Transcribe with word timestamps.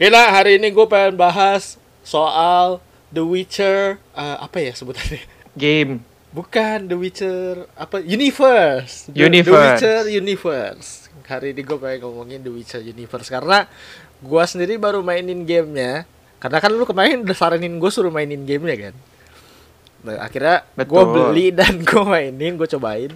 Oke 0.00 0.08
lah, 0.08 0.32
hari 0.32 0.56
ini 0.56 0.72
gue 0.72 0.86
pengen 0.88 1.12
bahas 1.12 1.76
soal 2.00 2.80
The 3.12 3.20
Witcher 3.20 4.00
uh, 4.16 4.40
apa 4.40 4.56
ya 4.56 4.72
sebutannya? 4.72 5.20
Game. 5.52 6.00
Bukan 6.32 6.88
The 6.88 6.96
Witcher 6.96 7.68
apa 7.76 8.00
Universe. 8.00 9.12
The, 9.12 9.28
Universe. 9.28 9.52
The 9.52 9.60
Witcher 9.76 10.00
Universe. 10.08 10.88
Hari 11.28 11.52
ini 11.52 11.60
gue 11.60 11.76
pengen 11.76 12.08
ngomongin 12.08 12.40
The 12.40 12.48
Witcher 12.48 12.80
Universe 12.80 13.28
karena 13.28 13.68
gue 14.24 14.44
sendiri 14.48 14.80
baru 14.80 15.04
mainin 15.04 15.44
gamenya. 15.44 16.08
Karena 16.40 16.64
kan 16.64 16.72
lu 16.72 16.88
kemarin 16.88 17.20
udah 17.20 17.36
saranin 17.36 17.76
gue 17.76 17.90
suruh 17.92 18.08
mainin 18.08 18.48
gamenya 18.48 18.88
kan. 18.88 18.94
Nah, 20.00 20.16
akhirnya 20.24 20.64
gue 20.80 21.02
beli 21.04 21.52
dan 21.52 21.76
gue 21.84 22.00
mainin, 22.00 22.56
gue 22.56 22.68
cobain. 22.72 23.12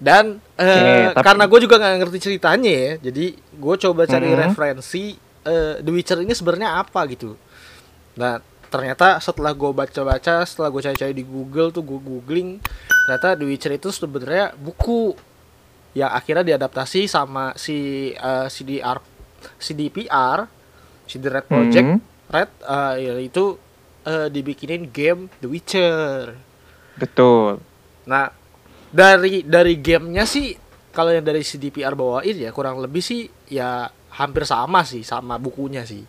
Dan 0.00 0.40
eh, 0.56 0.64
Oke, 1.12 1.20
tapi- 1.20 1.24
karena 1.28 1.44
gue 1.44 1.58
juga 1.68 1.76
nggak 1.76 1.94
ngerti 2.00 2.18
ceritanya 2.18 2.72
ya, 2.72 2.92
jadi 3.12 3.26
gue 3.36 3.74
coba 3.76 4.08
cari 4.08 4.32
Mhm. 4.32 4.40
referensi 4.40 5.20
eh, 5.44 5.74
The 5.80 5.90
Witcher 5.92 6.18
ini 6.20 6.32
sebenarnya 6.32 6.80
apa 6.80 7.04
gitu. 7.08 7.36
Nah 8.16 8.40
ternyata 8.68 9.22
setelah 9.22 9.54
gue 9.54 9.70
baca-baca, 9.70 10.42
setelah 10.42 10.66
gue 10.66 10.82
cari-cari 10.82 11.14
di 11.14 11.22
Google 11.22 11.70
tuh 11.70 11.86
gue 11.86 12.00
googling, 12.00 12.58
ternyata 13.06 13.38
The 13.38 13.46
Witcher 13.46 13.72
itu 13.72 13.94
sebenarnya 13.94 14.50
buku 14.58 15.14
yang 15.94 16.10
akhirnya 16.10 16.42
diadaptasi 16.42 17.06
sama 17.06 17.54
si 17.54 18.10
eh, 18.10 18.48
CDR, 18.50 18.98
CDPR, 19.62 20.50
CD 21.06 21.24
Red 21.30 21.46
Project, 21.46 21.86
Hmm, 21.86 22.00
Red, 22.26 22.50
eh, 22.66 22.94
yaitu 23.14 23.54
eh, 24.02 24.26
dibikinin 24.26 24.90
game 24.90 25.30
The 25.38 25.46
Witcher. 25.46 26.34
betul. 26.94 27.62
Nah, 28.06 28.30
dari 28.90 29.42
dari 29.42 29.78
gamenya 29.78 30.26
sih 30.26 30.54
kalau 30.94 31.10
yang 31.10 31.26
dari 31.26 31.42
CDPR 31.42 31.98
bawain 31.98 32.38
ya 32.38 32.54
kurang 32.54 32.78
lebih 32.78 33.02
sih 33.02 33.26
ya 33.50 33.90
hampir 34.14 34.46
sama 34.46 34.86
sih 34.86 35.02
sama 35.02 35.36
bukunya 35.36 35.82
sih. 35.82 36.02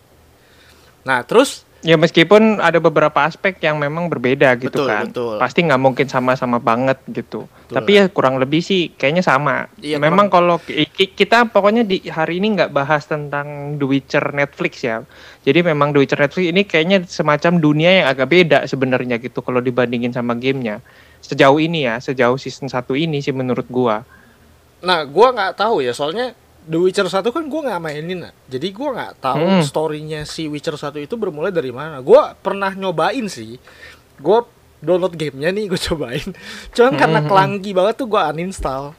Nah, 1.06 1.22
terus 1.22 1.66
Ya 1.84 1.94
meskipun 1.94 2.58
ada 2.58 2.82
beberapa 2.82 3.22
aspek 3.22 3.62
yang 3.62 3.78
memang 3.78 4.10
berbeda 4.10 4.58
gitu 4.58 4.74
Betul, 4.74 4.90
kan. 4.90 5.06
betul. 5.06 5.36
Pasti 5.38 5.60
nggak 5.62 5.78
mungkin 5.78 6.06
sama-sama 6.10 6.58
banget 6.58 6.98
gitu. 7.06 7.46
Betul. 7.46 7.74
Tapi 7.78 7.90
ya 7.94 8.04
kurang 8.10 8.42
lebih 8.42 8.58
sih 8.58 8.90
kayaknya 8.90 9.22
sama. 9.22 9.70
Iya, 9.78 10.02
memang 10.02 10.26
kalau 10.26 10.58
ki- 10.58 10.88
ki- 10.90 11.14
kita 11.14 11.46
pokoknya 11.46 11.86
di 11.86 12.02
hari 12.10 12.42
ini 12.42 12.58
nggak 12.58 12.74
bahas 12.74 13.06
tentang 13.06 13.78
The 13.78 13.86
Witcher 13.86 14.34
Netflix 14.34 14.82
ya. 14.82 15.04
Jadi 15.46 15.62
memang 15.62 15.94
The 15.94 16.00
Witcher 16.02 16.18
Netflix 16.26 16.46
ini 16.50 16.62
kayaknya 16.66 16.98
semacam 17.06 17.52
dunia 17.62 17.90
yang 18.02 18.06
agak 18.10 18.28
beda 18.34 18.58
sebenarnya 18.66 19.22
gitu 19.22 19.38
kalau 19.44 19.62
dibandingin 19.62 20.10
sama 20.10 20.34
gamenya. 20.34 20.82
Sejauh 21.22 21.60
ini 21.62 21.86
ya, 21.86 22.02
sejauh 22.02 22.40
season 22.40 22.66
1 22.66 22.98
ini 22.98 23.22
sih 23.22 23.36
menurut 23.36 23.68
gua. 23.70 24.02
nah 24.76 25.06
gua 25.06 25.30
nggak 25.30 25.54
tahu 25.54 25.86
ya 25.86 25.94
soalnya 25.94 26.34
The 26.66 26.76
Witcher 26.76 27.06
1 27.06 27.22
kan 27.24 27.44
gua 27.46 27.60
nggak 27.64 27.80
mainin. 27.80 28.18
Nah. 28.20 28.34
Jadi 28.44 28.68
gua 28.70 28.88
nggak 28.92 29.12
tahu 29.18 29.38
Hmm. 29.40 29.62
storynya 29.62 30.20
si 30.22 30.46
Witcher 30.46 30.74
1 30.74 30.98
itu 30.98 31.14
bermulai 31.14 31.50
dari 31.50 31.70
mana. 31.70 31.98
Gua 31.98 32.34
pernah 32.34 32.70
nyobain 32.70 33.26
sih. 33.26 33.54
Gua 34.16 34.42
download 34.76 35.14
gamenya 35.14 35.50
nih 35.50 35.66
gue 35.66 35.80
cobain. 35.88 36.28
Cuman 36.70 36.94
karena 36.94 37.20
Hmm. 37.20 37.28
kelanggi 37.28 37.70
banget 37.70 37.94
tuh 37.96 38.06
gua 38.06 38.28
uninstall. 38.28 38.92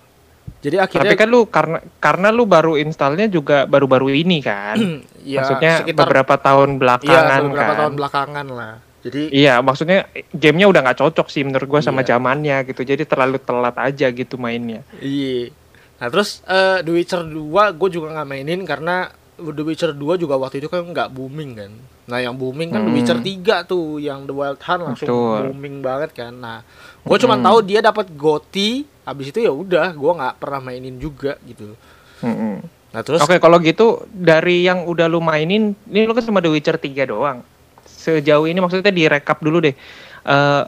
Jadi 0.58 0.80
akhirnya 0.80 1.12
Tapi 1.12 1.20
kan 1.20 1.30
lu 1.30 1.46
karena 1.46 1.78
karena 2.00 2.28
lu 2.30 2.44
baru 2.44 2.76
installnya 2.76 3.28
juga 3.28 3.64
baru-baru 3.64 4.10
ini 4.10 4.42
kan. 4.42 4.76
ya 5.22 5.44
Maksudnya 5.44 5.74
sekitar 5.84 6.02
beberapa 6.02 6.34
tahun 6.36 6.70
iya 6.72 6.80
belakangan 6.80 7.42
beberapa 7.46 7.68
kan. 7.68 7.78
tahun 7.78 7.94
belakangan 7.94 8.48
lah. 8.50 8.74
Jadi 8.98 9.22
Iya, 9.30 9.62
maksudnya 9.62 10.10
gamenya 10.34 10.68
udah 10.68 10.82
nggak 10.82 11.00
cocok 11.00 11.28
sih 11.30 11.46
menurut 11.46 11.68
gua 11.68 11.80
sama 11.80 12.02
Iya. 12.02 12.16
zamannya 12.16 12.66
gitu. 12.66 12.82
Jadi 12.82 13.04
terlalu 13.04 13.38
telat 13.38 13.76
aja 13.78 14.08
gitu 14.10 14.36
mainnya. 14.36 14.82
Iya. 14.98 15.54
Nah 15.98 16.08
terus 16.08 16.46
eh, 16.46 16.80
The 16.82 16.92
Witcher 16.92 17.22
2 17.24 17.34
gue 17.74 17.90
juga 17.90 18.14
nggak 18.14 18.28
mainin 18.28 18.62
karena 18.64 19.10
The 19.38 19.64
Witcher 19.64 19.94
2 19.94 20.18
juga 20.18 20.38
waktu 20.38 20.60
itu 20.60 20.68
kan 20.68 20.82
nggak 20.82 21.10
booming 21.10 21.52
kan. 21.54 21.72
Nah 22.08 22.18
yang 22.18 22.34
booming 22.34 22.70
kan 22.70 22.82
The 22.82 22.90
Hmm. 22.90 22.98
Witcher 22.98 23.20
3 23.20 23.66
tuh 23.66 23.98
yang 23.98 24.24
The 24.24 24.34
Wild 24.34 24.60
Hunt 24.60 24.82
langsung 24.84 25.08
Betul. 25.10 25.42
booming 25.52 25.76
banget 25.82 26.14
kan. 26.14 26.34
Nah 26.34 26.62
gue 27.02 27.18
cuma 27.18 27.36
Hmm. 27.36 27.46
tahu 27.46 27.58
dia 27.62 27.80
dapat 27.80 28.10
GOTY, 28.12 28.70
habis 29.04 29.30
itu 29.30 29.40
ya 29.40 29.50
udah 29.50 29.92
gue 29.92 30.12
nggak 30.14 30.36
pernah 30.38 30.60
mainin 30.60 30.98
juga 30.98 31.38
gitu. 31.44 31.74
Mm-mm. 32.20 32.66
Nah 32.88 33.02
terus 33.02 33.22
Oke, 33.22 33.38
kalau 33.38 33.58
gitu 33.60 34.06
dari 34.10 34.64
yang 34.64 34.86
udah 34.86 35.06
lu 35.06 35.20
mainin, 35.20 35.76
ini 35.86 36.06
lu 36.06 36.14
kan 36.14 36.24
cuma 36.24 36.40
The 36.40 36.50
Witcher 36.50 36.78
3 36.78 37.06
doang. 37.06 37.42
Sejauh 37.86 38.46
ini 38.46 38.58
maksudnya 38.58 38.90
direkap 38.90 39.38
dulu 39.38 39.60
deh. 39.60 39.76
Eh 40.24 40.64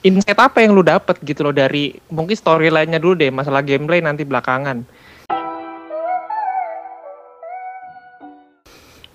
insight 0.00 0.38
apa 0.40 0.64
yang 0.64 0.72
lu 0.72 0.80
dapet 0.80 1.20
gitu 1.20 1.44
loh 1.44 1.52
dari 1.52 1.92
mungkin 2.08 2.32
storyline-nya 2.32 2.96
dulu 2.96 3.20
deh, 3.20 3.28
masalah 3.28 3.60
gameplay 3.60 4.00
nanti 4.00 4.24
belakangan. 4.24 4.84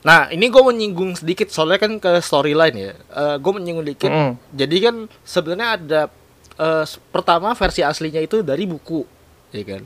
Nah 0.05 0.29
ini 0.29 0.53
gue 0.53 0.61
menyinggung 0.61 1.17
sedikit 1.17 1.49
soalnya 1.49 1.81
kan 1.81 1.97
ke 1.97 2.21
storyline 2.21 2.77
ya. 2.77 2.93
gue 3.41 3.51
menyinggung 3.57 3.87
dikit. 3.89 4.13
Mm-mm. 4.13 4.37
Jadi 4.53 4.77
kan 4.77 4.95
sebenarnya 5.25 5.67
ada 5.81 6.01
eh, 6.61 6.85
s- 6.85 7.01
pertama 7.09 7.57
versi 7.57 7.81
aslinya 7.81 8.21
itu 8.21 8.45
dari 8.45 8.69
buku, 8.69 9.01
ya 9.49 9.65
kan. 9.65 9.81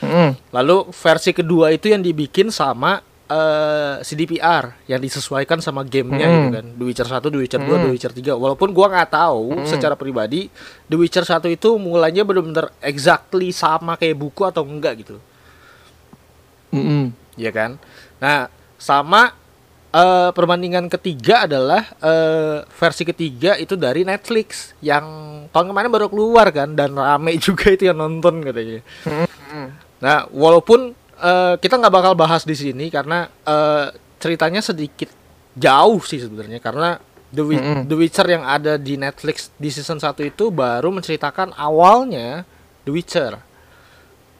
Mm-mm. 0.00 0.30
Lalu 0.56 0.88
versi 0.96 1.36
kedua 1.36 1.68
itu 1.68 1.92
yang 1.92 2.00
dibikin 2.00 2.48
sama 2.48 3.04
eh, 3.28 3.94
CDPR 4.00 4.64
yang 4.84 4.98
disesuaikan 4.98 5.60
sama 5.60 5.84
gamenya 5.84 6.24
Hmm. 6.24 6.34
gitu 6.34 6.48
kan. 6.50 6.66
The 6.72 6.84
Witcher 6.84 7.08
1, 7.08 7.28
The 7.28 7.38
Witcher 7.38 7.60
2, 7.60 7.68
Hmm. 7.68 7.82
The 7.84 7.90
Witcher 7.90 8.12
3. 8.12 8.32
Walaupun 8.34 8.72
gua 8.72 8.86
nggak 8.88 9.10
tahu 9.10 9.44
Hmm. 9.54 9.64
secara 9.64 9.94
pribadi 9.94 10.48
The 10.84 10.96
Witcher 10.96 11.22
1 11.22 11.46
itu 11.46 11.76
mulainya 11.76 12.22
benar-benar 12.22 12.72
exactly 12.80 13.48
sama 13.50 13.94
kayak 13.94 14.16
buku 14.16 14.42
atau 14.42 14.64
enggak 14.64 15.04
gitu. 15.04 15.16
Mm-mm. 16.68 17.16
ya 17.34 17.48
kan? 17.48 17.80
Nah, 18.18 18.48
sama 18.76 19.32
eh, 19.88 20.30
perbandingan 20.30 20.88
ketiga 20.88 21.44
adalah 21.44 21.80
eh, 21.96 22.60
versi 22.68 23.02
ketiga 23.02 23.56
itu 23.56 23.72
dari 23.72 24.04
Netflix 24.04 24.76
yang 24.78 25.04
tahun 25.48 25.72
kemarin 25.72 25.88
baru 25.88 26.06
keluar 26.08 26.52
kan 26.52 26.76
dan 26.76 26.92
rame 26.92 27.40
juga 27.40 27.72
itu 27.72 27.88
yang 27.88 27.96
nonton 27.96 28.44
katanya. 28.44 28.84
Mm-mm. 29.04 29.66
Nah, 29.98 30.28
walaupun 30.28 30.92
eh, 31.18 31.54
kita 31.56 31.74
nggak 31.76 31.90
bakal 31.92 32.12
bahas 32.14 32.42
di 32.42 32.54
sini 32.54 32.88
karena 32.88 33.26
eh, 33.42 33.86
ceritanya 34.16 34.58
sedikit 34.58 35.10
jauh 35.52 35.98
sih 36.00 36.18
sebenarnya 36.18 36.58
karena 36.58 36.98
The, 37.28 37.44
Wi- 37.44 37.60
Mm-mm. 37.60 37.80
The 37.84 37.94
Witcher 37.94 38.24
yang 38.26 38.40
ada 38.40 38.74
di 38.74 38.96
Netflix 38.96 39.52
di 39.54 39.68
season 39.68 39.98
1 39.98 40.16
itu 40.24 40.48
baru 40.48 40.88
menceritakan 40.88 41.52
awalnya 41.52 42.48
The 42.82 42.90
Witcher. 42.90 43.36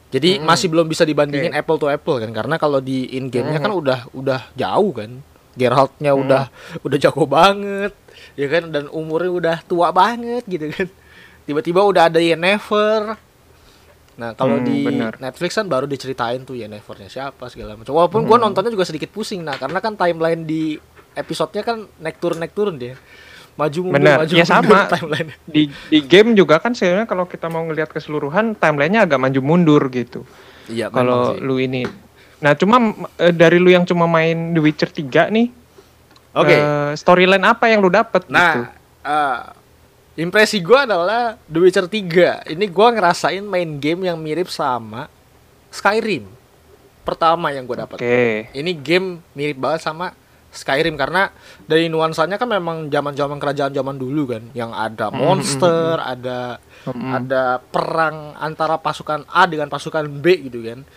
Jadi 0.08 0.40
Mm-mm. 0.40 0.48
masih 0.48 0.72
belum 0.72 0.88
bisa 0.88 1.04
dibandingin 1.04 1.52
apple 1.52 1.76
to 1.76 1.84
apple 1.86 2.16
kan 2.16 2.32
karena 2.32 2.56
kalau 2.56 2.80
di 2.80 3.12
in 3.12 3.28
game-nya 3.28 3.60
kan 3.60 3.68
Mm. 3.68 3.80
udah 3.84 4.00
udah 4.10 4.40
jauh 4.56 4.92
kan. 4.96 5.20
Geralt-nya 5.52 6.16
Mm. 6.16 6.20
udah 6.24 6.42
udah 6.80 6.96
jago 6.98 7.28
banget 7.28 7.92
ya 8.34 8.46
kan 8.48 8.72
dan 8.72 8.88
umurnya 8.88 9.30
udah 9.30 9.56
tua 9.62 9.92
banget 9.92 10.48
gitu 10.48 10.72
kan. 10.72 10.88
Tiba-tiba 11.44 11.84
udah 11.84 12.08
ada 12.08 12.24
Yennefer. 12.24 13.20
Nah, 14.18 14.34
kalau 14.34 14.58
Hmm, 14.58 14.66
di 14.66 14.82
bener. 14.82 15.14
Netflix 15.16 15.54
kan 15.54 15.64
baru 15.64 15.86
diceritain 15.86 16.42
tuh 16.42 16.58
Yennefernya 16.58 17.06
siapa 17.06 17.46
segala 17.46 17.72
macam. 17.72 17.94
Walaupun 17.94 18.26
gua 18.26 18.36
Hmm. 18.36 18.44
nontonnya 18.44 18.68
juga 18.68 18.82
sedikit 18.82 19.08
pusing 19.08 19.40
nah 19.40 19.54
karena 19.54 19.78
kan 19.78 19.94
timeline 19.94 20.42
di 20.42 20.74
episodenya 21.14 21.62
kan 21.62 21.78
naik 21.96 22.18
turun 22.18 22.36
naik 22.36 22.50
turun 22.50 22.74
dia. 22.76 22.98
Maju 23.54 23.78
mundur 23.84 23.94
Bener. 23.96 24.16
maju 24.20 24.30
Ya, 24.32 24.42
mundur 24.44 24.54
sama. 24.66 24.78
timeline. 24.94 25.30
Di 25.44 25.62
di 25.86 25.98
game 26.00 26.34
juga 26.34 26.58
kan 26.58 26.74
sebenarnya 26.74 27.06
kalau 27.06 27.24
kita 27.24 27.46
mau 27.46 27.62
ngelihat 27.62 27.88
keseluruhan 27.88 28.54
timelinenya 28.54 29.02
agak 29.04 29.18
maju 29.18 29.40
mundur 29.40 29.82
gitu. 29.88 30.26
Iya, 30.66 30.90
Kalau 30.90 31.32
lu 31.34 31.56
ini. 31.56 31.86
Nah, 32.38 32.54
cuma 32.54 32.78
eh, 33.16 33.30
dari 33.30 33.58
lu 33.58 33.66
yang 33.66 33.82
cuma 33.82 34.04
main 34.04 34.52
The 34.52 34.60
Witcher 34.60 34.86
3 34.86 35.26
nih, 35.28 35.50
Oke. 36.32 36.54
eh, 36.54 36.90
storyline 36.94 37.42
apa 37.42 37.66
yang 37.66 37.80
lu 37.80 37.88
dapet 37.88 38.22
gitu? 38.24 38.34
Nah, 38.34 38.70
eh, 39.00 39.38
impresi 40.18 40.58
gua 40.58 40.82
adalah 40.82 41.38
The 41.46 41.58
Witcher 41.62 41.86
3. 41.86 42.50
Ini 42.50 42.66
gua 42.68 42.90
ngerasain 42.90 43.46
main 43.46 43.78
game 43.78 44.10
yang 44.10 44.18
mirip 44.18 44.50
sama 44.50 45.06
Skyrim. 45.70 46.26
Pertama 47.06 47.54
yang 47.54 47.64
gua 47.64 47.86
dapat. 47.86 48.02
Oke. 48.02 48.50
Ini 48.52 48.72
game 48.82 49.22
mirip 49.32 49.56
banget 49.56 49.86
sama 49.86 50.12
Skyrim 50.48 50.96
karena 50.96 51.28
dari 51.68 51.92
nuansanya 51.92 52.40
kan 52.40 52.48
memang 52.48 52.88
zaman-zaman 52.88 53.36
kerajaan 53.36 53.68
zaman 53.70 54.00
dulu 54.00 54.32
kan, 54.32 54.48
yang 54.56 54.72
ada 54.72 55.12
Hmm, 55.12 55.20
monster, 55.20 56.00
ada 56.00 56.56
Mm-mm. 56.88 57.12
ada 57.12 57.60
perang 57.60 58.32
antara 58.34 58.80
pasukan 58.80 59.28
A 59.28 59.44
dengan 59.44 59.68
pasukan 59.68 60.08
B 60.08 60.48
gitu 60.48 60.64
kan. 60.64 60.88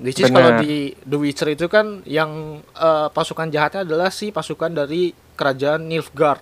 Which 0.00 0.20
is 0.20 0.28
kalau 0.28 0.60
di 0.60 0.92
The 1.08 1.16
Witcher 1.16 1.52
itu 1.52 1.68
kan 1.68 2.04
yang 2.08 2.60
eh, 2.72 3.08
pasukan 3.12 3.48
jahatnya 3.52 3.84
adalah 3.84 4.08
si 4.08 4.32
pasukan 4.32 4.72
dari 4.72 5.12
kerajaan 5.36 5.88
Nilfgaard, 5.88 6.40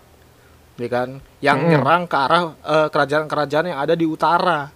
ya 0.75 0.89
kan, 0.91 1.23
yang 1.39 1.59
Mm-mm. 1.63 1.71
nyerang 1.71 2.03
ke 2.11 2.17
arah 2.19 2.43
eh, 2.59 2.89
kerajaan-kerajaan 2.91 3.71
yang 3.71 3.79
ada 3.79 3.95
di 3.95 4.07
utara, 4.07 4.69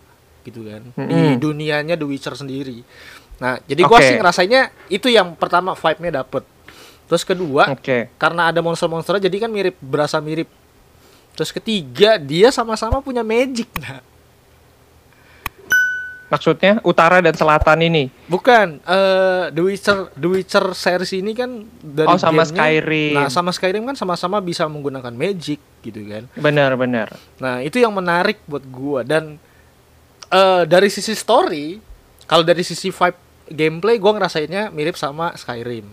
gitu 0.46 0.64
kan, 0.64 0.82
di 0.94 1.36
dunianya 1.36 1.98
The 1.98 2.06
Witcher 2.06 2.34
sendiri. 2.38 2.80
Nah, 3.38 3.58
jadi 3.66 3.82
gua 3.86 4.02
Oke. 4.02 4.06
sih 4.10 4.16
ngerasainnya 4.18 4.62
itu 4.90 5.06
yang 5.10 5.38
pertama 5.38 5.74
vibe-nya 5.74 6.22
dapet. 6.22 6.42
Terus 7.08 7.22
kedua, 7.24 7.72
Oke. 7.72 8.12
karena 8.20 8.50
ada 8.50 8.60
monster-monster 8.60 9.16
jadi 9.22 9.36
kan 9.46 9.50
mirip 9.50 9.78
berasa 9.80 10.18
mirip. 10.20 10.50
Terus 11.38 11.54
ketiga, 11.54 12.18
dia 12.18 12.50
sama-sama 12.50 12.98
punya 12.98 13.22
magic, 13.22 13.70
nah. 13.78 14.02
Maksudnya 16.28 16.76
utara 16.82 17.18
dan 17.18 17.32
selatan 17.32 17.80
ini. 17.80 18.12
Bukan, 18.26 18.80
eh 18.80 19.44
The 19.48 19.62
Witcher 19.62 20.12
The 20.12 20.28
Witcher 20.28 20.64
series 20.72 21.12
ini 21.14 21.32
kan 21.32 21.48
dari 21.78 22.04
Oh, 22.06 22.16
sama 22.16 22.44
gamenya- 22.44 22.52
Skyrim. 22.52 23.14
Nah, 23.14 23.28
sama 23.28 23.50
Skyrim 23.50 23.82
kan 23.82 23.96
sama-sama 23.96 24.36
bisa 24.38 24.64
menggunakan 24.64 25.08
magic 25.10 25.56
gitu 25.80 26.00
kan. 26.04 26.28
Benar, 26.34 26.76
benar. 26.76 27.08
Nah, 27.36 27.60
itu 27.60 27.76
yang 27.76 27.90
menarik 27.90 28.44
buat 28.44 28.60
gua 28.62 29.00
dan 29.02 29.40
eh 30.28 30.62
dari 30.64 30.88
sisi 30.88 31.12
story, 31.12 31.80
kalau 32.24 32.42
dari 32.42 32.60
sisi 32.60 32.88
vibe 32.88 33.16
gameplay 33.48 33.96
gua 33.96 34.12
ngerasainnya 34.14 34.68
mirip 34.68 34.94
sama 34.94 35.32
Skyrim. 35.32 35.88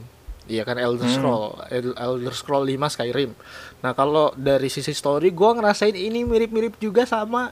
Iya 0.46 0.62
kan 0.62 0.76
Elder 0.76 1.08
Hmm. 1.08 1.16
Scroll, 1.16 1.48
El- 1.70 1.98
Elder 1.98 2.30
Scroll 2.32 2.64
5 2.68 2.86
Skyrim. 2.88 3.32
Nah, 3.80 3.92
kalau 3.92 4.36
dari 4.36 4.68
sisi 4.68 4.92
story 4.92 5.32
gua 5.32 5.56
ngerasain 5.56 5.96
ini 5.96 6.22
mirip-mirip 6.22 6.76
juga 6.76 7.02
sama 7.04 7.50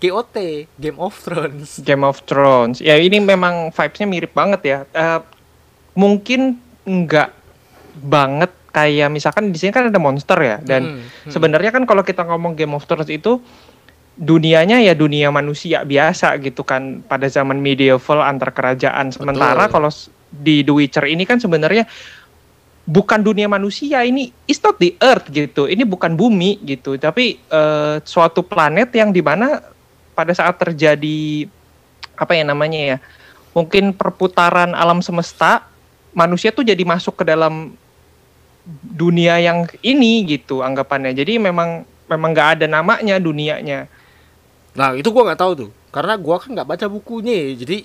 GOT, 0.00 0.36
Game 0.80 0.98
of 1.00 1.12
Thrones. 1.16 1.80
Game 1.84 2.04
of 2.04 2.22
Thrones. 2.24 2.80
Ya 2.80 2.96
ini 2.96 3.20
memang 3.20 3.72
vibes-nya 3.72 4.06
mirip 4.08 4.32
banget 4.32 4.60
ya. 4.64 4.78
Eh, 4.92 5.20
mungkin 5.96 6.60
nggak 6.84 7.30
banget 8.04 8.52
kayak 8.70 9.08
misalkan 9.08 9.48
di 9.48 9.56
sini 9.56 9.72
kan 9.72 9.88
ada 9.88 9.96
monster 9.96 10.36
ya 10.36 10.60
dan 10.60 11.00
Hmm, 11.00 11.00
hmm. 11.00 11.32
sebenarnya 11.32 11.72
kan 11.72 11.88
kalau 11.88 12.04
kita 12.04 12.28
ngomong 12.28 12.52
Game 12.52 12.76
of 12.76 12.84
Thrones 12.84 13.08
itu 13.08 13.40
dunianya 14.16 14.80
ya 14.80 14.96
dunia 14.96 15.28
manusia 15.28 15.84
biasa 15.84 16.36
gitu 16.40 16.64
kan 16.64 17.04
pada 17.04 17.28
zaman 17.28 17.60
medieval 17.60 18.20
antar 18.24 18.52
kerajaan. 18.52 19.12
Sementara 19.12 19.68
Betul. 19.68 19.72
kalau 19.72 19.90
di 20.32 20.64
The 20.64 20.72
Witcher 20.72 21.04
ini 21.08 21.24
kan 21.24 21.40
sebenarnya 21.40 21.88
bukan 22.86 23.18
dunia 23.18 23.50
manusia 23.50 24.06
ini 24.06 24.30
it's 24.46 24.62
not 24.62 24.78
the 24.78 24.94
earth 25.02 25.26
gitu. 25.28 25.66
Ini 25.66 25.82
bukan 25.82 26.14
bumi 26.14 26.62
gitu, 26.62 26.94
tapi 26.96 27.42
eh, 27.42 27.96
suatu 28.06 28.46
planet 28.46 28.94
yang 28.94 29.10
di 29.10 29.20
mana 29.20 29.60
pada 30.14 30.32
saat 30.32 30.56
terjadi 30.56 31.50
apa 32.16 32.32
ya 32.32 32.46
namanya 32.46 32.80
ya 32.80 32.96
mungkin 33.52 33.92
perputaran 33.92 34.72
alam 34.72 35.04
semesta 35.04 35.68
manusia 36.16 36.48
tuh 36.48 36.64
jadi 36.64 36.80
masuk 36.80 37.20
ke 37.20 37.24
dalam 37.28 37.76
dunia 38.96 39.36
yang 39.36 39.68
ini 39.84 40.24
gitu 40.24 40.64
anggapannya. 40.64 41.12
Jadi 41.12 41.36
memang 41.36 41.84
memang 42.06 42.30
nggak 42.32 42.48
ada 42.56 42.66
namanya 42.70 43.18
dunianya. 43.18 43.90
Nah 44.78 44.94
itu 44.94 45.10
gua 45.10 45.32
nggak 45.32 45.40
tahu 45.40 45.52
tuh, 45.66 45.70
karena 45.90 46.14
gua 46.16 46.38
kan 46.38 46.54
nggak 46.54 46.68
baca 46.68 46.86
bukunya, 46.86 47.56
jadi 47.56 47.84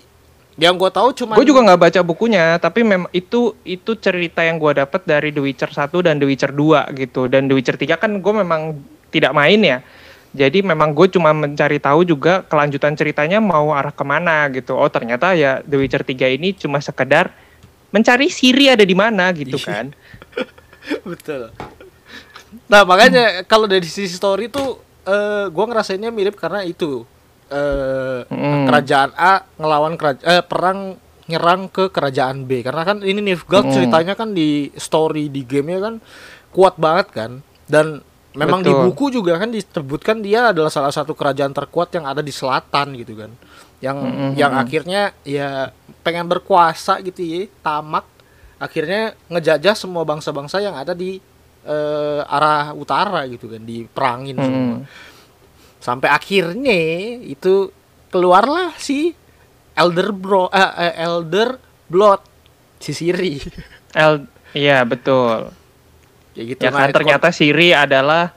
yang 0.60 0.76
gua 0.76 0.92
tahu 0.92 1.16
cuma 1.16 1.40
gue 1.40 1.48
juga 1.48 1.64
nggak 1.64 1.80
baca 1.80 2.02
bukunya 2.04 2.60
tapi 2.60 2.84
memang 2.84 3.08
itu 3.16 3.56
itu 3.64 3.96
cerita 3.96 4.44
yang 4.44 4.60
gue 4.60 4.84
dapat 4.84 5.02
dari 5.08 5.32
The 5.32 5.40
Witcher 5.40 5.72
1 5.72 5.88
dan 6.04 6.20
The 6.20 6.28
Witcher 6.28 6.52
2 6.52 6.92
gitu. 7.00 7.32
Dan 7.32 7.48
The 7.48 7.56
Witcher 7.56 7.80
3 7.80 7.96
kan 7.96 8.12
gue 8.20 8.34
memang 8.36 8.76
tidak 9.10 9.32
main 9.32 9.60
ya. 9.64 9.80
Jadi 10.32 10.64
memang 10.64 10.96
gue 10.96 11.08
cuma 11.12 11.32
mencari 11.36 11.76
tahu 11.80 12.08
juga 12.08 12.44
kelanjutan 12.48 12.96
ceritanya 12.96 13.40
mau 13.44 13.72
arah 13.72 13.92
ke 13.92 14.04
mana 14.04 14.48
gitu. 14.52 14.76
Oh 14.76 14.88
ternyata 14.92 15.36
ya 15.36 15.64
The 15.64 15.76
Witcher 15.80 16.04
3 16.04 16.36
ini 16.36 16.52
cuma 16.56 16.80
sekedar 16.84 17.32
mencari 17.92 18.28
Siri 18.32 18.72
ada 18.72 18.84
di 18.84 18.96
mana 18.96 19.32
gitu 19.36 19.56
Iya. 19.60 19.68
kan. 19.68 19.86
Betul. 21.12 21.52
Nah 22.68 22.84
makanya 22.84 23.48
kalau 23.48 23.68
dari 23.68 23.88
sisi 23.88 24.12
story 24.12 24.52
tuh, 24.52 24.80
eh 25.08 25.48
gua 25.52 25.66
ngerasainnya 25.72 26.12
mirip 26.12 26.36
karena 26.36 26.64
itu 26.68 27.04
Mm. 27.52 28.66
kerajaan 28.66 29.12
A 29.14 29.34
ngelawan 29.56 29.94
kerajaan 29.96 30.26
eh 30.26 30.42
perang 30.42 30.80
nyerang 31.28 31.68
ke 31.68 31.88
kerajaan 31.88 32.44
B 32.44 32.60
karena 32.60 32.84
kan 32.84 33.00
ini 33.02 33.20
Nilfgaard 33.20 33.68
Mm. 33.68 33.74
ceritanya 33.74 34.14
kan 34.16 34.32
di 34.32 34.72
story 34.74 35.28
di 35.28 35.44
gamenya 35.44 35.80
kan 35.82 35.96
kuat 36.52 36.76
banget 36.76 37.08
kan 37.12 37.32
dan 37.68 38.00
memang 38.32 38.60
di 38.60 38.72
Betul. 38.72 38.84
buku 38.88 39.06
juga 39.14 39.36
kan 39.36 39.52
disebutkan 39.52 40.20
dia 40.20 40.52
adalah 40.52 40.72
salah 40.72 40.92
satu 40.92 41.12
kerajaan 41.12 41.52
terkuat 41.52 41.92
yang 41.92 42.04
ada 42.04 42.20
di 42.20 42.32
selatan 42.32 42.96
gitu 42.96 43.16
kan 43.16 43.32
yang 43.80 43.98
Mm-mm. 43.98 44.32
yang 44.36 44.54
akhirnya 44.54 45.12
ya 45.24 45.72
pengen 46.00 46.28
berkuasa 46.28 47.00
gitu 47.02 47.20
ya 47.20 47.48
tamak 47.60 48.08
akhirnya 48.56 49.18
ngejajah 49.28 49.74
semua 49.74 50.06
bangsa-bangsa 50.06 50.62
yang 50.62 50.78
ada 50.78 50.94
di 50.94 51.20
eh, 51.62 52.22
arah 52.26 52.72
utara 52.72 53.26
gitu 53.28 53.46
kan 53.46 53.62
diperangin 53.62 54.38
semua 54.38 54.64
Mm. 54.80 54.82
Sampai 55.82 56.14
akhirnya 56.14 56.78
itu 57.26 57.74
keluarlah 58.14 58.78
si 58.78 59.18
Elder 59.74 60.14
Bro 60.14 60.54
eh, 60.54 60.62
eh, 60.62 60.94
Elder 61.02 61.58
Blood 61.90 62.22
si 62.78 62.94
Siri. 62.94 63.42
El 63.98 64.30
iya 64.54 64.86
betul. 64.86 65.52
Ya 66.38 66.44
gitu 66.48 66.62
ya 66.64 66.72
Nah, 66.72 66.88
ternyata 66.94 67.34
Siri 67.34 67.74
adalah 67.74 68.32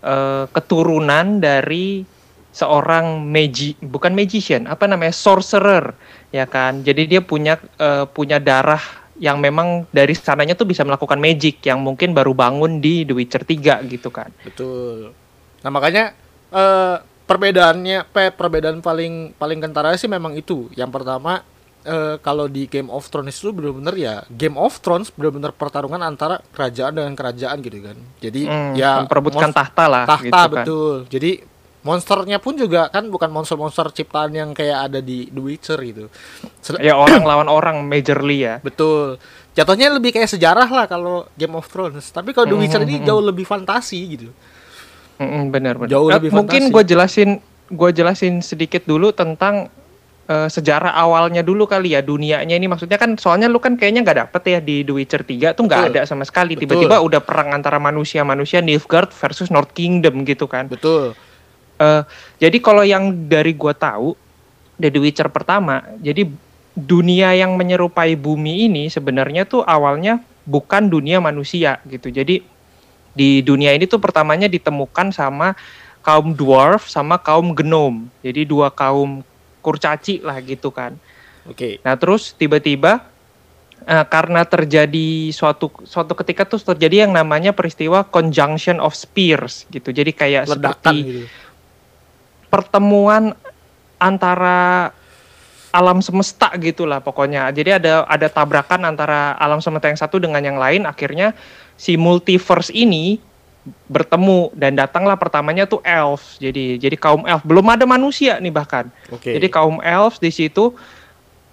eh, 0.00 0.46
keturunan 0.54 1.42
dari 1.42 2.06
seorang 2.54 3.26
magi 3.26 3.74
bukan 3.82 4.14
magician 4.14 4.70
apa 4.70 4.86
namanya 4.86 5.12
sorcerer 5.12 5.92
ya 6.30 6.46
kan? 6.46 6.86
Jadi 6.86 7.10
dia 7.10 7.20
punya 7.20 7.58
eh, 7.58 8.06
punya 8.06 8.38
darah 8.38 8.80
yang 9.18 9.38
memang 9.38 9.86
dari 9.94 10.14
sananya 10.14 10.58
tuh 10.58 10.66
bisa 10.66 10.82
melakukan 10.82 11.18
magic 11.22 11.62
yang 11.62 11.78
mungkin 11.82 12.14
baru 12.14 12.34
bangun 12.34 12.82
di 12.82 13.06
The 13.06 13.14
Witcher 13.14 13.42
3 13.46 13.86
gitu 13.90 14.10
kan. 14.10 14.30
Betul. 14.42 15.14
Nah 15.62 15.70
makanya 15.70 16.23
eh 16.54 16.96
perbedaannya 17.24 18.04
pe 18.06 18.30
perbedaan 18.30 18.78
paling 18.78 19.34
paling 19.34 19.58
kentara 19.58 19.96
sih 19.96 20.06
memang 20.06 20.32
itu. 20.34 20.68
Yang 20.72 20.90
pertama 20.92 21.40
eh, 21.82 22.16
kalau 22.18 22.46
di 22.46 22.64
Game 22.64 22.88
of 22.88 23.08
Thrones 23.08 23.34
itu 23.34 23.50
benar-benar 23.50 23.94
ya 23.94 24.22
Game 24.30 24.54
of 24.54 24.78
Thrones 24.78 25.08
benar-benar 25.10 25.50
pertarungan 25.50 26.00
antara 26.00 26.38
kerajaan 26.50 26.94
dengan 26.94 27.12
kerajaan 27.12 27.58
gitu 27.58 27.78
kan. 27.82 27.96
Jadi 28.20 28.42
Hmm, 28.44 28.72
ya 28.72 29.02
memperebutkan 29.02 29.50
tahta 29.50 29.84
lah 29.84 30.04
tahta 30.06 30.22
gitu 30.22 30.32
kan. 30.32 30.50
betul. 30.54 30.94
Jadi 31.08 31.32
monsternya 31.80 32.40
pun 32.40 32.56
juga 32.56 32.88
kan 32.88 33.04
bukan 33.06 33.28
monster-monster 33.28 33.92
ciptaan 33.92 34.32
yang 34.32 34.50
kayak 34.52 34.88
ada 34.88 35.00
di 35.00 35.28
The 35.28 35.40
Witcher 35.40 35.76
gitu. 35.80 36.08
Sel- 36.60 36.80
ya 36.80 36.94
orang 36.94 37.24
lawan 37.30 37.48
orang 37.48 37.76
majorly 37.82 38.40
ya. 38.42 38.54
Betul. 38.60 39.16
Jatuhnya 39.52 39.92
lebih 39.92 40.10
kayak 40.10 40.28
sejarah 40.28 40.66
lah 40.66 40.84
kalau 40.84 41.28
Game 41.36 41.52
of 41.52 41.68
Thrones. 41.68 42.08
Tapi 42.08 42.32
kalau 42.32 42.46
The 42.46 42.52
Hmm, 42.52 42.62
Witcher 42.62 42.80
hmm, 42.80 42.88
ini 42.90 42.96
hmm. 43.00 43.06
jauh 43.06 43.22
lebih 43.22 43.44
fantasi 43.44 44.00
gitu 44.10 44.28
Mm-mm, 45.18 45.54
benar 45.54 45.78
benar. 45.78 45.90
Jauh 45.90 46.08
Eh, 46.10 46.16
lebih 46.18 46.30
mungkin 46.34 46.70
gue 46.70 46.82
jelasin 46.84 47.38
gue 47.70 47.90
jelasin 47.94 48.42
sedikit 48.44 48.82
dulu 48.84 49.14
tentang 49.14 49.70
eh, 50.26 50.48
sejarah 50.48 50.96
awalnya 50.96 51.44
dulu 51.44 51.68
kali 51.70 51.94
ya 51.94 52.00
dunianya 52.02 52.54
ini. 52.56 52.66
Maksudnya 52.66 52.98
kan 52.98 53.14
soalnya 53.14 53.46
lu 53.46 53.62
kan 53.62 53.78
kayaknya 53.78 54.02
nggak 54.02 54.18
dapet 54.26 54.42
ya 54.48 54.58
di 54.60 54.82
The 54.82 54.92
Witcher 54.92 55.22
3 55.22 55.54
tuh 55.54 55.64
nggak 55.68 55.82
ada 55.94 56.00
sama 56.08 56.26
sekali. 56.26 56.58
Tiba-tiba 56.58 56.98
udah 56.98 57.20
perang 57.22 57.54
antara 57.54 57.78
manusia 57.78 58.26
manusia 58.26 58.58
Nilfgaard 58.58 59.14
versus 59.14 59.48
North 59.54 59.70
Kingdom 59.72 60.26
gitu 60.26 60.50
kan. 60.50 60.66
betul. 60.66 61.14
Eh, 61.74 62.02
jadi 62.38 62.56
kalau 62.62 62.86
yang 62.86 63.26
dari 63.26 63.54
gua 63.54 63.74
tahu 63.74 64.14
dari 64.78 64.94
The 64.94 65.00
Witcher 65.02 65.30
pertama 65.30 65.82
jadi 66.02 66.26
dunia 66.74 67.30
yang 67.38 67.54
menyerupai 67.54 68.18
bumi 68.18 68.66
ini 68.66 68.90
sebenarnya 68.90 69.46
tuh 69.46 69.62
awalnya 69.62 70.18
bukan 70.44 70.90
dunia 70.90 71.22
manusia 71.22 71.78
gitu. 71.86 72.10
Jadi 72.10 72.42
di 73.14 73.40
dunia 73.40 73.70
ini 73.72 73.86
tuh 73.86 74.02
pertamanya 74.02 74.50
ditemukan 74.50 75.14
sama 75.14 75.54
kaum 76.04 76.36
dwarf 76.36 76.90
sama 76.90 77.16
kaum 77.16 77.56
gnome. 77.56 78.12
Jadi 78.20 78.44
dua 78.44 78.68
kaum 78.68 79.24
kurcaci 79.64 80.20
lah 80.20 80.36
gitu 80.44 80.68
kan. 80.68 80.98
Oke. 81.48 81.80
Nah 81.80 81.96
terus 81.96 82.36
tiba-tiba 82.36 83.00
eh, 83.88 84.04
karena 84.10 84.44
terjadi 84.44 85.32
suatu 85.32 85.72
suatu 85.88 86.12
ketika 86.20 86.44
tuh 86.44 86.60
terjadi 86.60 87.08
yang 87.08 87.16
namanya 87.16 87.56
peristiwa 87.56 88.04
conjunction 88.04 88.76
of 88.82 88.92
spears 88.92 89.64
gitu. 89.72 89.88
Jadi 89.94 90.12
kayak 90.12 90.52
ledakan 90.52 90.94
seperti 91.00 91.08
gitu. 91.08 91.24
pertemuan 92.52 93.32
antara 93.96 94.92
alam 95.74 95.98
semesta 95.98 96.54
gitulah 96.54 97.02
pokoknya. 97.02 97.50
Jadi 97.50 97.82
ada 97.82 98.06
ada 98.06 98.28
tabrakan 98.30 98.86
antara 98.86 99.34
alam 99.40 99.58
semesta 99.58 99.90
yang 99.90 99.98
satu 99.98 100.22
dengan 100.22 100.38
yang 100.38 100.54
lain. 100.54 100.86
Akhirnya 100.86 101.34
si 101.74 101.98
multiverse 101.98 102.70
ini 102.74 103.18
bertemu 103.88 104.52
dan 104.52 104.76
datanglah 104.76 105.16
pertamanya 105.16 105.64
tuh 105.64 105.80
elves. 105.84 106.36
Jadi 106.36 106.76
jadi 106.76 106.96
kaum 107.00 107.24
elf 107.24 107.40
belum 107.42 107.64
ada 107.72 107.88
manusia 107.88 108.36
nih 108.36 108.52
bahkan. 108.52 108.92
oke 109.08 109.24
Jadi 109.24 109.46
kaum 109.48 109.80
elves 109.80 110.20
di 110.20 110.28
situ 110.28 110.76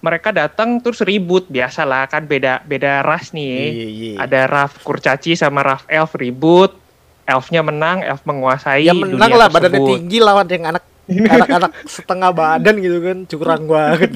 mereka 0.02 0.34
datang 0.34 0.82
terus 0.82 0.98
ribut 1.00 1.46
biasalah 1.46 2.10
kan 2.10 2.26
beda 2.26 2.60
beda 2.66 3.00
ras 3.06 3.32
nih. 3.32 3.48
ya. 3.48 3.56
iya 3.56 3.88
iya 3.88 4.12
Ada 4.20 4.50
Raf 4.50 4.82
Kurcaci 4.82 5.38
sama 5.38 5.64
Raf 5.64 5.88
Elf 5.88 6.12
ribut. 6.18 6.74
Elfnya 7.22 7.62
menang, 7.62 8.02
elf 8.02 8.26
menguasai 8.26 8.90
yang 8.90 8.98
menang 8.98 9.30
dunia 9.30 9.40
lah 9.46 9.48
badannya 9.48 9.78
tersebut. 9.78 9.90
tinggi 9.94 10.18
lawan 10.18 10.46
yang 10.50 10.64
anak 10.74 10.82
anak-anak 11.38 11.72
setengah 11.86 12.30
badan 12.34 12.74
gitu 12.82 12.98
kan 12.98 13.18
curang 13.30 13.62
banget 13.70 14.10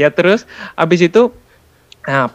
ya 0.00 0.08
terus 0.08 0.48
abis 0.76 1.04
itu 1.04 1.32
nah 2.04 2.32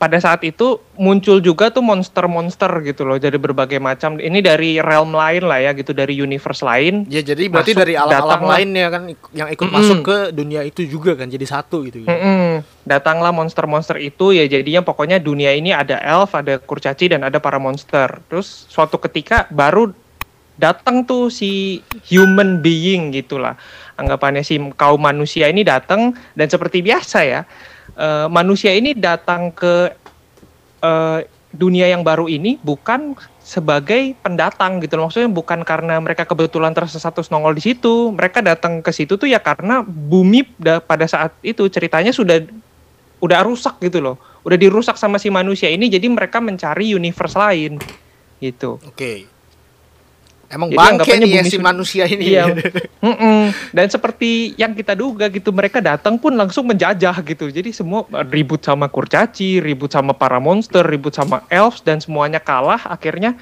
pada 0.00 0.16
saat 0.16 0.40
itu 0.48 0.80
muncul 0.96 1.44
juga 1.44 1.68
tuh 1.68 1.84
monster-monster 1.84 2.72
gitu 2.88 3.04
loh 3.04 3.20
jadi 3.20 3.36
berbagai 3.36 3.76
macam 3.76 4.16
ini 4.16 4.40
dari 4.40 4.80
realm 4.80 5.12
lain 5.12 5.44
lah 5.44 5.60
ya 5.60 5.76
gitu 5.76 5.92
dari 5.92 6.16
universe 6.16 6.64
lain 6.64 7.04
ya 7.12 7.20
jadi 7.20 7.52
berarti 7.52 7.76
Masuk, 7.76 7.82
dari 7.84 7.94
alam-alam 8.00 8.24
datanglah. 8.24 8.56
lainnya 8.56 8.86
kan 8.88 9.02
yang 9.36 9.48
ikut 9.52 9.68
Mm-mm. 9.68 9.76
masuk 9.76 9.98
ke 10.00 10.16
dunia 10.32 10.64
itu 10.64 10.88
juga 10.88 11.20
kan 11.20 11.28
jadi 11.28 11.44
satu 11.44 11.84
gitu 11.84 12.08
Mm-mm. 12.08 12.64
datanglah 12.88 13.28
monster-monster 13.28 14.00
itu 14.00 14.32
ya 14.32 14.48
jadinya 14.48 14.80
pokoknya 14.80 15.20
dunia 15.20 15.52
ini 15.52 15.76
ada 15.76 16.00
elf 16.00 16.32
ada 16.32 16.56
kurcaci 16.56 17.12
dan 17.12 17.20
ada 17.20 17.36
para 17.36 17.60
monster 17.60 18.24
terus 18.32 18.64
suatu 18.72 18.96
ketika 18.96 19.52
baru 19.52 19.92
datang 20.56 21.04
tuh 21.04 21.28
si 21.28 21.84
human 22.08 22.64
being 22.64 23.12
gitulah 23.12 23.52
anggapannya 24.00 24.40
si 24.40 24.56
kaum 24.80 25.00
manusia 25.04 25.44
ini 25.52 25.60
datang 25.60 26.16
dan 26.32 26.48
seperti 26.48 26.80
biasa 26.80 27.20
ya 27.28 27.44
uh, 27.96 28.26
manusia 28.30 28.74
ini 28.74 28.94
datang 28.94 29.50
ke 29.54 29.94
uh, 30.82 31.20
dunia 31.50 31.90
yang 31.90 32.06
baru 32.06 32.30
ini 32.30 32.62
bukan 32.62 33.18
sebagai 33.42 34.14
pendatang 34.22 34.78
gitu 34.78 34.94
loh. 34.94 35.10
Maksudnya 35.10 35.30
bukan 35.30 35.66
karena 35.66 35.98
mereka 35.98 36.22
kebetulan 36.22 36.70
tersesat 36.70 37.10
terus 37.10 37.34
nongol 37.34 37.58
di 37.58 37.62
situ. 37.62 38.14
Mereka 38.14 38.46
datang 38.46 38.78
ke 38.78 38.94
situ 38.94 39.18
tuh 39.18 39.26
ya 39.26 39.42
karena 39.42 39.82
bumi 39.82 40.46
pada 40.86 41.06
saat 41.10 41.34
itu 41.42 41.66
ceritanya 41.66 42.14
sudah 42.14 42.38
udah 43.18 43.40
rusak 43.42 43.82
gitu 43.82 43.98
loh. 43.98 44.16
Udah 44.46 44.56
dirusak 44.56 44.94
sama 44.94 45.18
si 45.18 45.28
manusia 45.28 45.66
ini 45.68 45.90
jadi 45.90 46.06
mereka 46.06 46.38
mencari 46.38 46.94
universe 46.94 47.34
lain 47.34 47.82
gitu. 48.38 48.78
Oke. 48.86 48.94
Okay. 48.94 49.39
Emang 50.50 50.66
bangke 50.74 51.14
nih 51.14 51.30
ya 51.38 51.42
si 51.46 51.62
manusia 51.62 52.10
ini. 52.10 52.34
Iya. 52.34 52.50
mm 53.06 53.14
-mm. 53.14 53.40
Dan 53.70 53.86
seperti 53.86 54.58
yang 54.58 54.74
kita 54.74 54.98
duga 54.98 55.30
gitu, 55.30 55.54
mereka 55.54 55.78
datang 55.78 56.18
pun 56.18 56.34
langsung 56.34 56.66
menjajah 56.66 57.14
gitu. 57.22 57.46
Jadi 57.54 57.70
semua 57.70 58.02
ribut 58.26 58.58
sama 58.58 58.90
kurcaci, 58.90 59.62
ribut 59.62 59.94
sama 59.94 60.10
para 60.10 60.42
monster, 60.42 60.82
ribut 60.82 61.14
sama 61.14 61.46
elves 61.46 61.86
dan 61.86 62.02
semuanya 62.02 62.42
kalah. 62.42 62.82
Akhirnya 62.82 63.38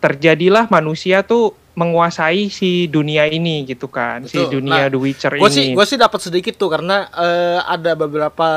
terjadilah 0.00 0.72
manusia 0.72 1.20
tuh 1.20 1.52
menguasai 1.76 2.48
si 2.48 2.88
dunia 2.88 3.28
ini 3.28 3.68
gitu 3.68 3.84
kan, 3.84 4.24
Betul. 4.24 4.48
si 4.48 4.56
dunia 4.56 4.88
nah, 4.88 4.92
The 4.92 4.96
Witcher 4.96 5.36
gua 5.36 5.52
ini. 5.52 5.52
Sih, 5.52 5.66
gue 5.76 5.84
sih 5.84 6.00
dapat 6.00 6.20
sedikit 6.24 6.56
tuh 6.56 6.72
karena 6.72 7.04
uh, 7.12 7.60
ada 7.68 7.92
beberapa 7.92 8.48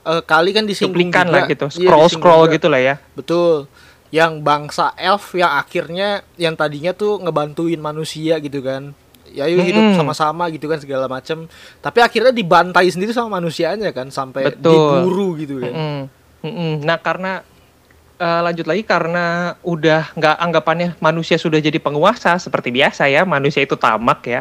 uh, 0.00 0.22
kali 0.24 0.56
kan 0.56 0.64
disinggung 0.64 1.12
juga. 1.12 1.28
lah 1.28 1.44
gitu, 1.44 1.68
scroll 1.68 2.08
iya, 2.08 2.14
scroll 2.16 2.42
gitu 2.48 2.72
lah 2.72 2.80
ya. 2.80 2.94
Betul 3.12 3.68
yang 4.14 4.42
bangsa 4.42 4.94
elf 4.94 5.34
yang 5.34 5.50
akhirnya 5.58 6.22
yang 6.38 6.54
tadinya 6.54 6.94
tuh 6.94 7.18
ngebantuin 7.22 7.78
manusia 7.82 8.38
gitu 8.38 8.62
kan 8.62 8.94
ya 9.30 9.50
yuk 9.50 9.66
hidup 9.66 9.98
sama-sama 9.98 10.48
gitu 10.54 10.70
kan 10.70 10.78
segala 10.78 11.10
macam 11.10 11.50
tapi 11.82 11.98
akhirnya 12.00 12.30
dibantai 12.30 12.88
sendiri 12.88 13.10
sama 13.10 13.42
manusianya 13.42 13.90
kan 13.90 14.08
sampai 14.08 14.54
Betul. 14.54 14.72
diburu 14.72 15.28
gitu 15.36 15.54
kan 15.60 15.72
mm 15.72 15.82
-mm. 15.82 16.00
Mm 16.46 16.52
-mm. 16.54 16.72
nah 16.86 16.96
karena 17.02 17.42
uh, 18.20 18.40
lanjut 18.44 18.66
lagi 18.66 18.82
karena 18.84 19.56
udah 19.60 20.14
nggak 20.16 20.36
anggapannya 20.40 20.88
manusia 21.00 21.36
sudah 21.36 21.60
jadi 21.60 21.76
penguasa 21.76 22.36
seperti 22.40 22.72
biasa 22.72 23.08
ya 23.10 23.28
manusia 23.28 23.64
itu 23.64 23.76
tamak 23.76 24.20
ya 24.24 24.40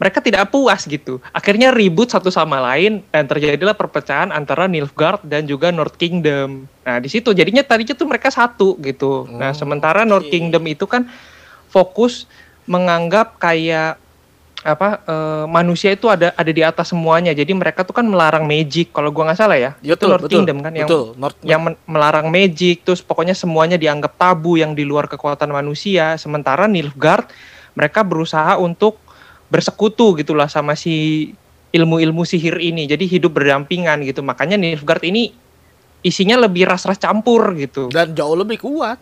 mereka 0.00 0.18
tidak 0.18 0.50
puas 0.50 0.82
gitu. 0.88 1.22
Akhirnya 1.30 1.70
ribut 1.70 2.10
satu 2.10 2.26
sama 2.32 2.58
lain 2.58 3.06
dan 3.14 3.28
terjadilah 3.30 3.76
perpecahan 3.76 4.34
antara 4.34 4.66
Nilfgaard 4.66 5.22
dan 5.22 5.46
juga 5.46 5.70
North 5.70 5.94
Kingdom. 5.94 6.66
Nah, 6.82 6.98
di 6.98 7.06
situ 7.06 7.30
jadinya 7.30 7.62
tadinya 7.62 7.94
tuh 7.94 8.10
mereka 8.10 8.32
satu 8.32 8.74
gitu. 8.82 9.28
Oh, 9.28 9.38
nah, 9.38 9.54
sementara 9.54 10.02
okay. 10.02 10.10
North 10.10 10.28
Kingdom 10.28 10.64
itu 10.66 10.90
kan 10.90 11.06
fokus 11.70 12.26
menganggap 12.66 13.38
kayak 13.38 13.98
apa 14.62 15.02
uh, 15.10 15.44
manusia 15.50 15.90
itu 15.90 16.06
ada 16.06 16.30
ada 16.38 16.50
di 16.54 16.62
atas 16.62 16.94
semuanya. 16.94 17.34
Jadi 17.34 17.50
mereka 17.54 17.82
tuh 17.82 17.94
kan 17.98 18.06
melarang 18.06 18.46
magic 18.46 18.94
kalau 18.94 19.10
gua 19.10 19.30
nggak 19.30 19.38
salah 19.38 19.58
ya. 19.58 19.70
Betul, 19.78 19.90
itu 19.94 20.06
North 20.06 20.24
betul, 20.26 20.34
Kingdom 20.38 20.58
kan 20.62 20.72
yang 20.74 20.88
betul, 20.90 21.04
North, 21.18 21.38
yang 21.42 21.60
melarang 21.86 22.26
magic 22.30 22.86
terus 22.86 23.02
pokoknya 23.02 23.34
semuanya 23.34 23.78
dianggap 23.78 24.14
tabu 24.18 24.58
yang 24.58 24.74
di 24.74 24.86
luar 24.86 25.10
kekuatan 25.10 25.50
manusia. 25.50 26.14
Sementara 26.18 26.70
Nilfgaard 26.70 27.26
mereka 27.74 28.06
berusaha 28.06 28.58
untuk 28.58 29.02
bersekutu 29.52 30.16
gitulah 30.16 30.48
sama 30.48 30.72
si 30.72 31.28
ilmu-ilmu 31.76 32.24
sihir 32.24 32.56
ini. 32.56 32.88
Jadi 32.88 33.04
hidup 33.04 33.36
berdampingan 33.36 34.00
gitu. 34.08 34.24
Makanya 34.24 34.56
Nilfgaard 34.56 35.04
ini 35.04 35.28
isinya 36.00 36.40
lebih 36.40 36.64
ras-ras 36.64 36.96
campur 36.96 37.52
gitu. 37.60 37.92
Dan 37.92 38.16
jauh 38.16 38.32
lebih 38.32 38.64
kuat. 38.64 38.96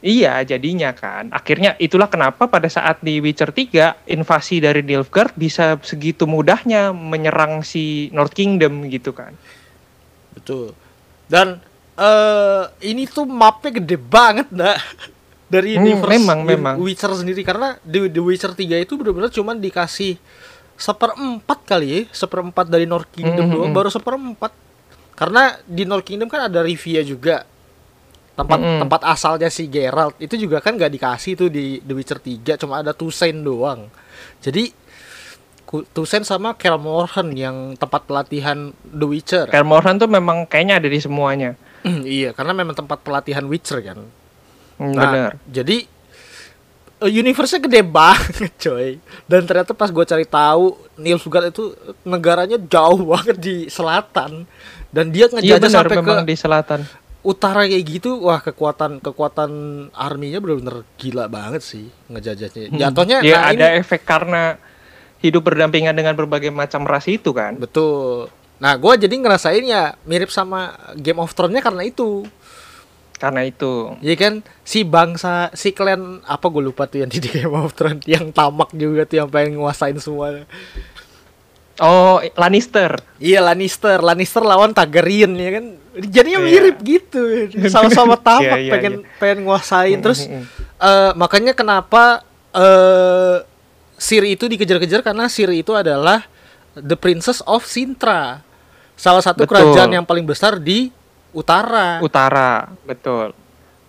Iya, 0.00 0.40
jadinya 0.48 0.96
kan. 0.96 1.28
Akhirnya 1.28 1.76
itulah 1.76 2.08
kenapa 2.08 2.48
pada 2.48 2.72
saat 2.72 3.04
di 3.04 3.20
Witcher 3.20 3.52
3 3.52 4.08
invasi 4.08 4.64
dari 4.64 4.80
Nilfgaard 4.80 5.36
bisa 5.36 5.76
segitu 5.84 6.24
mudahnya 6.24 6.96
menyerang 6.96 7.60
si 7.60 8.08
North 8.16 8.32
Kingdom 8.32 8.88
gitu 8.88 9.12
kan. 9.12 9.36
Betul. 10.32 10.72
Dan 11.28 11.60
uh, 12.00 12.64
ini 12.80 13.04
tuh 13.04 13.28
mapnya 13.28 13.76
gede 13.76 14.00
banget, 14.00 14.48
nah 14.48 14.80
dari 15.50 15.74
hmm, 15.74 15.82
universe 15.82 16.14
memang, 16.14 16.38
memang. 16.46 16.74
Witcher 16.78 17.10
sendiri 17.10 17.42
karena 17.42 17.74
di 17.82 18.06
The 18.06 18.22
Witcher 18.22 18.54
3 18.54 18.86
itu 18.86 18.94
benar-benar 18.94 19.34
cuma 19.34 19.52
dikasih 19.58 20.14
seperempat 20.78 21.58
kali 21.66 21.88
ya, 21.90 22.00
seperempat 22.14 22.70
dari 22.70 22.86
North 22.86 23.10
Kingdom 23.10 23.50
hmm, 23.50 23.54
doang, 23.58 23.70
hmm. 23.74 23.76
baru 23.76 23.90
seperempat. 23.90 24.52
Karena 25.18 25.58
di 25.66 25.84
North 25.84 26.06
Kingdom 26.06 26.30
kan 26.30 26.46
ada 26.46 26.62
Rivia 26.62 27.02
juga. 27.02 27.44
Tempat 28.38 28.58
hmm. 28.62 28.78
tempat 28.86 29.00
asalnya 29.04 29.50
si 29.52 29.68
Geralt 29.68 30.16
itu 30.16 30.38
juga 30.38 30.64
kan 30.64 30.78
gak 30.78 30.88
dikasih 30.96 31.36
tuh 31.36 31.50
di 31.52 31.82
The 31.82 31.92
Witcher 31.92 32.22
3, 32.22 32.56
cuma 32.56 32.80
ada 32.80 32.94
Tusen 32.94 33.42
doang. 33.42 33.90
Jadi 34.40 34.72
Tusen 35.70 36.26
sama 36.26 36.54
Kelmorhen 36.58 37.34
yang 37.34 37.74
tempat 37.74 38.06
pelatihan 38.06 38.70
The 38.86 39.06
Witcher. 39.06 39.46
Kelmorhen 39.50 39.98
tuh 39.98 40.08
memang 40.08 40.46
kayaknya 40.46 40.78
ada 40.78 40.88
di 40.88 40.98
semuanya. 41.02 41.58
iya, 42.06 42.30
karena 42.32 42.54
memang 42.54 42.78
tempat 42.78 43.02
pelatihan 43.02 43.44
Witcher 43.50 43.82
kan. 43.82 44.19
Nah, 44.80 45.04
bener. 45.12 45.32
jadi 45.44 45.84
uh, 47.04 47.10
universe-nya 47.10 47.60
gede 47.60 47.82
banget, 47.84 48.52
coy. 48.64 48.96
Dan 49.28 49.44
ternyata 49.44 49.76
pas 49.76 49.92
gue 49.92 50.04
cari 50.04 50.24
tahu, 50.24 50.76
Nilfgaard 50.96 51.52
itu 51.52 51.76
negaranya 52.04 52.56
jauh 52.56 53.00
banget 53.04 53.36
di 53.36 53.56
selatan 53.68 54.48
dan 54.88 55.12
dia 55.12 55.28
ngejajah 55.28 55.44
iya, 55.44 55.60
bener, 55.60 55.72
sampai 55.72 55.96
ke 56.00 56.14
di 56.24 56.36
selatan. 56.36 56.80
Utara 57.20 57.68
kayak 57.68 57.84
gitu, 57.84 58.16
wah 58.24 58.40
kekuatan 58.40 59.04
kekuatan 59.04 59.50
arminya 59.92 60.40
benar-benar 60.40 60.88
gila 60.96 61.28
banget 61.28 61.60
sih 61.60 61.84
ngejajahnya. 62.08 62.72
Hmm. 62.72 62.80
Jatuhnya 62.80 63.18
ya 63.20 63.36
nah 63.36 63.52
ada 63.52 63.66
ini, 63.76 63.80
efek 63.84 64.08
karena 64.08 64.56
hidup 65.20 65.44
berdampingan 65.44 65.92
dengan 65.92 66.16
berbagai 66.16 66.48
macam 66.48 66.88
ras 66.88 67.04
itu 67.12 67.36
kan. 67.36 67.60
Betul. 67.60 68.32
Nah, 68.60 68.76
gue 68.76 68.92
jadi 69.08 69.14
ngerasain 69.16 69.64
ya 69.64 69.96
mirip 70.04 70.32
sama 70.32 70.76
Game 70.96 71.20
of 71.20 71.32
Thrones-nya 71.32 71.64
karena 71.64 71.84
itu 71.84 72.24
karena 73.20 73.44
itu. 73.44 73.94
Ya 74.00 74.16
kan? 74.16 74.40
Si 74.64 74.80
bangsa 74.82 75.52
si 75.52 75.76
klan 75.76 76.24
apa 76.24 76.48
gue 76.48 76.64
lupa 76.64 76.88
tuh 76.88 77.04
yang 77.04 77.12
di 77.12 77.20
Game 77.28 77.52
of 77.52 77.76
Thrones 77.76 78.08
yang 78.08 78.32
tamak 78.32 78.72
juga 78.72 79.04
tuh 79.04 79.16
yang 79.20 79.28
pengen 79.28 79.60
nguasain 79.60 80.00
semua. 80.00 80.48
Oh 81.76 82.24
Lannister. 82.40 82.96
Iya 83.20 83.44
Lannister. 83.44 84.00
Lannister 84.00 84.40
lawan 84.40 84.72
Targaryen 84.72 85.36
ya 85.36 85.50
kan? 85.60 85.64
Jadinya 86.08 86.40
yeah. 86.40 86.48
mirip 86.48 86.76
gitu. 86.80 87.20
Sama-sama 87.68 88.16
tamak 88.26 88.56
yeah, 88.56 88.58
yeah, 88.64 88.72
pengen 88.72 88.94
yeah. 89.04 89.16
pengen 89.20 89.38
nguasain. 89.44 89.98
Terus 90.00 90.24
uh, 90.80 91.12
makanya 91.12 91.52
kenapa 91.52 92.24
uh, 92.56 93.44
Siri 94.00 94.32
itu 94.32 94.48
dikejar-kejar? 94.48 95.04
Karena 95.04 95.28
Siri 95.28 95.60
itu 95.60 95.76
adalah 95.76 96.24
the 96.72 96.96
princess 96.96 97.44
of 97.44 97.68
Sintra. 97.68 98.40
Salah 98.96 99.20
satu 99.20 99.44
Betul. 99.44 99.60
kerajaan 99.60 99.92
yang 99.92 100.08
paling 100.08 100.24
besar 100.24 100.56
di 100.56 100.88
utara. 101.32 101.98
Utara, 102.02 102.70
betul. 102.84 103.32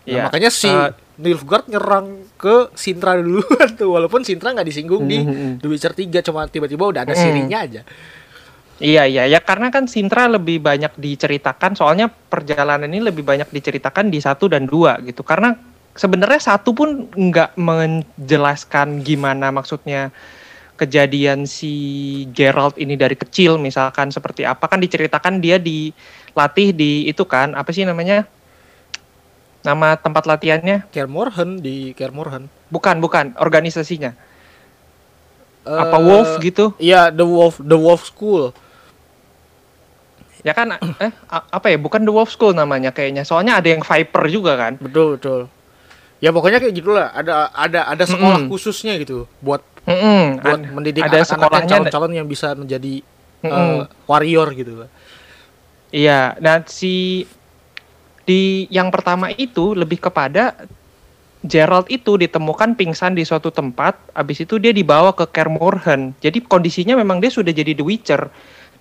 Nah, 0.05 0.09
ya. 0.09 0.23
makanya 0.27 0.49
si 0.49 0.69
uh, 0.69 0.89
Nilfgaard 1.21 1.69
nyerang 1.69 2.25
ke 2.41 2.73
Sintra 2.73 3.13
dulu 3.21 3.45
tuh 3.79 3.93
walaupun 3.93 4.25
Sintra 4.25 4.49
nggak 4.51 4.65
disinggung 4.65 5.05
mm 5.05 5.11
-hmm. 5.13 5.51
di 5.57 5.61
The 5.61 5.67
Witcher 5.69 5.93
3 5.93 6.25
cuma 6.25 6.49
tiba-tiba 6.49 6.89
udah 6.89 7.01
ada 7.05 7.13
mm. 7.13 7.21
sirinya 7.21 7.59
aja. 7.61 7.81
Iya 8.81 9.05
iya 9.05 9.23
ya 9.29 9.39
karena 9.45 9.69
kan 9.69 9.85
Sintra 9.85 10.25
lebih 10.25 10.57
banyak 10.57 10.97
diceritakan 10.97 11.77
soalnya 11.77 12.09
perjalanan 12.09 12.89
ini 12.89 13.13
lebih 13.13 13.21
banyak 13.21 13.53
diceritakan 13.53 14.09
di 14.09 14.17
satu 14.17 14.49
dan 14.49 14.65
dua 14.65 14.97
gitu 15.05 15.21
karena 15.21 15.53
sebenarnya 15.93 16.41
satu 16.41 16.73
pun 16.73 17.05
nggak 17.13 17.61
menjelaskan 17.61 19.05
gimana 19.05 19.53
maksudnya 19.53 20.09
kejadian 20.81 21.45
si 21.45 22.25
Geralt 22.33 22.73
ini 22.81 22.97
dari 22.97 23.13
kecil 23.13 23.61
misalkan 23.61 24.09
seperti 24.09 24.49
apa 24.49 24.65
kan 24.65 24.81
diceritakan 24.81 25.37
dia 25.37 25.61
dilatih 26.31 26.69
di 26.71 26.91
itu 27.11 27.23
kan 27.27 27.53
apa 27.53 27.69
sih 27.75 27.83
namanya? 27.83 28.25
Nama 29.61 29.93
tempat 29.99 30.25
latihannya? 30.25 30.89
Kermorhen 30.89 31.61
di 31.61 31.93
Kermorhen. 31.93 32.49
Bukan 32.73 32.97
bukan 32.97 33.37
organisasinya. 33.37 34.17
Uh, 35.61 35.77
apa 35.77 36.01
Wolf 36.01 36.41
gitu? 36.41 36.73
iya 36.81 37.13
The 37.13 37.21
Wolf 37.21 37.61
The 37.61 37.77
Wolf 37.77 38.09
School. 38.09 38.49
Ya 40.41 40.57
kan 40.57 40.73
eh 40.97 41.13
apa 41.29 41.67
ya 41.69 41.77
bukan 41.77 42.01
The 42.01 42.09
Wolf 42.09 42.33
School 42.33 42.57
namanya 42.57 42.89
kayaknya 42.89 43.21
soalnya 43.21 43.61
ada 43.61 43.69
yang 43.69 43.85
Viper 43.85 44.23
juga 44.25 44.57
kan. 44.57 44.81
Betul 44.81 45.21
betul. 45.21 45.41
Ya 46.17 46.33
pokoknya 46.33 46.57
kayak 46.57 46.73
gitulah 46.73 47.13
ada 47.13 47.53
ada 47.53 47.85
ada 47.85 48.03
sekolah 48.05 48.41
mm 48.41 48.49
-hmm. 48.49 48.53
khususnya 48.53 48.97
gitu 48.97 49.29
buat 49.41 49.61
mm 49.85 49.93
-hmm. 49.93 50.21
buat 50.41 50.57
An 50.57 50.61
mendidik 50.73 51.01
ada 51.05 51.21
anak-anak 51.21 51.69
calon-calon 51.69 52.13
yang 52.17 52.25
bisa 52.25 52.57
menjadi 52.57 53.05
mm 53.41 53.49
-hmm. 53.49 53.53
uh, 53.53 53.81
warrior 54.09 54.49
gitu 54.57 54.89
Iya, 55.91 56.39
dan 56.39 56.63
si 56.71 57.27
di 58.23 58.65
yang 58.71 58.89
pertama 58.89 59.27
itu 59.35 59.75
lebih 59.75 59.99
kepada 59.99 60.55
Gerald 61.41 61.89
itu 61.89 62.21
ditemukan 62.21 62.77
pingsan 62.77 63.17
di 63.17 63.25
suatu 63.25 63.49
tempat, 63.49 63.97
abis 64.13 64.45
itu 64.45 64.61
dia 64.61 64.69
dibawa 64.69 65.11
ke 65.11 65.25
Kermorhen. 65.25 66.13
Jadi 66.21 66.45
kondisinya 66.45 66.93
memang 66.93 67.17
dia 67.17 67.33
sudah 67.33 67.49
jadi 67.49 67.73
The 67.73 67.81
Witcher. 67.81 68.29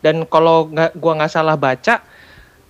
Dan 0.04 0.28
kalau 0.28 0.68
nggak 0.68 0.92
gua 1.00 1.12
nggak 1.18 1.32
salah 1.32 1.56
baca, 1.56 2.04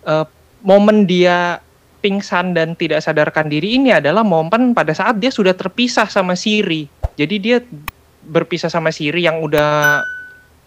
uh, 0.06 0.24
momen 0.62 1.10
dia 1.10 1.58
pingsan 2.00 2.56
dan 2.56 2.78
tidak 2.78 3.04
sadarkan 3.04 3.50
diri 3.50 3.76
ini 3.76 3.92
adalah 3.92 4.24
momen 4.24 4.72
pada 4.72 4.94
saat 4.96 5.18
dia 5.18 5.28
sudah 5.28 5.52
terpisah 5.58 6.06
sama 6.06 6.38
Siri. 6.38 6.88
Jadi 7.18 7.36
dia 7.42 7.58
berpisah 8.24 8.72
sama 8.72 8.94
Siri 8.94 9.26
yang 9.26 9.42
udah 9.42 10.00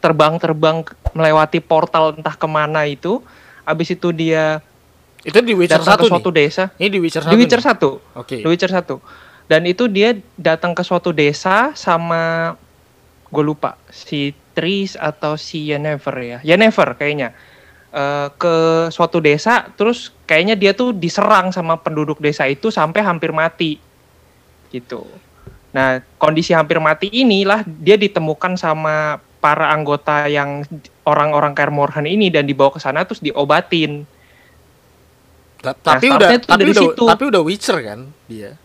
terbang-terbang 0.04 0.84
melewati 1.16 1.64
portal 1.64 2.12
entah 2.14 2.36
ke 2.36 2.46
mana 2.46 2.84
itu. 2.86 3.24
Abis 3.64 3.96
itu 3.96 4.12
dia 4.12 4.60
Itu 5.24 5.40
di 5.40 5.56
Witcher 5.56 5.80
datang 5.80 6.00
1 6.00 6.04
ke 6.04 6.06
suatu 6.12 6.30
nih. 6.32 6.38
desa. 6.44 6.64
Ini 6.76 6.90
di 6.92 7.00
Witcher 7.00 7.24
1. 7.24 7.32
Di 7.32 7.38
Witcher 7.40 7.62
nih? 7.64 7.76
1. 7.80 8.20
Oke. 8.20 8.38
The 8.44 8.50
Witcher 8.52 8.72
1. 8.72 9.00
Dan 9.48 9.62
itu 9.68 9.88
dia 9.88 10.16
datang 10.36 10.76
ke 10.76 10.84
suatu 10.84 11.16
desa 11.16 11.72
sama 11.76 12.54
gue 13.32 13.44
lupa 13.44 13.80
si 13.88 14.36
Tris 14.54 15.00
atau 15.00 15.40
si 15.40 15.72
Yennefer 15.72 16.16
ya. 16.20 16.40
Yennefer 16.44 16.96
kayaknya. 17.00 17.32
Eh, 17.94 18.28
ke 18.42 18.56
suatu 18.90 19.22
desa 19.22 19.70
terus 19.78 20.10
kayaknya 20.26 20.58
dia 20.58 20.74
tuh 20.74 20.98
diserang 20.98 21.54
sama 21.54 21.78
penduduk 21.78 22.18
desa 22.18 22.50
itu 22.50 22.74
sampai 22.74 23.06
hampir 23.06 23.30
mati. 23.30 23.78
Gitu. 24.74 25.06
Nah, 25.70 26.02
kondisi 26.18 26.58
hampir 26.58 26.82
mati 26.82 27.14
inilah 27.14 27.62
dia 27.62 27.94
ditemukan 27.94 28.58
sama 28.58 29.22
para 29.44 29.68
anggota 29.70 30.24
yang 30.26 30.64
orang-orang 31.04 31.52
Kaer 31.52 31.68
Morhen 31.68 32.08
ini 32.08 32.32
dan 32.32 32.48
dibawa 32.48 32.72
ke 32.72 32.80
sana 32.80 33.04
terus 33.04 33.20
diobatin. 33.20 34.08
Ta- 35.60 35.76
tapi 35.76 36.08
Nah, 36.08 36.16
udah 36.18 36.30
tapi 36.40 36.64
udah 36.66 36.84
situ. 36.88 37.04
tapi 37.04 37.24
udah 37.28 37.42
Witcher 37.44 37.78
kan 37.80 38.00
dia. 38.26 38.56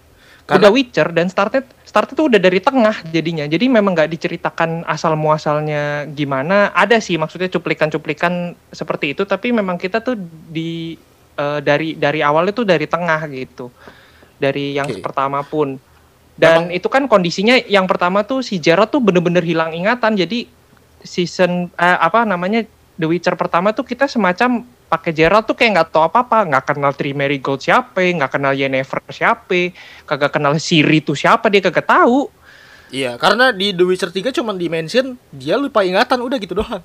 udah 0.49 0.71
Witcher 0.73 1.13
dan 1.13 1.29
startnya 1.29 1.61
startnya 1.85 2.15
tuh 2.17 2.27
udah 2.27 2.41
dari 2.41 2.57
tengah 2.59 3.05
jadinya 3.07 3.45
jadi 3.45 3.69
memang 3.69 3.93
nggak 3.93 4.09
diceritakan 4.09 4.81
asal 4.83 5.13
muasalnya 5.13 6.09
gimana 6.09 6.73
ada 6.73 6.97
sih 6.99 7.21
maksudnya 7.21 7.53
cuplikan-cuplikan 7.53 8.57
seperti 8.73 9.13
itu 9.13 9.29
tapi 9.29 9.53
memang 9.53 9.77
kita 9.77 10.01
tuh 10.01 10.17
di 10.49 10.97
eh, 11.37 11.61
dari 11.61 11.95
dari 11.95 12.25
awalnya 12.25 12.57
tuh 12.57 12.65
dari 12.65 12.89
tengah 12.89 13.29
gitu 13.29 13.69
dari 14.41 14.73
yang 14.73 14.89
Oke. 14.89 15.05
pertama 15.05 15.45
pun 15.45 15.77
dan 16.33 16.73
itu 16.73 16.89
kan 16.89 17.05
kondisinya 17.05 17.61
yang 17.69 17.85
pertama 17.85 18.25
tuh 18.25 18.41
si 18.41 18.57
Geralt 18.57 18.89
tuh 18.89 19.05
bener-bener 19.05 19.45
hilang 19.45 19.71
ingatan 19.71 20.17
jadi 20.17 20.49
season 21.05 21.71
eh, 21.75 21.99
apa 21.99 22.25
namanya 22.25 22.65
The 22.99 23.07
Witcher 23.07 23.39
pertama 23.39 23.71
tuh 23.71 23.87
kita 23.87 24.11
semacam 24.11 24.67
pakai 24.89 25.13
Geralt 25.13 25.45
tuh 25.45 25.55
kayak 25.55 25.71
nggak 25.79 25.89
tahu 25.93 26.09
apa-apa, 26.09 26.49
nggak 26.49 26.65
kenal 26.75 26.93
Tri 26.97 27.13
Marigold 27.13 27.61
siapa, 27.61 28.01
nggak 28.01 28.33
kenal 28.33 28.57
Yennefer 28.57 29.05
siapa, 29.13 29.77
kagak 30.09 30.33
kenal 30.33 30.57
Siri 30.57 31.05
tuh 31.05 31.15
siapa 31.15 31.47
dia 31.53 31.61
kagak 31.61 31.87
tahu. 31.87 32.33
Iya, 32.89 33.21
karena 33.21 33.53
di 33.53 33.77
The 33.77 33.85
Witcher 33.85 34.09
3 34.09 34.33
cuma 34.33 34.57
dimention 34.57 35.21
dia 35.29 35.61
lupa 35.61 35.85
ingatan 35.85 36.19
udah 36.25 36.41
gitu 36.41 36.57
doang. 36.57 36.81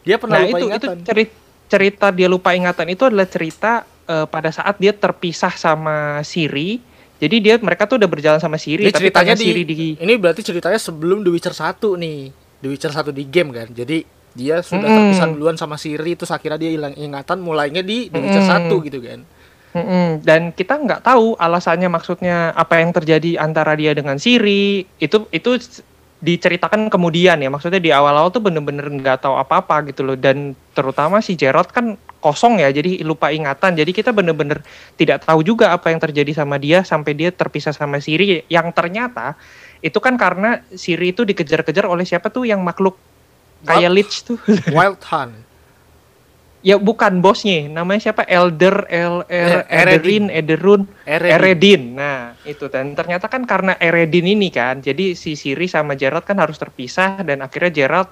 Dia 0.00 0.16
pernah 0.16 0.40
Nah 0.40 0.48
lupa 0.48 0.56
itu 0.56 0.64
itu 0.64 0.66
ingatan. 0.72 0.96
cerita 1.04 1.36
cerita 1.64 2.06
dia 2.12 2.28
lupa 2.28 2.52
ingatan 2.56 2.86
itu 2.92 3.04
adalah 3.04 3.28
cerita 3.28 3.84
eh, 4.08 4.26
pada 4.28 4.48
saat 4.48 4.80
dia 4.80 4.96
terpisah 4.96 5.52
sama 5.52 6.24
Siri. 6.24 6.80
Jadi 7.20 7.36
dia 7.40 7.54
mereka 7.60 7.86
tuh 7.86 8.00
udah 8.00 8.10
berjalan 8.10 8.40
sama 8.42 8.58
Siri, 8.58 8.88
Ini 8.88 8.92
tapi 8.92 9.08
ceritanya 9.08 9.36
di, 9.38 9.46
Siri 9.46 9.62
di 9.62 9.74
ini 10.00 10.12
berarti 10.18 10.42
ceritanya 10.42 10.80
sebelum 10.80 11.22
The 11.22 11.30
Witcher 11.30 11.54
1 11.54 11.78
nih. 12.00 12.43
The 12.64 12.72
Witcher 12.72 12.92
1 12.96 13.12
di 13.12 13.28
game 13.28 13.52
kan. 13.52 13.68
Jadi 13.68 14.08
dia 14.32 14.64
sudah 14.64 14.88
Mm-mm. 14.88 14.96
terpisah 15.12 15.28
duluan 15.30 15.56
sama 15.60 15.76
Siri 15.76 16.16
terus 16.16 16.32
akhirnya 16.32 16.58
dia 16.64 16.72
hilang 16.72 16.96
ingatan 16.96 17.44
mulainya 17.44 17.84
di 17.84 18.08
The 18.08 18.18
Witcher. 18.18 18.44
1 18.72 18.86
gitu 18.88 18.98
kan. 19.04 19.20
Mm-mm. 19.74 20.24
Dan 20.24 20.56
kita 20.56 20.80
nggak 20.80 21.04
tahu 21.04 21.36
alasannya 21.36 21.92
maksudnya 21.92 22.56
apa 22.56 22.80
yang 22.80 22.96
terjadi 22.96 23.36
antara 23.36 23.76
dia 23.76 23.92
dengan 23.92 24.16
Siri. 24.16 24.88
Itu 24.96 25.28
itu 25.28 25.60
diceritakan 26.24 26.88
kemudian 26.88 27.36
ya. 27.44 27.52
Maksudnya 27.52 27.84
di 27.84 27.92
awal-awal 27.92 28.32
tuh 28.32 28.40
bener-bener 28.40 28.88
nggak 28.88 29.28
tahu 29.28 29.36
apa-apa 29.36 29.84
gitu 29.92 30.00
loh. 30.06 30.16
Dan 30.16 30.56
terutama 30.72 31.20
si 31.20 31.36
Geralt 31.36 31.68
kan 31.68 32.00
kosong 32.24 32.56
ya, 32.56 32.72
jadi 32.72 33.04
lupa 33.04 33.28
ingatan. 33.28 33.76
Jadi 33.76 33.92
kita 33.92 34.08
bener-bener 34.08 34.64
tidak 34.96 35.28
tahu 35.28 35.44
juga 35.44 35.76
apa 35.76 35.92
yang 35.92 36.00
terjadi 36.00 36.32
sama 36.32 36.56
dia 36.56 36.80
sampai 36.80 37.12
dia 37.12 37.28
terpisah 37.28 37.76
sama 37.76 38.00
Siri. 38.00 38.40
Yang 38.48 38.72
ternyata 38.72 39.36
itu 39.84 39.98
kan 40.00 40.16
karena 40.16 40.64
Siri 40.72 41.12
itu 41.12 41.28
dikejar-kejar 41.28 41.84
oleh 41.84 42.08
siapa 42.08 42.32
tuh 42.32 42.48
yang 42.48 42.64
makhluk 42.64 42.96
kayak 43.68 43.92
Lich 43.92 44.24
tuh. 44.24 44.40
Wild 44.76 45.04
Hunt. 45.12 45.36
ya 46.64 46.80
bukan 46.80 47.20
bosnya, 47.20 47.68
namanya 47.68 48.08
siapa? 48.08 48.24
Elder, 48.24 48.88
El, 48.88 49.28
Eh, 49.28 49.36
Er, 49.36 49.68
Eredin. 49.68 49.92
Ederin, 49.92 50.24
Ederun. 50.32 50.82
Eredin. 51.04 51.36
Eredin. 51.36 51.82
Nah, 51.92 52.32
itu 52.48 52.72
dan 52.72 52.96
ternyata 52.96 53.28
kan 53.28 53.44
karena 53.44 53.76
Eredin 53.76 54.24
ini 54.24 54.48
kan, 54.48 54.80
jadi 54.80 55.12
si 55.12 55.36
Siri 55.36 55.68
sama 55.68 55.92
Geralt 55.92 56.24
kan 56.24 56.40
harus 56.40 56.56
terpisah 56.56 57.20
dan 57.20 57.44
akhirnya 57.44 57.68
Geralt 57.68 58.08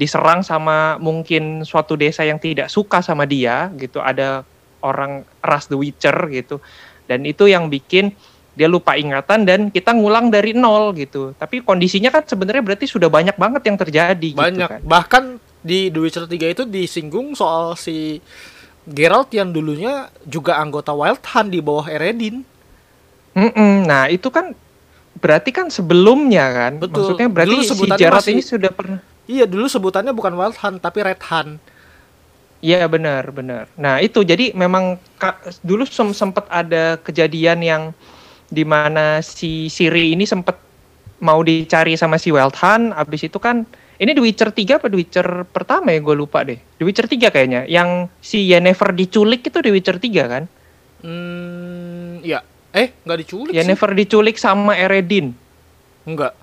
diserang 0.00 0.40
sama 0.40 0.96
mungkin 0.96 1.60
suatu 1.68 1.92
desa 1.92 2.24
yang 2.24 2.40
tidak 2.40 2.72
suka 2.72 3.04
sama 3.04 3.28
dia 3.28 3.68
gitu. 3.76 4.00
Ada 4.00 4.48
orang 4.80 5.28
ras 5.44 5.68
The 5.68 5.76
Witcher 5.76 6.16
gitu. 6.32 6.56
Dan 7.04 7.28
itu 7.28 7.52
yang 7.52 7.68
bikin 7.68 8.16
dia 8.60 8.68
lupa 8.68 8.92
ingatan 8.92 9.48
dan 9.48 9.60
kita 9.72 9.96
ngulang 9.96 10.28
dari 10.28 10.52
nol 10.52 10.92
gitu. 10.92 11.32
Tapi 11.32 11.64
kondisinya 11.64 12.12
kan 12.12 12.20
sebenarnya 12.22 12.60
berarti 12.60 12.84
sudah 12.84 13.08
banyak 13.08 13.32
banget 13.34 13.62
yang 13.64 13.80
terjadi 13.80 14.30
Banyak. 14.30 14.36
gitu 14.36 14.60
kan. 14.68 14.80
Bahkan 14.84 15.24
di 15.60 15.88
The 15.88 15.96
Witcher 15.98 16.28
3 16.28 16.52
itu 16.52 16.62
disinggung 16.62 17.32
soal 17.32 17.72
si 17.74 18.20
Geralt 18.84 19.32
yang 19.32 19.48
dulunya 19.48 20.12
juga 20.22 20.60
anggota 20.60 20.92
Wild 20.92 21.24
Hunt 21.24 21.48
di 21.48 21.60
bawah 21.60 21.88
Eredin. 21.88 22.44
Mm-mm. 23.32 23.86
Nah, 23.86 24.08
itu 24.08 24.28
kan 24.28 24.52
berarti 25.16 25.50
kan 25.50 25.72
sebelumnya 25.72 26.44
kan. 26.50 26.72
Betul. 26.76 27.16
Maksudnya 27.16 27.28
berarti 27.30 27.48
Dulu 27.50 27.62
si 27.64 27.72
Geralt 27.96 28.20
masih- 28.20 28.34
ini 28.34 28.44
sudah 28.44 28.70
pernah 28.70 29.00
Iya, 29.24 29.46
dulu 29.46 29.64
sebutannya 29.64 30.10
bukan 30.10 30.34
Wild 30.34 30.58
Hunt 30.58 30.82
tapi 30.82 31.00
Red 31.00 31.22
Hunt. 31.22 31.56
Iya 32.60 32.84
benar 32.84 33.24
benar. 33.30 33.72
Nah 33.72 34.04
itu 34.04 34.20
jadi 34.20 34.52
memang 34.52 35.00
dulu 35.62 35.88
sem- 35.88 36.12
sempat 36.12 36.44
ada 36.46 37.00
kejadian 37.00 37.62
yang 37.62 37.82
di 38.50 38.66
mana 38.66 39.22
si 39.22 39.70
Siri 39.70 40.12
ini 40.12 40.26
sempat 40.26 40.58
mau 41.22 41.40
dicari 41.40 41.94
sama 41.94 42.18
si 42.18 42.34
Wild 42.34 42.58
Hunt. 42.58 42.92
Abis 42.98 43.30
itu 43.30 43.38
kan 43.38 43.62
ini 43.96 44.10
The 44.12 44.22
Witcher 44.24 44.50
3 44.50 44.80
apa 44.82 44.86
The 44.90 44.98
Witcher 44.98 45.28
pertama 45.48 45.94
ya 45.94 46.02
gue 46.02 46.16
lupa 46.18 46.42
deh. 46.42 46.58
The 46.76 46.84
Witcher 46.84 47.06
3 47.06 47.30
kayaknya. 47.30 47.62
Yang 47.70 48.10
si 48.20 48.44
Yennefer 48.50 48.90
diculik 48.92 49.46
itu 49.46 49.58
The 49.62 49.70
Witcher 49.70 49.96
3 50.02 50.26
kan? 50.26 50.44
Hmm, 51.00 52.20
ya. 52.20 52.42
Eh, 52.72 52.90
nggak 53.06 53.18
diculik 53.22 53.52
sih. 53.54 53.56
Yennefer 53.60 53.90
diculik 53.94 54.36
sama 54.36 54.74
Eredin. 54.74 55.32
Enggak. 56.04 56.34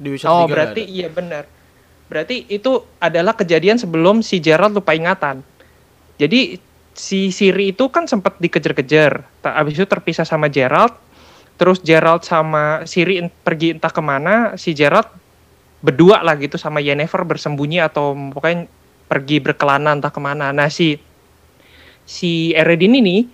Di 0.00 0.08
Witcher 0.10 0.28
3 0.28 0.32
Oh 0.34 0.44
nggak 0.48 0.50
berarti 0.50 0.82
ada. 0.82 0.90
iya 0.90 1.08
benar. 1.12 1.44
Berarti 2.08 2.44
itu 2.48 2.84
adalah 3.00 3.32
kejadian 3.36 3.80
sebelum 3.80 4.20
si 4.20 4.40
Geralt 4.40 4.76
lupa 4.76 4.92
ingatan. 4.92 5.40
Jadi 6.16 6.56
si 6.94 7.28
Siri 7.34 7.74
itu 7.74 7.90
kan 7.90 8.06
sempat 8.06 8.38
dikejar-kejar. 8.40 9.33
Abis 9.52 9.76
itu 9.76 9.84
terpisah 9.84 10.24
sama 10.24 10.48
Geralt. 10.48 10.96
Terus 11.60 11.84
Geralt 11.84 12.24
sama 12.24 12.82
Siri 12.88 13.20
pergi 13.44 13.76
entah 13.76 13.92
ke 13.92 14.00
mana. 14.00 14.56
Si 14.56 14.72
Geralt 14.72 15.12
berdua 15.84 16.24
lah 16.24 16.40
gitu 16.40 16.56
sama 16.56 16.80
Yennefer 16.80 17.20
bersembunyi 17.28 17.84
atau 17.84 18.16
pokoknya 18.32 18.64
pergi 19.04 19.36
berkelana 19.44 19.92
entah 19.92 20.08
ke 20.08 20.20
mana. 20.22 20.48
Nah 20.48 20.72
si 20.72 20.96
si 22.08 22.56
Eredin 22.56 22.96
ini 22.96 23.28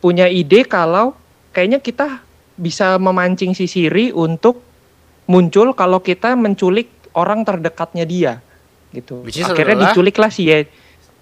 punya 0.00 0.26
ide 0.26 0.64
kalau 0.64 1.12
kayaknya 1.52 1.84
kita 1.84 2.24
bisa 2.56 2.96
memancing 2.96 3.52
si 3.52 3.68
Siri 3.68 4.08
untuk 4.12 4.64
muncul 5.28 5.76
kalau 5.76 6.00
kita 6.00 6.34
menculik 6.34 6.88
orang 7.12 7.44
terdekatnya 7.44 8.04
dia 8.08 8.32
gitu. 8.92 9.24
Which 9.24 9.40
Akhirnya 9.40 9.88
diculiklah 9.88 10.28
si 10.28 10.48
Ye- 10.48 10.68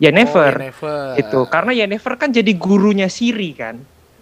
Yennefer. 0.00 0.54
Oh, 0.54 0.62
Yennefer. 0.62 1.02
itu 1.18 1.40
karena 1.46 1.72
Yennefer 1.76 2.14
kan 2.18 2.30
jadi 2.32 2.50
gurunya 2.56 3.06
Siri 3.06 3.54
kan. 3.54 3.78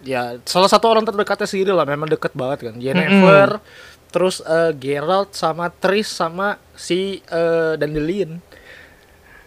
Ya, 0.09 0.41
salah 0.41 0.65
satu 0.65 0.89
orang 0.89 1.05
terdekatnya 1.05 1.45
Siri 1.45 1.69
lah, 1.69 1.85
memang 1.85 2.09
deket 2.09 2.33
banget 2.33 2.65
kan. 2.65 2.75
Yennefer, 2.81 3.61
terus 4.09 4.41
eh, 4.41 4.73
Geralt 4.73 5.37
sama 5.37 5.69
Triss 5.69 6.09
sama 6.09 6.57
si 6.73 7.21
eh, 7.29 7.77
Dandelion. 7.77 8.41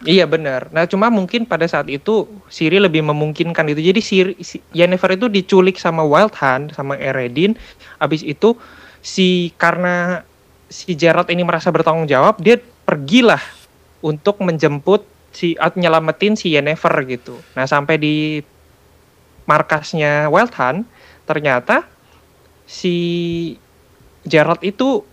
Iya 0.03 0.27
benar. 0.27 0.67
Nah 0.75 0.83
cuma 0.83 1.07
mungkin 1.07 1.47
pada 1.47 1.63
saat 1.63 1.87
itu 1.87 2.27
Siri 2.51 2.75
lebih 2.79 3.03
memungkinkan 3.07 3.71
itu. 3.71 3.79
Jadi 3.79 4.01
Siri, 4.03 4.33
si 4.43 4.59
Yennefer 4.75 5.15
itu 5.15 5.31
diculik 5.31 5.79
sama 5.79 6.03
Wild 6.03 6.35
Hunt 6.35 6.75
sama 6.75 6.99
Eredin. 6.99 7.55
Habis 8.03 8.23
itu 8.23 8.55
si 8.99 9.51
karena 9.55 10.27
si 10.67 10.91
Geralt 10.99 11.31
ini 11.31 11.47
merasa 11.47 11.71
bertanggung 11.71 12.07
jawab, 12.07 12.39
dia 12.43 12.59
pergilah 12.83 13.39
untuk 14.03 14.43
menjemput 14.43 15.07
si 15.31 15.55
at- 15.55 15.79
nyelamatin 15.79 16.35
si 16.35 16.51
Yennefer 16.51 16.93
gitu. 17.07 17.39
Nah 17.55 17.63
sampai 17.63 17.95
di 17.95 18.43
markasnya 19.43 20.31
Wild 20.31 20.53
Hunt 20.55 20.87
ternyata 21.23 21.87
si 22.63 22.95
Geralt 24.23 24.63
itu 24.63 25.03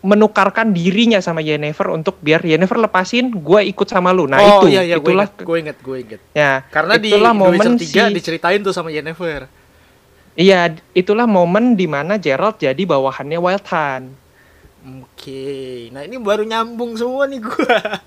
menukarkan 0.00 0.72
dirinya 0.72 1.20
sama 1.20 1.44
Yennefer 1.44 1.92
untuk 1.92 2.16
biar 2.24 2.40
Yennefer 2.40 2.80
lepasin, 2.80 3.28
gue 3.36 3.60
ikut 3.68 3.84
sama 3.84 4.16
lu. 4.16 4.24
Nah 4.24 4.40
oh 4.40 4.64
itu, 4.64 4.72
iya 4.72 4.82
iya 4.84 4.96
gue 4.96 5.12
itulah 5.12 5.28
gue 5.28 5.56
inget, 5.60 5.76
gue 5.80 5.96
inget. 6.00 6.20
ya. 6.32 6.64
Karena 6.72 6.96
di 6.96 7.12
itulah 7.12 7.36
Witcher 7.36 7.68
momen 7.68 7.72
3 7.76 7.84
si, 7.84 8.16
diceritain 8.16 8.60
tuh 8.64 8.72
sama 8.72 8.88
Yennefer. 8.88 9.44
iya 10.38 10.72
itulah 10.96 11.28
momen 11.28 11.76
di 11.76 11.84
mana 11.84 12.16
Geralt 12.16 12.64
jadi 12.64 12.80
bawahannya 12.88 13.36
Wild 13.36 13.66
Hunt. 13.68 14.06
Oke. 15.04 15.92
Nah, 15.92 16.08
ini 16.08 16.16
baru 16.16 16.48
nyambung 16.48 16.96
semua 16.96 17.28
nih 17.28 17.44
gua. 17.44 18.00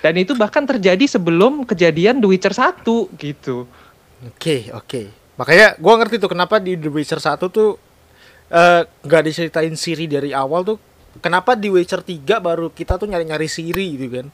Dan 0.00 0.14
itu 0.16 0.32
bahkan 0.32 0.64
terjadi 0.64 1.04
sebelum 1.04 1.68
kejadian 1.68 2.24
The 2.24 2.28
Witcher 2.32 2.56
1 2.56 2.80
gitu. 3.20 3.68
Oke, 4.26 4.70
oke. 4.74 5.02
Makanya 5.36 5.76
gua 5.78 6.00
ngerti 6.00 6.16
tuh 6.18 6.30
kenapa 6.32 6.56
di 6.58 6.74
The 6.80 6.88
Witcher 6.88 7.20
1 7.20 7.38
tuh 7.52 7.76
eh, 8.50 8.82
nggak 8.86 9.22
diceritain 9.26 9.74
Siri 9.76 10.08
dari 10.08 10.32
awal 10.32 10.64
tuh 10.64 10.78
kenapa 11.20 11.56
di 11.56 11.68
Witcher 11.72 12.04
3 12.04 12.40
baru 12.40 12.72
kita 12.72 13.00
tuh 13.00 13.08
nyari-nyari 13.08 13.48
Siri 13.48 13.96
gitu 13.96 14.20
kan. 14.20 14.26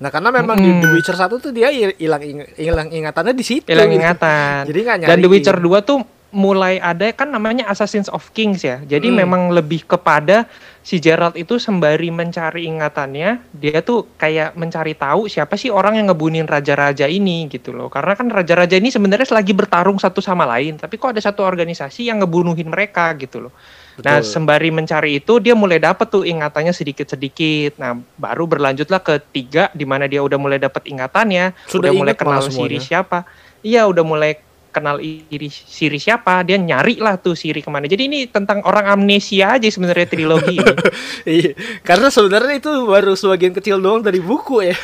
Nah, 0.00 0.08
karena 0.08 0.32
memang 0.32 0.56
di 0.56 0.70
Mm-mm. 0.72 0.80
The 0.80 0.88
Witcher 0.96 1.16
1 1.16 1.28
tuh 1.44 1.52
dia 1.52 1.68
hilang 1.72 2.22
hilang 2.56 2.88
ingatannya 2.88 3.36
di 3.36 3.44
situ. 3.44 3.68
hilang 3.68 3.92
gitu. 3.92 4.00
ingatan. 4.00 4.60
Jadi 4.64 4.78
nggak 4.80 4.96
Dan 5.08 5.18
The. 5.20 5.28
Witcher 5.28 5.56
2 5.60 5.88
tuh 5.88 5.98
mulai 6.30 6.78
ada 6.78 7.10
kan 7.10 7.26
namanya 7.26 7.66
Assassins 7.66 8.06
of 8.10 8.30
Kings 8.30 8.62
ya. 8.62 8.78
Jadi 8.86 9.10
Hmm. 9.10 9.26
memang 9.26 9.42
lebih 9.50 9.82
kepada 9.82 10.46
si 10.80 11.02
Geralt 11.02 11.34
itu 11.34 11.58
sembari 11.58 12.08
mencari 12.14 12.70
ingatannya, 12.70 13.42
dia 13.50 13.82
tuh 13.82 14.06
kayak 14.14 14.54
mencari 14.54 14.94
tahu 14.94 15.26
siapa 15.26 15.58
sih 15.58 15.68
orang 15.68 15.98
yang 15.98 16.06
ngebunuhin 16.08 16.46
raja-raja 16.46 17.10
ini 17.10 17.50
gitu 17.50 17.74
loh. 17.74 17.90
Karena 17.90 18.14
kan 18.14 18.30
raja-raja 18.30 18.78
ini 18.78 18.94
sebenarnya 18.94 19.26
lagi 19.34 19.52
bertarung 19.52 19.98
satu 19.98 20.22
sama 20.22 20.46
lain, 20.46 20.78
tapi 20.78 20.96
kok 20.96 21.12
ada 21.12 21.20
satu 21.20 21.42
organisasi 21.42 22.06
yang 22.06 22.22
ngebunuhin 22.22 22.70
mereka 22.70 23.10
gitu 23.18 23.50
loh. 23.50 23.52
Nah, 24.00 24.24
Betul. 24.24 24.32
sembari 24.32 24.70
mencari 24.72 25.20
itu 25.20 25.42
dia 25.42 25.52
mulai 25.52 25.76
dapat 25.76 26.08
tuh 26.08 26.24
ingatannya 26.24 26.72
sedikit-sedikit. 26.72 27.76
Nah, 27.76 28.00
baru 28.16 28.48
berlanjutlah 28.48 29.02
ke 29.02 29.20
tiga 29.34 29.68
di 29.76 29.84
mana 29.84 30.08
dia 30.08 30.24
udah 30.24 30.38
mulai 30.40 30.56
dapat 30.56 30.88
ingatannya, 30.88 31.52
Sudah 31.68 31.90
udah 31.90 31.92
mulai 31.92 32.14
kenal 32.16 32.40
Siri 32.48 32.80
siapa. 32.80 33.28
Iya, 33.60 33.84
udah 33.84 34.00
mulai 34.00 34.40
kenal 34.70 34.98
iri 34.98 35.50
Siri 35.50 35.98
siapa, 35.98 36.40
dia 36.42 36.56
nyari 36.56 36.98
lah 36.98 37.18
tuh 37.18 37.34
Siri 37.34 37.60
ke 37.60 37.68
mana. 37.68 37.84
Jadi 37.84 38.06
ini 38.06 38.18
tentang 38.26 38.62
orang 38.62 38.86
amnesia 38.86 39.58
aja 39.58 39.66
sebenarnya 39.66 40.06
trilogi 40.06 40.56
ini. 40.56 40.74
Iya, 41.42 41.52
karena 41.84 42.08
sebenarnya 42.08 42.54
itu 42.56 42.72
baru 42.86 43.12
sebagian 43.12 43.52
kecil 43.52 43.76
doang 43.76 44.00
dari 44.00 44.18
buku 44.18 44.64
ya. 44.64 44.76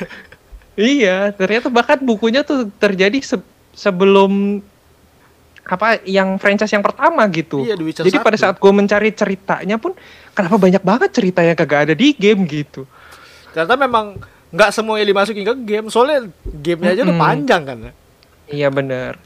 iya, 0.77 1.33
ternyata 1.33 1.73
bahkan 1.73 1.97
bukunya 1.99 2.45
tuh 2.45 2.69
terjadi 2.77 3.17
se- 3.25 3.41
sebelum 3.73 4.61
apa 5.67 5.99
yang 6.07 6.39
franchise 6.39 6.71
yang 6.71 6.85
pertama 6.85 7.27
gitu. 7.27 7.67
Iya, 7.67 7.75
The 7.75 7.85
Witcher 7.85 8.05
Jadi 8.07 8.19
pada 8.23 8.37
1. 8.39 8.43
saat 8.43 8.57
gue 8.61 8.71
mencari 8.71 9.11
ceritanya 9.11 9.77
pun 9.81 9.99
kenapa 10.31 10.57
banyak 10.61 10.83
banget 10.85 11.11
cerita 11.11 11.43
yang 11.43 11.59
kagak 11.59 11.91
ada 11.91 11.95
di 11.97 12.15
game 12.15 12.47
gitu. 12.47 12.87
Ternyata 13.51 13.75
memang 13.75 14.21
nggak 14.55 14.71
semuanya 14.71 15.03
dimasukin 15.03 15.43
ke 15.43 15.55
game, 15.67 15.87
soalnya 15.91 16.31
gamenya 16.45 16.95
aja 16.95 17.03
udah 17.03 17.17
Mm-mm. 17.17 17.27
panjang 17.27 17.63
kan. 17.67 17.79
Iya 18.47 18.69
bener. 18.71 19.19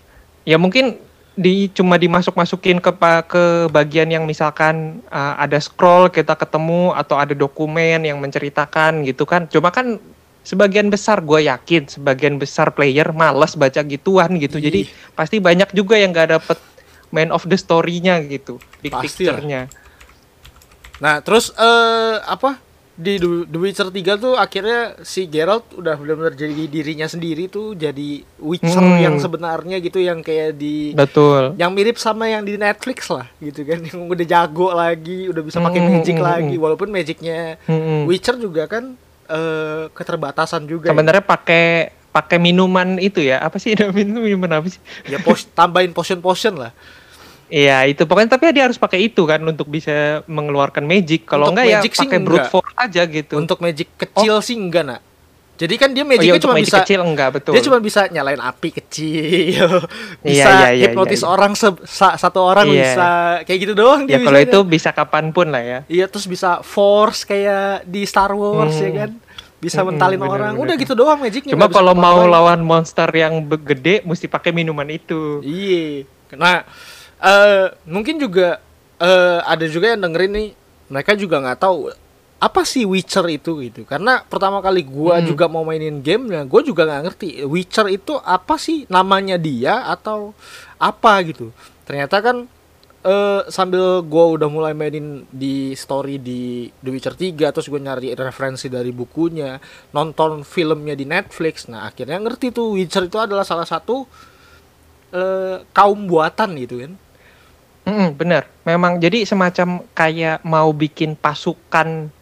Ya 0.51 0.59
mungkin 0.59 0.99
di 1.39 1.71
cuma 1.71 1.95
dimasuk-masukin 1.95 2.83
ke 2.83 2.91
ke 3.31 3.71
bagian 3.71 4.11
yang 4.11 4.27
misalkan 4.27 4.99
uh, 5.15 5.39
ada 5.39 5.63
scroll 5.63 6.11
kita 6.11 6.35
ketemu 6.35 6.91
atau 6.91 7.23
ada 7.23 7.39
dokumen 7.39 8.03
yang 8.03 8.19
menceritakan 8.19 9.07
gitu 9.07 9.23
kan. 9.23 9.47
Cuma 9.47 9.71
kan 9.71 10.03
sebagian 10.43 10.91
besar 10.91 11.23
gue 11.23 11.47
yakin 11.47 11.87
sebagian 11.87 12.35
besar 12.43 12.75
player 12.75 13.15
males 13.15 13.55
baca 13.55 13.79
gituan 13.87 14.43
gitu. 14.43 14.59
Ih. 14.59 14.65
Jadi 14.67 14.81
pasti 15.15 15.39
banyak 15.39 15.71
juga 15.71 15.95
yang 16.03 16.11
gak 16.11 16.35
dapet 16.35 16.59
main 17.15 17.31
of 17.31 17.47
the 17.47 17.55
story-nya 17.55 18.19
gitu, 18.27 18.59
big 18.83 18.95
picture-nya. 18.95 19.71
Nah, 20.99 21.23
terus 21.23 21.55
eh 21.55 22.17
apa? 22.27 22.59
Di 23.01 23.17
The 23.17 23.57
Witcher 23.57 23.89
3 23.89 23.97
tuh 24.15 24.37
akhirnya 24.37 24.93
si 25.01 25.25
Geralt 25.25 25.73
udah 25.73 25.97
benar-benar 25.97 26.33
jadi 26.33 26.69
dirinya 26.69 27.05
sendiri 27.05 27.49
tuh 27.49 27.73
jadi 27.73 28.21
Witcher 28.37 28.77
Hmm. 28.79 29.01
yang 29.01 29.17
sebenarnya 29.17 29.81
gitu 29.81 29.97
yang 29.99 30.21
kayak 30.21 30.55
di 30.55 30.93
Betul. 30.93 31.57
yang 31.57 31.73
mirip 31.73 31.97
sama 31.97 32.29
yang 32.29 32.43
di 32.43 32.55
Netflix 32.55 33.09
lah 33.09 33.25
gitu 33.39 33.65
kan 33.65 33.81
yang 33.89 34.05
udah 34.05 34.27
jago 34.27 34.69
lagi 34.71 35.27
udah 35.27 35.41
bisa 35.41 35.59
pakai 35.59 35.81
Hmm, 35.81 35.91
magic 35.95 36.15
hmm, 36.15 36.27
lagi 36.27 36.55
hmm. 36.55 36.63
walaupun 36.63 36.89
magicnya 36.89 37.57
Mm-mm. 37.65 38.05
Witcher 38.05 38.37
juga 38.37 38.67
kan 38.67 38.93
eh 39.27 39.85
keterbatasan 39.91 40.67
juga 40.67 40.87
ya. 40.87 40.93
Sebenarnya 40.93 41.23
pakai 41.23 41.65
pakai 42.11 42.37
minuman 42.37 42.99
itu 42.99 43.23
ya 43.23 43.39
apa 43.39 43.57
sih 43.57 43.73
minum 43.91 44.21
minuman 44.27 44.51
apa 44.53 44.67
sih? 44.67 44.83
ya 45.07 45.17
pos 45.17 45.47
tambahin 45.49 45.91
potion 45.91 46.19
potion 46.19 46.59
lah 46.59 46.75
Iya 47.51 47.83
itu 47.85 48.07
pokoknya 48.07 48.31
tapi 48.31 48.49
dia 48.51 48.65
harus 48.65 48.79
pakai 48.79 49.05
itu 49.05 49.27
kan 49.27 49.43
untuk 49.43 49.67
bisa 49.67 50.23
mengeluarkan 50.25 50.87
magic. 50.87 51.27
Kalau 51.27 51.51
enggak 51.51 51.67
ya 51.67 51.83
pakai 51.83 52.19
brute 52.19 52.47
force 52.47 52.73
aja 52.75 53.03
gitu. 53.05 53.35
untuk 53.37 53.59
magic 53.59 53.91
kecil 53.97 54.39
sih 54.41 54.55
enggak 54.55 54.85
nak 54.87 55.01
jadi 55.61 55.75
kan 55.77 55.93
dia 55.93 56.01
oh 56.01 56.09
iya 56.09 56.17
magicnya 56.17 56.33
untuk 56.33 56.45
cuma 56.49 56.57
magic 56.57 56.67
bisa 56.67 56.79
kecil 56.81 57.01
enggak 57.05 57.29
betul. 57.37 57.53
dia 57.53 57.61
cuma 57.61 57.79
bisa 57.79 58.01
nyalain 58.09 58.41
api 58.41 58.69
kecil 58.73 59.69
bisa 60.25 60.49
Iya, 60.49 60.49
iya, 60.49 60.69
iya, 60.73 60.83
hipnotis 60.89 61.21
iya, 61.21 61.27
iya. 61.29 61.29
orang 61.29 61.53
se- 61.53 61.85
sa- 61.85 62.17
satu 62.17 62.41
orang 62.41 62.65
Iya. 62.65 62.81
bisa 62.81 63.09
kayak 63.45 63.59
gitu 63.61 63.73
doang 63.77 64.09
dia 64.09 64.17
ya 64.17 64.25
kalau 64.25 64.41
itu 64.41 64.59
bisa 64.65 64.89
kapan 64.89 65.29
pun 65.29 65.53
lah 65.53 65.61
ya. 65.61 65.79
iya 65.85 66.09
terus 66.09 66.25
bisa 66.25 66.65
force 66.65 67.29
kayak 67.29 67.85
di 67.85 68.09
Star 68.09 68.33
Wars 68.33 68.73
Hmm. 68.73 68.85
ya 68.89 68.91
kan 69.05 69.11
bisa 69.61 69.85
Hmm, 69.85 69.93
mentalin 69.93 70.17
bener, 70.17 70.33
orang 70.33 70.53
bener. 70.57 70.65
udah 70.65 70.75
gitu 70.81 70.93
doang 70.97 71.19
magicnya 71.21 71.53
Cuma 71.53 71.69
kalau 71.69 71.93
mau 71.93 72.25
lawan 72.25 72.65
monster 72.65 73.13
yang 73.13 73.37
gede 73.45 74.01
mesti 74.01 74.25
pakai 74.25 74.57
minuman 74.57 74.89
itu. 74.89 75.45
Iya. 75.45 76.09
Nah, 76.33 76.65
eh 77.21 77.67
mungkin 77.85 78.17
juga 78.17 78.59
eh 78.97 79.39
ada 79.45 79.65
juga 79.65 79.93
yang 79.93 80.01
dengerin 80.05 80.33
nih, 80.33 80.49
mereka 80.89 81.13
juga 81.15 81.41
nggak 81.41 81.61
tahu 81.61 81.89
apa 82.41 82.65
sih 82.65 82.89
Witcher 82.89 83.29
itu 83.29 83.61
gitu. 83.61 83.85
Karena 83.85 84.25
pertama 84.25 84.61
kali 84.61 84.81
gua 84.81 85.21
Hmm. 85.21 85.29
juga 85.29 85.45
mau 85.45 85.61
mainin 85.61 86.01
gamenya, 86.01 86.49
gua 86.49 86.65
juga 86.65 86.89
nggak 86.89 87.03
ngerti 87.05 87.29
Witcher 87.45 87.87
itu 87.89 88.17
apa 88.17 88.57
sih 88.57 88.89
namanya 88.89 89.37
dia 89.37 89.85
atau 89.87 90.33
apa 90.81 91.21
gitu. 91.29 91.53
Ternyata 91.85 92.17
kan 92.25 92.37
eh 93.01 93.41
sambil 93.49 94.05
gua 94.05 94.37
udah 94.37 94.49
mulai 94.49 94.73
mainin 94.77 95.25
di 95.29 95.73
story 95.73 96.21
di 96.21 96.69
The 96.81 96.91
Witcher 96.93 97.17
3 97.17 97.49
terus 97.53 97.69
gue 97.69 97.81
nyari 97.81 98.13
referensi 98.13 98.69
dari 98.69 98.93
bukunya, 98.93 99.57
nonton 99.93 100.45
filmnya 100.45 100.93
di 100.93 101.09
Netflix. 101.09 101.65
Nah, 101.69 101.89
akhirnya 101.89 102.21
ngerti 102.21 102.53
tuh 102.53 102.77
Witcher 102.77 103.09
itu 103.09 103.17
adalah 103.17 103.45
salah 103.45 103.65
satu 103.65 104.05
eh, 105.13 105.57
kaum 105.73 106.07
buatan 106.07 106.57
gitu 106.57 106.85
kan. 106.85 106.93
Mm-mm, 107.89 108.17
bener. 108.17 108.45
Memang 108.69 109.01
jadi 109.01 109.25
semacam 109.25 109.85
kayak 109.97 110.45
mau 110.45 110.71
bikin 110.73 111.17
pasukan 111.17 112.13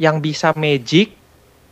yang 0.00 0.16
bisa 0.20 0.52
magic 0.56 1.16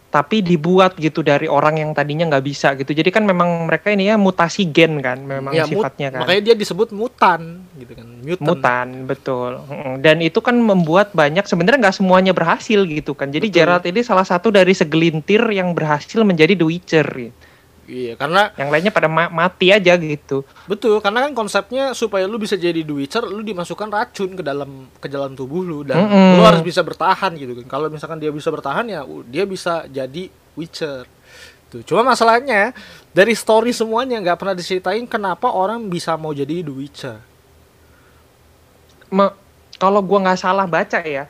tapi 0.09 0.41
dibuat 0.41 0.97
gitu 0.97 1.21
dari 1.21 1.45
orang 1.45 1.85
yang 1.85 1.91
tadinya 1.93 2.25
nggak 2.33 2.45
bisa 2.45 2.73
gitu. 2.81 2.97
Jadi 2.97 3.12
kan 3.12 3.29
memang 3.29 3.69
mereka 3.69 3.93
ini 3.93 4.09
ya 4.09 4.17
mutasi 4.17 4.64
gen 4.73 5.05
kan, 5.05 5.21
memang 5.21 5.53
Ya, 5.53 5.69
sifatnya 5.69 6.09
kan. 6.09 6.25
Makanya 6.25 6.43
dia 6.49 6.57
disebut 6.57 6.97
mutan 6.97 7.61
gitu 7.77 7.93
kan. 7.93 8.07
Mutant. 8.25 8.45
mutan 8.45 8.88
betul 9.05 9.53
dan 10.01 10.21
itu 10.21 10.41
kan 10.41 10.57
membuat 10.59 11.12
banyak 11.12 11.45
sebenarnya 11.47 11.88
nggak 11.88 11.97
semuanya 11.97 12.33
berhasil 12.35 12.83
gitu 12.88 13.14
kan 13.14 13.31
jadi 13.31 13.47
Betul. 13.47 13.57
Geralt 13.57 13.85
ini 13.87 14.01
salah 14.05 14.27
satu 14.27 14.49
dari 14.49 14.73
segelintir 14.73 15.45
yang 15.53 15.77
berhasil 15.77 16.19
menjadi 16.25 16.57
The 16.57 16.67
Witcher 16.67 17.07
gitu. 17.07 17.48
Iya, 17.88 18.20
karena 18.20 18.53
yang 18.61 18.68
lainnya 18.68 18.92
pada 18.92 19.09
ma- 19.09 19.33
mati 19.33 19.72
aja 19.72 19.96
gitu 19.96 20.44
betul 20.68 21.01
karena 21.01 21.24
kan 21.24 21.33
konsepnya 21.33 21.96
supaya 21.96 22.29
lu 22.29 22.37
bisa 22.37 22.53
jadi 22.53 22.85
The 22.85 22.92
Witcher, 22.92 23.24
lu 23.24 23.40
dimasukkan 23.40 23.88
racun 23.88 24.37
ke 24.37 24.44
dalam 24.44 24.92
ke 25.01 25.09
dalam 25.09 25.33
tubuh 25.33 25.64
lu 25.64 25.88
dan 25.88 26.05
Mm-mm. 26.05 26.37
lu 26.37 26.44
harus 26.44 26.61
bisa 26.61 26.85
bertahan 26.85 27.33
gitu 27.40 27.57
kan. 27.64 27.81
Kalau 27.81 27.88
misalkan 27.88 28.20
dia 28.20 28.29
bisa 28.29 28.53
bertahan 28.53 28.85
ya 28.92 29.09
dia 29.33 29.48
bisa 29.48 29.88
jadi 29.88 30.29
Witcher. 30.53 31.09
Tuh, 31.72 31.81
cuma 31.81 32.05
masalahnya 32.05 32.77
dari 33.16 33.33
story 33.33 33.72
semuanya 33.72 34.20
nggak 34.20 34.37
pernah 34.37 34.53
diceritain 34.53 35.09
kenapa 35.09 35.48
orang 35.48 35.88
bisa 35.88 36.12
mau 36.20 36.37
jadi 36.37 36.61
The 36.61 36.72
Witcher. 36.77 37.18
Kalau 39.81 40.01
gua 40.05 40.18
nggak 40.29 40.40
salah 40.44 40.68
baca 40.68 41.01
ya 41.01 41.24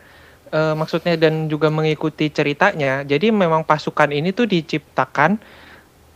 eh, 0.51 0.75
maksudnya 0.75 1.15
dan 1.15 1.47
juga 1.47 1.69
mengikuti 1.71 2.33
ceritanya 2.33 3.05
jadi 3.05 3.31
memang 3.31 3.63
pasukan 3.63 4.11
ini 4.11 4.33
tuh 4.33 4.49
diciptakan 4.49 5.39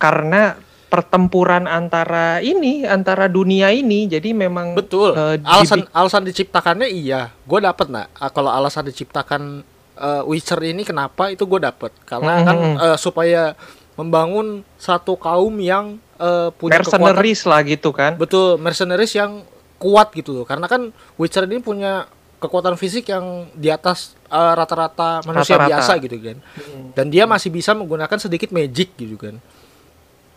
karena 0.02 0.58
pertempuran 0.88 1.64
antara 1.64 2.42
ini 2.42 2.84
antara 2.84 3.24
dunia 3.24 3.70
ini 3.70 4.04
jadi 4.04 4.34
memang 4.34 4.74
Betul. 4.74 5.14
dibi- 5.14 5.40
alasan 5.42 5.80
alasan 5.88 6.22
diciptakannya 6.22 6.84
iya. 6.84 7.32
Gue 7.42 7.58
dapet 7.58 7.88
nak. 7.88 8.12
Ah, 8.14 8.28
Kalau 8.28 8.50
alasan 8.50 8.84
diciptakan 8.84 9.64
eh, 9.94 10.22
Witcher 10.26 10.60
ini 10.60 10.82
kenapa 10.82 11.28
itu 11.28 11.46
gue 11.46 11.56
dapet. 11.58 11.94
Karena 12.02 12.34
Mhm. 12.36 12.44
kan 12.44 12.56
eh, 12.82 12.98
supaya 12.98 13.56
membangun 13.94 14.60
satu 14.76 15.16
kaum 15.16 15.54
yang 15.56 15.96
eh, 16.18 16.48
punya 16.52 16.76
kekuatan. 16.76 17.00
mercenaries 17.00 17.42
lah 17.42 17.60
gitu 17.62 17.90
kan 17.90 18.12
Betul. 18.14 18.54
Mercenaries 18.56 19.12
yang 19.12 19.48
kuat 19.76 20.12
gitu 20.12 20.34
loh. 20.34 20.44
Karena 20.44 20.66
kan 20.66 20.92
Witcher 21.16 21.44
ini 21.44 21.56
punya 21.58 22.04
kekuatan 22.36 22.74
fisik 22.74 23.06
yang 23.06 23.48
di 23.54 23.66
atas 23.66 24.12
rata-rata 24.28 25.22
manusia 25.22 25.56
Rata-rata. 25.56 25.70
biasa 25.72 25.92
gitu 25.98 26.16
kan. 26.20 26.36
Dan 26.92 27.06
dia 27.08 27.24
masih 27.24 27.48
bisa 27.48 27.72
menggunakan 27.72 28.18
sedikit 28.18 28.50
magic 28.50 28.92
gitu 28.94 29.16
kan. 29.16 29.40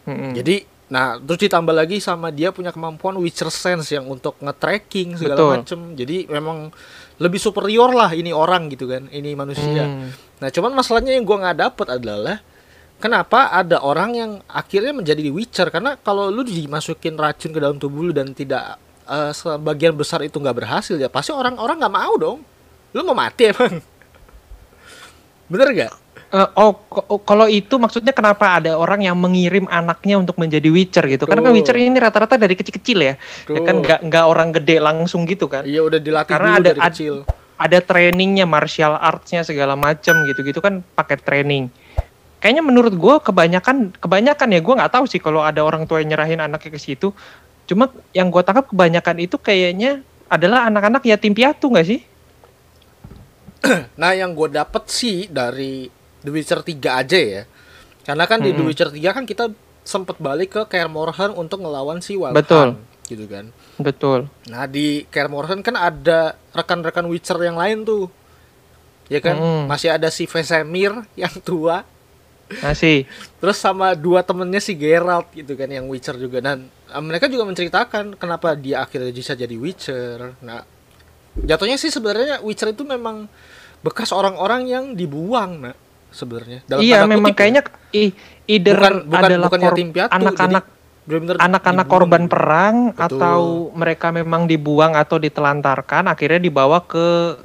Mm-mm. 0.05 0.33
Jadi 0.37 0.65
nah 0.85 1.17
terus 1.17 1.49
ditambah 1.49 1.73
lagi 1.73 1.97
sama 1.97 2.29
dia 2.29 2.53
punya 2.53 2.69
kemampuan 2.69 3.17
Witcher 3.17 3.49
Sense 3.49 3.89
yang 3.89 4.05
untuk 4.05 4.37
nge-tracking 4.37 5.17
segala 5.17 5.37
Betul. 5.37 5.51
macem. 5.57 5.79
Jadi 5.97 6.17
memang 6.29 6.69
lebih 7.17 7.41
superior 7.41 7.89
lah 7.95 8.13
ini 8.13 8.29
orang 8.29 8.69
gitu 8.69 8.85
kan, 8.85 9.09
ini 9.09 9.33
manusia. 9.33 9.85
Hmm. 9.85 10.13
Nah 10.41 10.49
cuman 10.53 10.71
masalahnya 10.77 11.17
yang 11.17 11.25
gua 11.25 11.41
nggak 11.41 11.57
dapet 11.57 11.87
adalah 11.89 12.37
kenapa 13.01 13.49
ada 13.49 13.81
orang 13.81 14.11
yang 14.13 14.31
akhirnya 14.45 14.93
menjadi 14.93 15.25
Witcher 15.33 15.73
karena 15.73 15.97
kalau 15.99 16.29
lu 16.29 16.45
dimasukin 16.45 17.17
racun 17.17 17.51
ke 17.51 17.59
dalam 17.59 17.81
tubuh 17.81 18.05
lu 18.05 18.13
dan 18.13 18.31
tidak 18.37 18.77
eh, 19.09 19.31
sebagian 19.33 19.97
besar 19.97 20.21
itu 20.21 20.37
nggak 20.37 20.57
berhasil 20.63 20.95
ya 20.95 21.09
pasti 21.09 21.33
orang-orang 21.33 21.81
nggak 21.81 21.95
mau 21.97 22.13
dong. 22.15 22.39
Lu 22.95 23.01
mau 23.03 23.17
mati 23.17 23.51
emang? 23.51 23.81
Bener 25.51 25.67
gak? 25.75 26.04
Eh, 26.36 26.50
oh, 26.60 26.76
kalau 27.24 27.48
itu 27.48 27.80
maksudnya 27.80 28.12
kenapa 28.12 28.60
ada 28.60 28.76
orang 28.76 29.00
yang 29.00 29.15
mengirim 29.15 29.71
anaknya 29.71 30.19
untuk 30.19 30.36
menjadi 30.36 30.67
Witcher 30.67 31.08
gitu? 31.08 31.24
Karena 31.24 31.48
kan. 31.48 31.56
Witcher 31.56 31.80
ini 31.80 31.95
rata-rata 31.95 32.36
dari 32.36 32.60
kecil-kecil 32.60 33.00
ya. 33.00 33.13
Ya 33.48 33.62
kan 33.63 33.80
nggak 33.80 34.04
nggak 34.04 34.26
orang 34.28 34.52
gede 34.52 34.84
langsung 34.84 35.24
gitu 35.24 35.48
kan. 35.48 35.63
Iya 35.63 35.80
udah 35.80 35.95
dilatih 35.95 36.34
Karena 36.36 36.50
dulu 36.52 36.60
ada- 36.60 36.67
dari 36.76 36.82
ad- 36.84 36.91
kecil. 36.91 37.15
ada 37.56 37.78
trainingnya 37.80 38.43
martial 38.43 39.00
artsnya 39.00 39.48
segala 39.48 39.80
macam 39.80 40.28
gitu-gitu 40.28 40.60
kan 40.60 40.84
pakai 40.91 41.15
training 41.15 41.71
kayaknya 42.36 42.60
menurut 42.60 42.91
gue 42.91 43.15
kebanyakan 43.24 43.95
kebanyakan 43.95 44.48
ya 44.52 44.60
gue 44.60 44.74
nggak 44.76 44.91
tahu 44.91 45.08
sih 45.08 45.24
kalau 45.24 45.39
ada 45.39 45.63
orang 45.63 45.88
tua 45.88 46.04
yang 46.04 46.12
nyerahin 46.12 46.43
anaknya 46.43 46.67
ke 46.67 46.78
situ 46.78 47.15
cuma 47.63 47.88
yang 48.12 48.28
gue 48.28 48.43
tangkap 48.43 48.67
kebanyakan 48.67 49.24
itu 49.24 49.39
kayaknya 49.39 50.04
adalah 50.28 50.67
anak-anak 50.67 51.00
yatim 51.08 51.32
piatu 51.32 51.71
nggak 51.71 51.88
sih 51.88 52.04
Nah, 53.98 54.12
yang 54.13 54.36
gue 54.36 54.52
dapet 54.52 54.84
sih 54.86 55.26
dari 55.26 55.88
The 56.25 56.31
Witcher 56.33 56.65
3 56.65 57.01
aja 57.05 57.19
ya. 57.21 57.43
Karena 58.05 58.25
kan 58.25 58.41
di 58.41 58.51
The. 58.53 58.63
Witcher 58.65 58.89
3 58.89 59.15
kan 59.15 59.23
kita 59.29 59.53
sempet 59.85 60.17
balik 60.17 60.57
ke 60.57 60.61
Kaer 60.65 60.89
Morhen 60.89 61.38
untuk 61.38 61.61
ngelawan 61.61 62.01
si 62.01 62.17
Wild 62.17 62.33
Betul. 62.33 62.73
Hunt, 62.73 63.05
gitu 63.05 63.29
kan. 63.29 63.53
betul 63.77 64.25
Nah, 64.49 64.65
di 64.65 65.05
Kaer 65.13 65.29
Morhen 65.29 65.61
kan 65.61 65.77
ada 65.77 66.33
rekan-rekan 66.57 67.05
Witcher 67.05 67.38
yang 67.38 67.55
lain 67.55 67.85
tuh. 67.85 68.09
Ya 69.05 69.21
kan? 69.21 69.38
Mm-mm. 69.38 69.69
Masih 69.69 69.93
ada 69.93 70.09
si 70.09 70.25
Vesemir 70.25 70.89
yang 71.13 71.33
tua, 71.45 71.85
masih 72.61 73.09
terus 73.41 73.57
sama 73.57 73.97
dua 73.97 74.21
temennya 74.21 74.61
si 74.61 74.77
Geralt 74.77 75.29
gitu 75.33 75.57
kan 75.57 75.69
yang 75.69 75.89
Witcher 75.89 76.13
juga 76.17 76.41
dan 76.41 76.69
eh, 76.69 77.01
mereka 77.01 77.25
juga 77.25 77.45
menceritakan 77.49 78.17
kenapa 78.17 78.53
dia 78.53 78.85
akhirnya 78.85 79.09
bisa 79.13 79.33
jadi 79.33 79.53
Witcher. 79.57 80.38
Nah, 80.45 80.61
jatuhnya 81.41 81.77
sih 81.77 81.89
sebenarnya 81.89 82.41
Witcher 82.45 82.73
itu 82.73 82.85
memang 82.85 83.29
bekas 83.85 84.09
orang-orang 84.09 84.65
yang 84.65 84.85
dibuang, 84.97 85.61
nah 85.61 85.75
sebenarnya. 86.15 86.60
Dalam 86.63 86.82
iya 86.82 87.04
memang 87.04 87.30
kutip 87.30 87.36
ya. 87.36 87.38
kayaknya 87.38 87.62
i, 87.91 88.04
either 88.47 88.75
bukan 88.80 88.95
bukan 89.06 89.23
adalah 89.28 89.47
bukan 89.51 89.62
yatim 89.67 89.88
piatu, 89.91 90.12
anak-anak 90.15 90.63
anak-anak 91.38 91.86
korban 91.86 92.23
perang 92.25 92.75
Betul. 92.89 93.06
atau 93.19 93.41
mereka 93.78 94.10
memang 94.10 94.49
dibuang 94.49 94.97
atau 94.97 95.21
ditelantarkan 95.21 96.10
akhirnya 96.10 96.41
dibawa 96.41 96.82
ke 96.82 97.38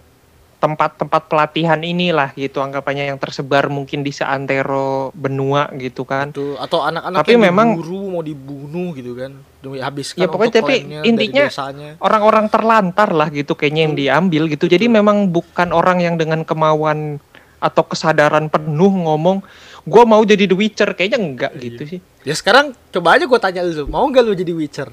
tempat-tempat 0.61 1.33
pelatihan 1.33 1.81
inilah 1.81 2.37
gitu 2.37 2.61
anggapannya 2.61 3.09
yang 3.09 3.17
tersebar 3.17 3.73
mungkin 3.73 4.05
di 4.05 4.13
seantero 4.13 5.09
benua 5.17 5.73
gitu 5.81 6.05
kan 6.05 6.37
Tuh, 6.37 6.61
atau 6.61 6.85
anak-anak 6.85 7.25
Tapi 7.25 7.33
yang 7.33 7.45
memang- 7.49 7.81
diburu 7.81 8.01
mau 8.13 8.21
dibunuh 8.21 8.93
gitu 8.93 9.17
kan 9.17 9.41
demi 9.65 9.81
habiskan 9.81 10.21
Ya, 10.21 10.29
pokoknya 10.29 10.61
tapi 10.61 10.85
intinya- 11.01 11.49
orang-orang 11.97 12.53
terlantar 12.53 13.09
lah 13.17 13.33
gitu 13.33 13.57
kayaknya 13.57 13.89
yang 13.89 13.95
Betul. 13.97 14.05
diambil 14.05 14.43
gitu 14.53 14.65
jadi 14.69 14.85
memang 14.93 15.33
bukan 15.33 15.73
orang 15.73 16.05
yang 16.05 16.21
dengan 16.21 16.45
kemauan 16.45 17.25
atau 17.61 17.85
kesadaran 17.85 18.49
penuh 18.49 18.89
ngomong 18.91 19.45
gua 19.83 20.03
mau 20.03 20.21
jadi 20.21 20.45
The 20.45 20.57
Witcher 20.57 20.91
kayaknya 20.91 21.19
enggak 21.19 21.53
Iya. 21.53 21.63
gitu 21.63 21.83
sih 21.87 22.01
Ya 22.21 22.33
sekarang 22.33 22.73
coba 22.91 23.17
aja 23.17 23.25
gue 23.25 23.39
tanya 23.39 23.61
lu, 23.61 23.85
mau 23.87 24.05
nggak 24.05 24.23
lu 24.23 24.33
jadi 24.35 24.53
Witcher? 24.53 24.89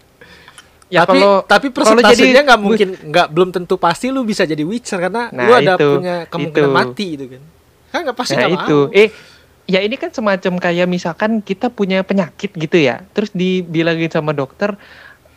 ya 0.87 1.03
tapi 1.03 1.19
kalau 1.19 1.43
tapi 1.43 1.67
persentasenya 1.67 2.41
nggak 2.43 2.59
mungkin 2.61 2.89
nggak 3.05 3.27
belum 3.27 3.49
tentu 3.51 3.75
pasti 3.75 4.07
lu 4.07 4.23
bisa 4.23 4.43
jadi 4.43 4.63
Witcher 4.63 4.95
karena 4.97 5.27
lu 5.27 5.43
Nah, 5.43 5.59
ada 5.59 5.73
itu, 5.75 5.89
punya 5.93 6.15
kemungkinan 6.25 6.63
itu. 6.63 6.75
mati 6.75 7.05
gitu 7.13 7.25
kan. 7.27 7.41
Kan 7.87 7.99
nggak 8.03 8.15
pasti 8.15 8.33
Nah 8.33 8.39
nggak 8.41 8.53
itu, 8.57 8.79
mau. 8.81 8.95
eh 8.95 9.09
ya 9.65 9.79
ini 9.79 9.95
kan 9.95 10.09
semacam 10.09 10.53
kayak 10.55 10.87
misalkan 10.87 11.31
kita 11.41 11.67
punya 11.67 11.99
penyakit 12.01 12.55
gitu 12.55 12.77
ya, 12.77 13.03
terus 13.11 13.27
dibilangin 13.31 14.07
sama 14.07 14.31
dokter, 14.31 14.79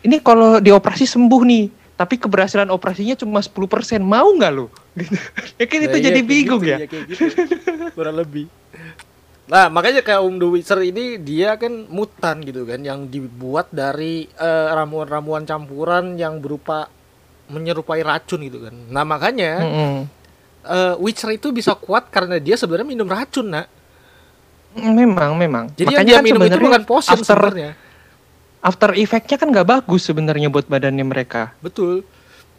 ini 0.01 0.23
kalau 0.23 0.57
dioperasi 0.57 1.03
sembuh 1.03 1.41
nih, 1.43 1.65
tapi 2.01 2.17
keberhasilan 2.17 2.73
operasinya 2.73 3.13
cuma 3.13 3.37
10%, 3.45 4.01
mau 4.01 4.25
nggak 4.33 4.51
lu? 4.57 4.65
Gitu. 4.97 5.13
ya 5.61 5.65
kan 5.69 5.79
itu 5.85 5.93
Nah, 5.93 6.01
iya, 6.01 6.07
jadi 6.09 6.21
bingung 6.25 6.61
gitu, 6.65 6.73
ya. 6.73 6.77
kayak 6.89 7.05
gitu. 7.13 7.23
Kurang 7.93 8.17
lebih. 8.17 8.49
Nah, 9.45 9.69
makanya 9.69 10.01
kayak 10.01 10.25
Om 10.25 10.35
The 10.41 10.47
Witcher 10.49 10.79
ini 10.81 11.21
dia 11.21 11.53
kan 11.61 11.85
mutan 11.93 12.41
gitu 12.41 12.65
kan 12.65 12.81
yang 12.81 13.05
dibuat 13.05 13.69
dari 13.69 14.25
eh, 14.25 14.67
ramuan-ramuan 14.73 15.45
campuran 15.45 16.17
yang 16.17 16.41
berupa 16.41 16.89
menyerupai 17.53 18.01
racun 18.01 18.41
gitu 18.49 18.65
kan. 18.65 18.73
Nah, 18.89 19.05
makanya 19.05 19.61
Mm-mm. 19.61 19.93
eh, 20.65 20.95
Witcher 20.97 21.37
itu 21.37 21.53
bisa 21.53 21.77
kuat 21.77 22.09
karena 22.09 22.41
dia 22.41 22.57
sebenarnya 22.57 22.87
minum 22.89 23.05
racun, 23.05 23.53
Nak. 23.53 23.67
Memang, 24.71 25.35
memang. 25.35 25.67
Jadi 25.75 25.93
yang 25.93 26.01
Makanya 26.01 26.07
dia 26.07 26.17
kan 26.17 26.23
minum 26.25 26.41
itu 26.47 26.59
bukan 26.59 26.83
potion 26.87 27.19
after 27.19 27.27
sebenarnya. 27.27 27.71
After 28.61 28.93
effect-nya 28.93 29.37
kan 29.37 29.49
nggak 29.49 29.67
bagus 29.67 30.05
sebenarnya 30.05 30.47
buat 30.47 30.69
badannya 30.69 31.03
mereka. 31.03 31.53
Betul. 31.59 32.05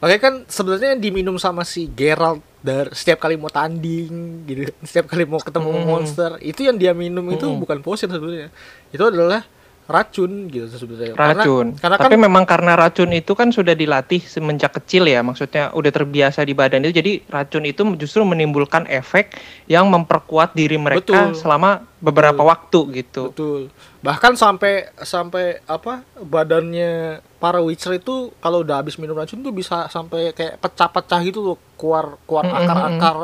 Makanya 0.03 0.21
kan 0.21 0.35
sebenarnya 0.51 0.99
yang 0.99 1.03
diminum 1.03 1.37
sama 1.38 1.62
si 1.62 1.87
Geralt 1.87 2.43
dari 2.59 2.91
setiap 2.91 3.23
kali 3.23 3.38
mau 3.38 3.47
tanding 3.47 4.43
gitu, 4.51 4.67
setiap 4.83 5.07
kali 5.07 5.23
mau 5.23 5.38
ketemu 5.38 5.71
Hmm. 5.71 5.87
monster, 5.87 6.31
itu 6.43 6.67
yang 6.67 6.75
dia 6.75 6.91
minum 6.91 7.23
itu 7.31 7.47
Hmm. 7.47 7.62
bukan 7.62 7.79
potion 7.83 8.11
sebenarnya. 8.11 8.51
Itu 8.91 9.07
adalah 9.07 9.47
racun 9.90 10.47
gitu 10.47 10.71
sebenarnya. 10.71 11.12
Karena- 11.12 11.42
racun. 11.42 11.66
Karena, 11.75 11.97
Tapi 11.99 12.14
kan 12.14 12.23
memang 12.23 12.45
karena 12.47 12.73
racun 12.79 13.11
itu 13.11 13.33
kan 13.35 13.51
sudah 13.51 13.75
dilatih 13.75 14.23
semenjak 14.23 14.73
kecil 14.79 15.05
ya, 15.05 15.21
maksudnya 15.21 15.75
udah 15.75 15.90
terbiasa 15.90 16.47
di 16.47 16.55
badan 16.55 16.87
itu. 16.87 16.95
Jadi 16.97 17.12
racun 17.27 17.66
itu 17.66 17.83
justru 17.99 18.23
menimbulkan 18.23 18.87
efek 18.87 19.35
yang 19.66 19.90
memperkuat 19.90 20.55
diri 20.55 20.79
mereka 20.79 21.03
Betul. 21.03 21.35
selama 21.35 21.83
beberapa 21.99 22.40
Betul. 22.40 22.51
waktu 22.51 22.81
gitu. 23.03 23.23
betul. 23.31 23.61
Bahkan 24.03 24.33
sampai 24.35 24.90
sampai 24.99 25.62
apa 25.64 26.03
badannya 26.16 27.23
para 27.38 27.59
Witcher 27.59 27.95
itu 27.95 28.35
kalau 28.38 28.62
udah 28.62 28.83
habis 28.83 28.99
minum 28.99 29.14
racun 29.14 29.42
tuh 29.42 29.55
bisa 29.55 29.87
sampai 29.87 30.31
kayak 30.33 30.59
pecah-pecah 30.59 31.21
gitu 31.23 31.42
loh, 31.42 31.59
keluar 31.75 32.18
keluar 32.27 32.45
Mm, 32.47 32.51
mm, 32.51 32.59
akar-akar 32.59 33.16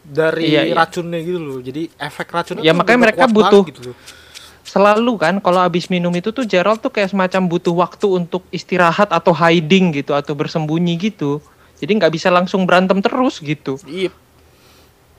dari 0.00 0.52
Iya, 0.52 0.62
iya. 0.68 0.74
racunnya 0.74 1.20
gitu 1.20 1.40
loh. 1.40 1.58
Jadi 1.60 1.92
efek 1.92 2.28
racunnya 2.28 2.64
Ya, 2.64 2.72
makanya 2.72 3.00
mereka 3.08 3.24
butuh 3.28 3.62
gitu 3.68 3.92
loh. 3.92 3.96
Selalu 4.70 5.18
kan 5.18 5.34
kalau 5.42 5.66
habis 5.66 5.90
minum 5.90 6.14
itu 6.14 6.30
tuh 6.30 6.46
Gerald 6.46 6.78
tuh 6.78 6.94
kayak 6.94 7.10
semacam 7.10 7.42
butuh 7.50 7.74
waktu 7.74 8.06
untuk 8.06 8.46
istirahat 8.54 9.10
atau 9.10 9.34
hiding 9.34 9.90
gitu 9.98 10.14
atau 10.14 10.38
bersembunyi 10.38 10.94
gitu. 11.10 11.42
Jadi 11.82 11.98
nggak 11.98 12.14
bisa 12.14 12.30
langsung 12.30 12.62
berantem 12.70 13.02
terus 13.02 13.42
gitu. 13.42 13.82
Iya. 13.82 14.14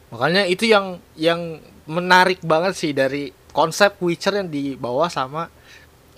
Makanya 0.07 0.47
itu 0.47 0.71
yang 0.71 1.03
yang 1.19 1.59
menarik 1.83 2.39
banget 2.47 2.79
sih 2.79 2.95
dari 2.95 3.35
konsep 3.51 3.99
Witcher 3.99 4.39
yang 4.39 4.47
dibawa 4.47 5.11
sama 5.11 5.51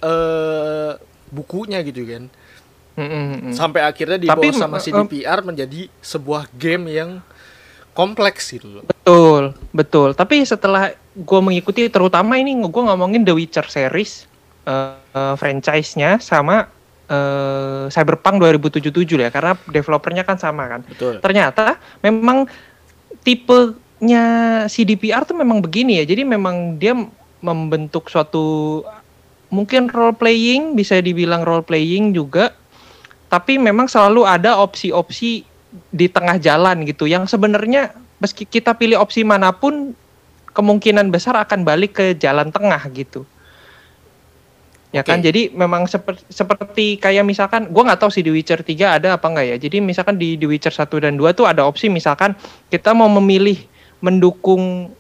eh 0.06 0.94
bukunya 1.34 1.82
gitu 1.82 2.06
kan. 2.06 2.30
Mm-mm-mm. 2.94 3.58
Sampai 3.58 3.82
akhirnya 3.82 4.22
dibawa 4.22 4.38
Tapi, 4.38 4.54
sama 4.54 4.78
CDPR 4.78 5.42
menjadi 5.42 5.90
sebuah 6.06 6.54
game 6.54 6.94
yang 6.94 7.26
kompleks 7.94 8.50
gitu 8.54 8.82
loh. 8.82 8.84
Betul, 8.86 9.54
betul. 9.72 10.10
Tapi 10.18 10.44
setelah 10.44 10.92
gue 11.14 11.40
mengikuti, 11.40 11.88
terutama 11.88 12.42
ini 12.42 12.58
gue 12.58 12.84
ngomongin 12.84 13.22
The 13.22 13.34
Witcher 13.34 13.70
series, 13.70 14.26
eh, 14.66 14.98
eh, 14.98 15.36
franchise-nya 15.38 16.18
sama 16.20 16.68
eh, 17.08 17.86
Cyberpunk 17.94 18.42
2077 18.42 19.22
ya, 19.22 19.30
karena 19.30 19.54
developernya 19.70 20.26
kan 20.26 20.42
sama 20.42 20.66
kan. 20.66 20.82
Betul. 20.84 21.22
Ternyata 21.22 21.78
memang 22.02 22.50
tipenya 23.22 24.26
CDPR 24.66 25.24
tuh 25.24 25.38
memang 25.38 25.62
begini 25.62 26.02
ya. 26.02 26.06
Jadi 26.10 26.26
memang 26.26 26.82
dia 26.82 26.98
membentuk 27.44 28.10
suatu 28.10 28.82
mungkin 29.54 29.92
role 29.94 30.18
playing, 30.18 30.74
bisa 30.74 30.98
dibilang 30.98 31.46
role 31.46 31.62
playing 31.62 32.18
juga. 32.18 32.58
Tapi 33.30 33.58
memang 33.62 33.86
selalu 33.90 34.26
ada 34.26 34.58
opsi-opsi 34.62 35.53
di 35.90 36.08
tengah 36.10 36.38
jalan 36.38 36.86
gitu 36.86 37.10
yang 37.10 37.26
sebenarnya 37.26 37.94
meski 38.22 38.46
kita 38.46 38.78
pilih 38.78 39.02
opsi 39.02 39.26
mana 39.26 39.52
pun 39.52 39.98
kemungkinan 40.54 41.10
besar 41.10 41.34
akan 41.38 41.66
balik 41.66 41.98
ke 41.98 42.06
jalan 42.16 42.54
tengah 42.54 42.82
gitu. 42.94 43.26
Ya 44.94 45.02
Oke. 45.02 45.10
kan, 45.10 45.26
jadi 45.26 45.50
memang 45.50 45.90
seperti 45.90 46.22
seperti 46.30 47.02
kayak 47.02 47.26
misalkan, 47.26 47.74
gua 47.74 47.90
nggak 47.90 48.06
tahu 48.06 48.14
sih 48.14 48.22
di 48.22 48.30
Witcher 48.30 48.62
3 48.62 49.02
ada 49.02 49.18
apa 49.18 49.26
nggak 49.26 49.46
ya. 49.50 49.56
Jadi 49.58 49.82
misalkan 49.82 50.22
di, 50.22 50.38
di 50.38 50.46
Witcher 50.46 50.70
1 50.70 50.86
dan 51.02 51.18
2 51.18 51.34
tuh 51.34 51.50
ada 51.50 51.66
opsi 51.66 51.90
misalkan 51.90 52.38
kita 52.70 52.94
mau 52.94 53.10
memilih 53.10 53.58
mendukung 54.06 54.94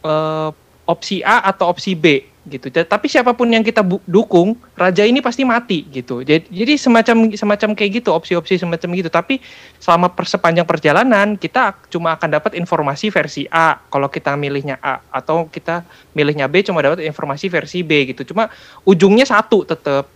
eh, 0.00 0.50
opsi 0.88 1.20
A 1.20 1.44
atau 1.52 1.68
opsi 1.68 1.92
B 1.92 2.24
gitu. 2.46 2.70
Tapi 2.70 3.06
siapa 3.10 3.34
pun 3.34 3.50
yang 3.50 3.66
kita 3.66 3.82
dukung, 4.06 4.54
raja 4.78 5.02
ini 5.02 5.18
pasti 5.18 5.42
mati 5.42 5.82
gitu. 5.90 6.22
Jadi, 6.22 6.46
jadi 6.46 6.78
semacam 6.78 7.34
semacam 7.34 7.68
kayak 7.74 7.90
gitu, 8.02 8.14
opsi-opsi 8.14 8.62
semacam 8.62 8.88
gitu. 8.94 9.10
Tapi 9.10 9.42
selama 9.82 10.14
per, 10.14 10.30
sepanjang 10.30 10.64
perjalanan 10.64 11.34
kita 11.34 11.74
cuma 11.90 12.14
akan 12.14 12.38
dapat 12.38 12.54
informasi 12.54 13.10
versi 13.10 13.42
A 13.50 13.82
kalau 13.90 14.06
kita 14.06 14.38
milihnya 14.38 14.78
A 14.78 15.02
atau 15.10 15.50
kita 15.50 15.82
milihnya 16.14 16.46
B 16.46 16.62
cuma 16.62 16.78
dapat 16.80 17.02
informasi 17.02 17.50
versi 17.50 17.82
B 17.82 18.14
gitu. 18.14 18.32
Cuma 18.32 18.46
ujungnya 18.86 19.26
satu 19.26 19.66
tetap 19.66 20.06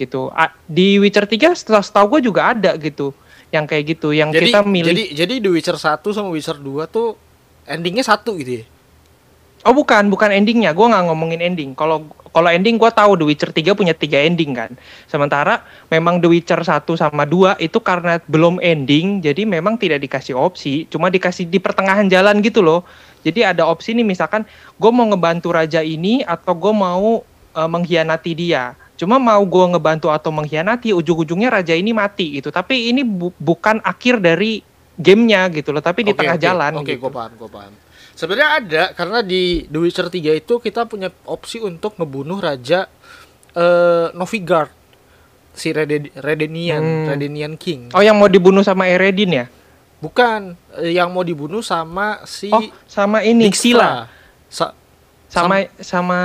gitu. 0.00 0.32
A- 0.32 0.56
di 0.64 0.96
Witcher 0.96 1.28
3 1.28 1.52
setahu, 1.52 1.84
setahu 1.84 2.06
gue 2.16 2.32
juga 2.32 2.56
ada 2.56 2.72
gitu 2.80 3.12
yang 3.54 3.64
kayak 3.68 3.84
gitu 3.96 4.10
yang 4.10 4.34
Jadi 4.34 4.50
kita 4.50 4.60
milih 4.66 4.90
jadi 4.90 5.04
jadi 5.14 5.34
The 5.38 5.50
Witcher 5.54 5.78
1 5.78 6.02
sama 6.10 6.28
Witcher 6.34 6.58
2 6.58 6.88
tuh 6.90 7.14
endingnya 7.68 8.02
satu 8.02 8.34
gitu 8.40 8.62
ya. 8.62 8.75
Oh 9.66 9.74
bukan, 9.74 10.06
bukan 10.06 10.30
endingnya. 10.30 10.70
Gue 10.70 10.86
nggak 10.86 11.10
ngomongin 11.10 11.42
ending. 11.42 11.74
Kalau 11.74 12.06
kalau 12.30 12.52
ending 12.52 12.78
gue 12.78 12.86
tahu 12.92 13.18
The 13.18 13.26
Witcher 13.26 13.50
3 13.50 13.74
punya 13.74 13.96
tiga 13.96 14.22
ending 14.22 14.54
kan. 14.54 14.70
Sementara 15.10 15.66
memang 15.90 16.22
The 16.22 16.28
Witcher 16.30 16.62
1 16.62 16.86
sama 16.94 17.26
2 17.26 17.58
itu 17.58 17.82
karena 17.82 18.22
belum 18.30 18.62
ending, 18.62 19.24
jadi 19.24 19.42
memang 19.42 19.74
tidak 19.80 20.04
dikasih 20.04 20.36
opsi, 20.36 20.84
cuma 20.86 21.08
dikasih 21.10 21.48
di 21.50 21.58
pertengahan 21.58 22.06
jalan 22.06 22.38
gitu 22.44 22.62
loh. 22.62 22.86
Jadi 23.26 23.42
ada 23.42 23.66
opsi 23.66 23.96
nih 23.96 24.06
misalkan 24.06 24.46
gue 24.78 24.90
mau 24.94 25.08
ngebantu 25.10 25.50
raja 25.50 25.82
ini 25.82 26.22
atau 26.22 26.54
gue 26.54 26.70
mau 26.70 27.24
eh, 27.56 27.68
mengkhianati 27.72 28.32
dia. 28.38 28.76
Cuma 29.00 29.18
mau 29.18 29.42
gue 29.42 29.64
ngebantu 29.72 30.12
atau 30.14 30.30
mengkhianati, 30.30 30.94
ujung-ujungnya 30.94 31.50
raja 31.50 31.74
ini 31.74 31.90
mati 31.90 32.38
gitu. 32.38 32.54
Tapi 32.54 32.92
ini 32.94 33.02
bu- 33.02 33.34
bukan 33.36 33.82
akhir 33.82 34.22
dari 34.22 34.62
gamenya 34.96 35.48
gitu 35.52 35.72
loh, 35.72 35.84
tapi 35.84 36.04
di 36.04 36.12
Oke, 36.12 36.20
tengah 36.24 36.36
oke. 36.36 36.44
jalan 36.44 36.72
Oke, 36.80 36.96
gitu. 36.96 37.00
gue 37.04 37.12
paham, 37.12 37.32
gue 37.36 37.50
paham. 37.50 37.72
Sebenarnya 38.16 38.48
ada 38.56 38.82
karena 38.90 39.20
di 39.20 39.68
The 39.68 39.78
Witcher 39.78 40.08
3 40.08 40.16
itu 40.34 40.56
kita 40.56 40.84
punya 40.84 41.12
opsi 41.22 41.60
untuk 41.60 41.94
ngebunuh 41.94 42.40
raja 42.40 42.88
eh 43.52 44.08
Novigard 44.10 44.72
si 45.52 45.68
Reden- 45.70 46.12
Redenian, 46.14 46.80
Hmm. 46.80 47.06
Redenian 47.06 47.54
King. 47.54 47.92
Oh, 47.92 48.00
yang 48.00 48.16
mau 48.16 48.26
dibunuh 48.26 48.60
sama 48.60 48.84
Eredin 48.86 49.32
ya? 49.34 49.46
Bukan 49.98 50.52
eh, 50.76 50.92
yang 50.92 51.08
mau 51.08 51.20
dibunuh 51.20 51.60
sama 51.60 52.24
si 52.24 52.48
Oh, 52.48 52.60
sama 52.84 53.20
ini. 53.22 53.48
Sila. 53.50 54.08
Sa- 54.46 54.72
Sama 55.26 55.64
sama 55.76 55.76
sama 55.76 56.20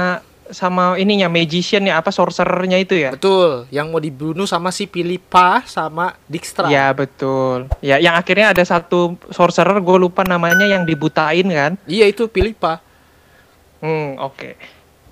ininya 0.95 1.27
magician 1.27 1.83
ya 1.83 1.97
apa 1.97 2.09
sorcerernya 2.09 2.77
itu 2.77 2.93
ya? 2.93 3.11
betul, 3.11 3.65
yang 3.69 3.87
mau 3.87 3.97
dibunuh 3.97 4.43
sama 4.43 4.69
si 4.69 4.85
Philippa 4.85 5.63
sama 5.65 6.13
Dijkstra. 6.25 6.67
Ya 6.67 6.91
betul. 6.91 7.71
Ya 7.79 7.97
yang 7.97 8.13
akhirnya 8.13 8.51
ada 8.51 8.61
satu 8.61 9.17
sorcerer 9.29 9.79
gue 9.79 9.97
lupa 9.97 10.21
namanya 10.21 10.63
yang 10.63 10.83
dibutain 10.83 11.45
kan? 11.45 11.79
Iya 11.83 12.05
itu 12.05 12.27
Philippa. 12.27 12.83
Hmm 13.79 14.15
oke. 14.17 14.55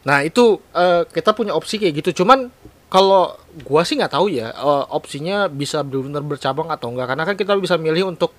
Nah 0.06 0.22
itu 0.22 0.62
eh, 0.72 1.04
kita 1.06 1.34
punya 1.34 1.52
opsi 1.52 1.78
kayak 1.78 2.04
gitu. 2.04 2.24
Cuman 2.24 2.48
kalau 2.90 3.34
gua 3.62 3.86
sih 3.86 3.94
nggak 3.94 4.14
tahu 4.14 4.30
ya 4.30 4.50
eh, 4.50 4.84
opsinya 4.90 5.46
bisa 5.46 5.82
benar-benar 5.82 6.22
bercabang 6.22 6.70
atau 6.70 6.90
enggak. 6.90 7.08
Karena 7.10 7.24
kan 7.26 7.36
kita 7.36 7.54
bisa 7.56 7.76
milih 7.76 8.10
untuk 8.10 8.32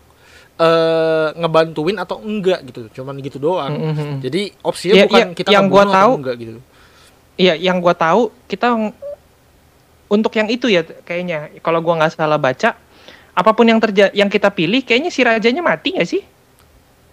eh 0.61 1.29
ngebantuin 1.35 1.97
atau 1.97 2.21
enggak 2.21 2.61
gitu. 2.69 3.01
Cuman 3.01 3.17
gitu 3.19 3.41
doang. 3.41 3.73
Mhm. 3.73 4.21
Jadi 4.21 4.53
opsinya 4.61 4.95
Ya, 4.95 5.05
bukan 5.09 5.21
ya, 5.21 5.35
kita 5.35 5.49
yang 5.51 5.67
gua 5.67 5.85
tahu- 5.89 6.17
enggak 6.21 6.37
gitu. 6.39 6.61
Iya 7.41 7.55
yang 7.57 7.81
gue 7.81 7.95
tahu 7.97 8.29
kita 8.45 8.69
untuk 10.11 10.33
yang 10.35 10.51
itu 10.51 10.67
ya 10.67 10.83
kayaknya 10.83 11.55
kalau 11.63 11.79
gua 11.81 11.95
nggak 12.03 12.19
salah 12.19 12.37
baca 12.37 12.75
apa 13.31 13.51
pun 13.55 13.63
yang 13.65 13.79
terjadi 13.79 14.11
yang 14.13 14.27
kita 14.27 14.51
pilih 14.51 14.83
kayaknya 14.83 15.09
si 15.09 15.23
rajanya 15.23 15.63
mati 15.63 15.95
nggak 15.95 16.09
sih? 16.11 16.23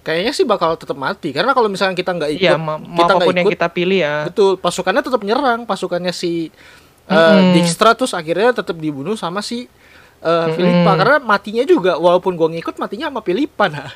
Kayaknya 0.02 0.32
sih 0.34 0.46
bakal 0.48 0.74
tetap 0.80 0.96
mati. 0.98 1.30
Karena 1.36 1.52
kalau 1.52 1.68
misalnya 1.68 1.94
kita 1.94 2.16
nggak 2.16 2.32
ikut, 2.40 2.44
Iya 2.48 2.56
ma- 2.58 2.80
kita 2.80 3.12
nggak 3.12 3.20
apa 3.22 3.28
pun 3.28 3.36
yang 3.38 3.46
ikut, 3.46 3.54
kita 3.60 3.68
pilih 3.70 4.00
ya. 4.02 4.16
betul 4.26 4.52
pasukannya 4.58 5.04
tetap 5.04 5.22
nyerang. 5.22 5.68
Pasukannya 5.68 6.12
si 6.16 6.50
eh 7.08 7.14
Mm-mm. 7.14 7.54
Dijkstra 7.56 7.92
terus 7.94 8.12
akhirnya 8.16 8.52
tetap 8.56 8.76
dibunuh 8.80 9.14
sama 9.20 9.46
si 9.46 9.64
eh 9.64 9.68
Mm-mm. 10.26 10.56
Philippa. 10.58 10.92
Karena 10.98 11.18
matinya 11.22 11.64
juga 11.68 12.00
walaupun 12.02 12.34
gua 12.34 12.50
ngikut 12.50 12.82
matinya 12.82 13.14
sama 13.14 13.22
Philippa 13.22 13.68
nah. 13.70 13.92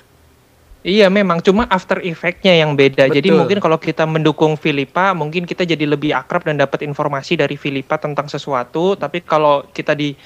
Iya 0.82 1.14
memang 1.14 1.46
cuma 1.46 1.70
after 1.70 2.02
effect-nya 2.02 2.58
yang 2.58 2.74
beda. 2.74 3.06
Jadi 3.06 3.30
Betul. 3.30 3.38
mungkin 3.38 3.58
kalau 3.62 3.78
kita 3.78 4.10
mendukung 4.10 4.58
Filipa, 4.58 5.14
mungkin 5.14 5.46
kita 5.46 5.62
jadi 5.62 5.86
lebih 5.86 6.10
akrab 6.10 6.42
dan 6.42 6.58
dapat 6.58 6.82
informasi 6.82 7.38
dari 7.38 7.54
Filipa 7.54 8.02
tentang 8.02 8.26
sesuatu. 8.26 8.98
Tapi 8.98 9.22
kalau 9.22 9.62
kita 9.70 9.94
di 9.94 10.18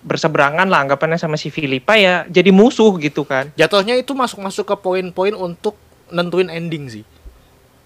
berseberangan 0.00 0.64
lah 0.64 0.88
anggapannya 0.88 1.20
sama 1.20 1.34
si 1.34 1.50
Filipa 1.52 1.98
ya 1.98 2.24
jadi 2.24 2.48
musuh 2.48 2.96
gitu 2.96 3.28
kan. 3.28 3.52
Jatuhnya 3.60 4.00
itu 4.00 4.16
masuk-masuk 4.16 4.64
ke 4.64 4.76
poin-poin 4.80 5.36
untuk 5.36 5.76
nentuin 6.08 6.48
ending 6.48 6.88
sih. 6.88 7.04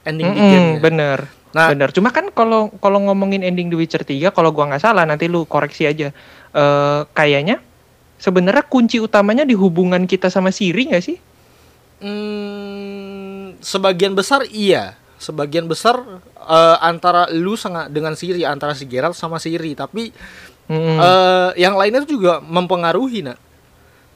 Ending 0.06 0.30
di 0.30 0.38
Mm-mm, 0.38 0.50
game. 0.50 0.70
bener. 0.78 1.18
Nah, 1.52 1.68
Bener. 1.68 1.92
Cuma 1.92 2.08
kan 2.08 2.32
kalau 2.32 2.72
kalau 2.80 3.02
ngomongin 3.02 3.44
ending 3.44 3.68
The 3.68 3.76
Witcher 3.76 4.04
3 4.06 4.32
kalau 4.32 4.54
gua 4.56 4.72
nggak 4.72 4.82
salah 4.82 5.04
nanti 5.04 5.28
lu 5.28 5.44
koreksi 5.44 5.84
aja. 5.84 6.14
Eh 6.54 7.00
kayaknya 7.12 7.58
sebenarnya 8.16 8.62
kunci 8.62 9.02
utamanya 9.02 9.42
di 9.42 9.52
hubungan 9.52 10.06
kita 10.06 10.30
sama 10.30 10.48
Siri 10.54 10.88
nggak 10.88 11.04
sih? 11.04 11.18
Hmm, 12.02 13.58
sebagian 13.58 14.12
besar 14.12 14.44
iya. 14.46 14.98
Sebagian 15.16 15.70
besar 15.70 16.02
eh, 16.36 16.76
antara 16.82 17.30
lu 17.30 17.54
sangat 17.54 17.88
dengan 17.88 18.12
Siri, 18.12 18.42
antara 18.42 18.74
si 18.74 18.84
Geralt 18.84 19.14
sama 19.14 19.38
Siri, 19.38 19.72
tapi 19.72 20.10
Mm-mm. 20.66 20.98
eh, 20.98 21.50
yang 21.56 21.78
lainnya 21.78 22.02
itu 22.02 22.18
juga 22.18 22.42
mempengaruhi, 22.42 23.22
nak. 23.22 23.38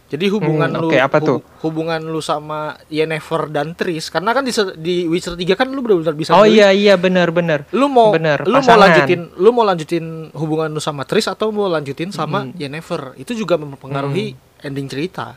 Jadi 0.07 0.31
hubungan 0.31 0.71
Hmm, 0.71 0.83
lu 0.83 0.87
oke, 0.87 0.99
apa 1.03 1.19
tuh? 1.19 1.43
hubungan 1.67 1.99
lu 1.99 2.23
sama 2.23 2.79
Yennefer 2.87 3.51
dan 3.51 3.75
Triss 3.75 4.07
karena 4.07 4.31
kan 4.31 4.43
di, 4.43 4.55
di 4.79 5.03
Witcher 5.03 5.35
3 5.35 5.59
kan 5.59 5.67
lu 5.67 5.83
benar-benar 5.83 6.15
bisa 6.15 6.31
oh 6.31 6.47
iya 6.47 6.71
iya 6.71 6.95
bener 6.95 7.35
bener. 7.35 7.67
lu 7.75 7.91
mau 7.91 8.15
Bener, 8.15 8.39
lu 8.47 8.55
mau 8.55 8.79
lanjutin 8.79 9.35
lu 9.35 9.51
mau 9.51 9.67
lanjutin 9.67 10.31
hubungan 10.31 10.71
lu 10.71 10.79
sama 10.79 11.03
Tris 11.03 11.27
atau 11.27 11.51
mau 11.51 11.67
lanjutin 11.67 12.15
sama 12.15 12.47
Mm. 12.47 12.55
Yennefer 12.55 13.19
itu 13.19 13.35
juga 13.35 13.59
mempengaruhi 13.59 14.39
ending 14.63 14.87
cerita 14.87 15.35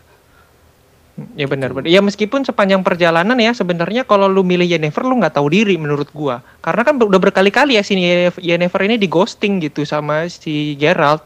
Ya 1.35 1.45
benar 1.49 1.73
benar. 1.73 1.87
Ya 1.89 1.99
meskipun 2.03 2.43
sepanjang 2.43 2.83
perjalanan 2.83 3.35
ya 3.39 3.51
sebenarnya 3.55 4.03
kalau 4.05 4.27
lu 4.29 4.43
milih 4.45 4.67
Yennefer 4.67 5.03
lu 5.03 5.17
nggak 5.19 5.35
tahu 5.39 5.47
diri 5.51 5.75
menurut 5.75 6.09
gua. 6.11 6.43
Karena 6.59 6.85
kan 6.85 6.95
udah 6.99 7.19
berkali-kali 7.19 7.75
ya 7.75 7.83
si 7.83 7.97
Yennefer- 8.39 8.85
ini 8.85 8.95
di 8.95 9.07
ghosting 9.07 9.59
gitu 9.63 9.83
sama 9.83 10.27
si 10.29 10.75
Geralt. 10.79 11.25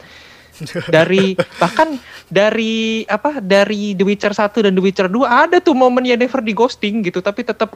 Dari 0.94 1.34
bahkan 1.58 1.98
dari 2.30 3.06
apa 3.10 3.42
dari 3.42 3.98
The 3.98 4.06
Witcher 4.06 4.34
1 4.38 4.54
dan 4.70 4.74
The 4.78 4.84
Witcher 4.86 5.10
2 5.10 5.26
ada 5.26 5.58
tuh 5.58 5.74
momen 5.74 6.06
Yennefer 6.06 6.46
di 6.46 6.54
ghosting 6.54 7.02
gitu 7.06 7.22
tapi 7.22 7.42
tetap 7.42 7.74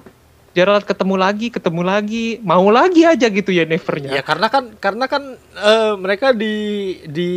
Geralt 0.58 0.90
ketemu 0.90 1.22
lagi, 1.22 1.54
ketemu 1.54 1.86
lagi, 1.86 2.42
mau 2.42 2.66
lagi 2.74 3.06
aja 3.06 3.30
gitu 3.30 3.54
Yennefernya. 3.54 4.10
ya 4.10 4.26
karena 4.26 4.50
kan 4.50 4.74
karena 4.82 5.06
kan 5.06 5.38
eh, 5.38 5.94
mereka 5.94 6.34
di 6.34 6.56
di 7.06 7.32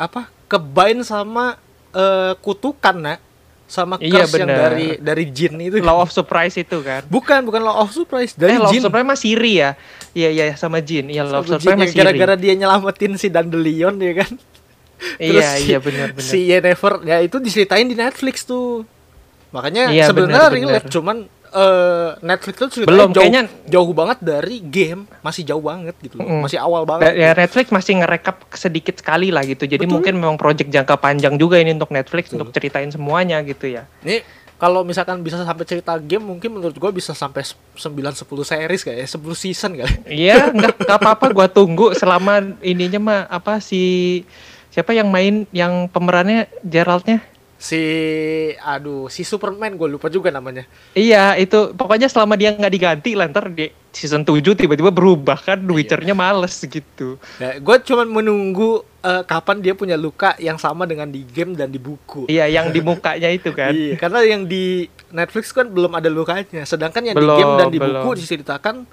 apa 0.00 0.32
kebain 0.48 1.04
sama 1.04 1.60
eh, 1.92 2.32
kutukan 2.40 2.96
nak 2.96 3.20
sama 3.70 3.94
Iya, 3.96 4.26
curse 4.26 4.34
yang 4.36 4.50
dari 4.50 4.88
dari 4.98 5.24
jin 5.28 5.54
itu 5.62 5.78
Law 5.78 6.02
of 6.02 6.10
Surprise 6.10 6.58
itu 6.58 6.82
kan. 6.82 7.06
bukan 7.06 7.40
bukan 7.40 7.62
law 7.62 7.78
of 7.78 7.90
surprise 7.90 8.34
dari 8.34 8.52
eh, 8.52 8.58
Law 8.58 8.66
of 8.66 8.72
jin 8.72 8.82
Surprise 8.82 9.06
mah 9.06 9.14
Siri 9.14 9.52
ya. 9.56 9.78
Iya 10.10 10.28
iya 10.28 10.44
sama 10.54 10.82
Jin. 10.82 11.06
Iya 11.06 11.22
Law 11.22 11.40
of 11.40 11.46
Surprise 11.48 11.78
Siri. 11.86 11.94
gara-gara 11.96 12.34
dia 12.34 12.52
nyelamatin 12.52 13.14
si 13.14 13.28
Dandelion 13.28 13.94
ya 13.96 14.14
kan 14.16 14.32
Terus 15.16 15.38
Iya 15.38 15.48
si- 15.54 15.64
iya 15.64 15.78
benar 15.78 16.08
benar. 16.10 16.26
si 16.26 16.38
Yennefer 16.44 16.94
ya 17.02 17.16
itu 17.20 17.38
diceritain 17.38 17.86
di 17.86 17.94
Netflix 17.94 18.42
tuh 18.42 18.82
makanya 19.48 19.88
Iya, 19.88 20.06
sebenarnya 20.06 20.46
benar, 20.46 20.50
relate 20.52 20.86
cuman 20.88 21.16
eh, 21.50 22.10
Netflix 22.20 22.54
tuh 22.56 22.70
ceritanya 22.72 22.90
Belum, 22.96 23.10
jauh, 23.10 23.22
kayaknya- 23.22 23.50
jauh 23.66 23.90
banget 23.90 24.18
dari 24.20 24.56
game 24.60 25.04
masih 25.20 25.42
jauh 25.42 25.60
banget 25.60 25.94
gitu 25.98 26.16
loh. 26.16 26.24
Mm. 26.24 26.42
masih 26.42 26.58
awal 26.58 26.82
banget 26.84 27.12
ya 27.12 27.30
Netflix 27.32 27.66
masih 27.68 27.92
ngerekap 27.98 28.36
sedikit 28.52 28.94
sekali 28.94 29.28
lah 29.28 29.42
gitu. 29.42 29.64
Jadi 29.64 29.82
Betul. 29.82 29.94
mungkin 29.94 30.14
memang 30.16 30.36
project 30.36 30.68
jangka 30.68 30.94
panjang 30.96 31.34
juga 31.34 31.56
ini 31.56 31.72
untuk 31.72 31.90
Netflix 31.90 32.28
Betul. 32.28 32.36
untuk 32.40 32.48
ceritain 32.52 32.88
semuanya 32.88 33.42
gitu 33.42 33.66
ya. 33.68 33.84
ini 34.00 34.22
kalau 34.56 34.84
misalkan 34.84 35.20
bisa 35.20 35.40
sampai 35.40 35.64
cerita 35.64 35.96
game 35.96 36.20
mungkin 36.22 36.52
menurut 36.52 36.76
gua 36.76 36.90
bisa 36.90 37.10
sampai 37.10 37.40
9-10 37.74 38.12
series 38.44 38.82
kayak 38.82 39.08
10 39.08 39.16
season 39.34 39.72
kali 39.74 39.94
Iya, 40.04 40.36
nggak 40.52 40.84
nggak 40.84 40.98
apa-apa 40.98 41.32
gua 41.32 41.48
tunggu 41.48 41.92
selama 41.92 42.38
ininya 42.60 43.00
mah 43.00 43.20
apa 43.26 43.56
si 43.58 44.20
siapa 44.68 44.92
yang 44.92 45.08
main 45.08 45.48
yang 45.50 45.88
pemerannya 45.88 46.44
Geraldnya? 46.60 47.24
Si 47.60 47.76
aduh 48.56 49.12
si 49.12 49.20
Superman 49.20 49.76
gue 49.76 49.84
lupa 49.84 50.08
juga 50.08 50.32
namanya 50.32 50.64
Iya, 50.96 51.36
itu 51.36 51.76
pokoknya 51.76 52.08
selama 52.08 52.32
dia 52.32 52.56
nggak 52.56 52.72
diganti 52.72 53.12
lah 53.12 53.28
ntar 53.28 53.52
di 53.52 53.68
season 53.92 54.24
7 54.24 54.40
tiba-tiba 54.56 54.88
berubah 54.88 55.36
kan 55.36 55.60
Iya. 55.60 55.68
Witcher-nya 55.68 56.16
males 56.16 56.56
gitu. 56.56 57.20
nah, 57.36 57.60
gue 57.60 57.76
cuman 57.84 58.08
menunggu 58.08 58.80
eh, 59.04 59.22
kapan 59.28 59.60
dia 59.60 59.76
punya 59.76 60.00
luka 60.00 60.32
yang 60.40 60.56
sama 60.56 60.88
dengan 60.88 61.12
di 61.12 61.20
game 61.20 61.52
dan 61.52 61.68
di 61.68 61.76
buku 61.76 62.24
Iya, 62.32 62.48
yang 62.48 62.72
di 62.72 62.80
mukanya 62.80 63.28
itu 63.28 63.52
kan. 63.52 63.76
Iya, 63.76 64.00
karena 64.00 64.24
yang 64.24 64.48
di 64.48 64.88
Netflix 65.12 65.52
kan 65.52 65.68
belum 65.68 65.92
ada 65.92 66.08
lukanya. 66.08 66.64
Sedangkan 66.64 67.02
yang 67.04 67.16
Belum, 67.18 67.28
di 67.28 67.38
game 67.38 67.54
dan 67.60 67.68
di 67.68 67.76
belum. 67.76 68.00
buku 68.00 68.10
diceritakan 68.16 68.88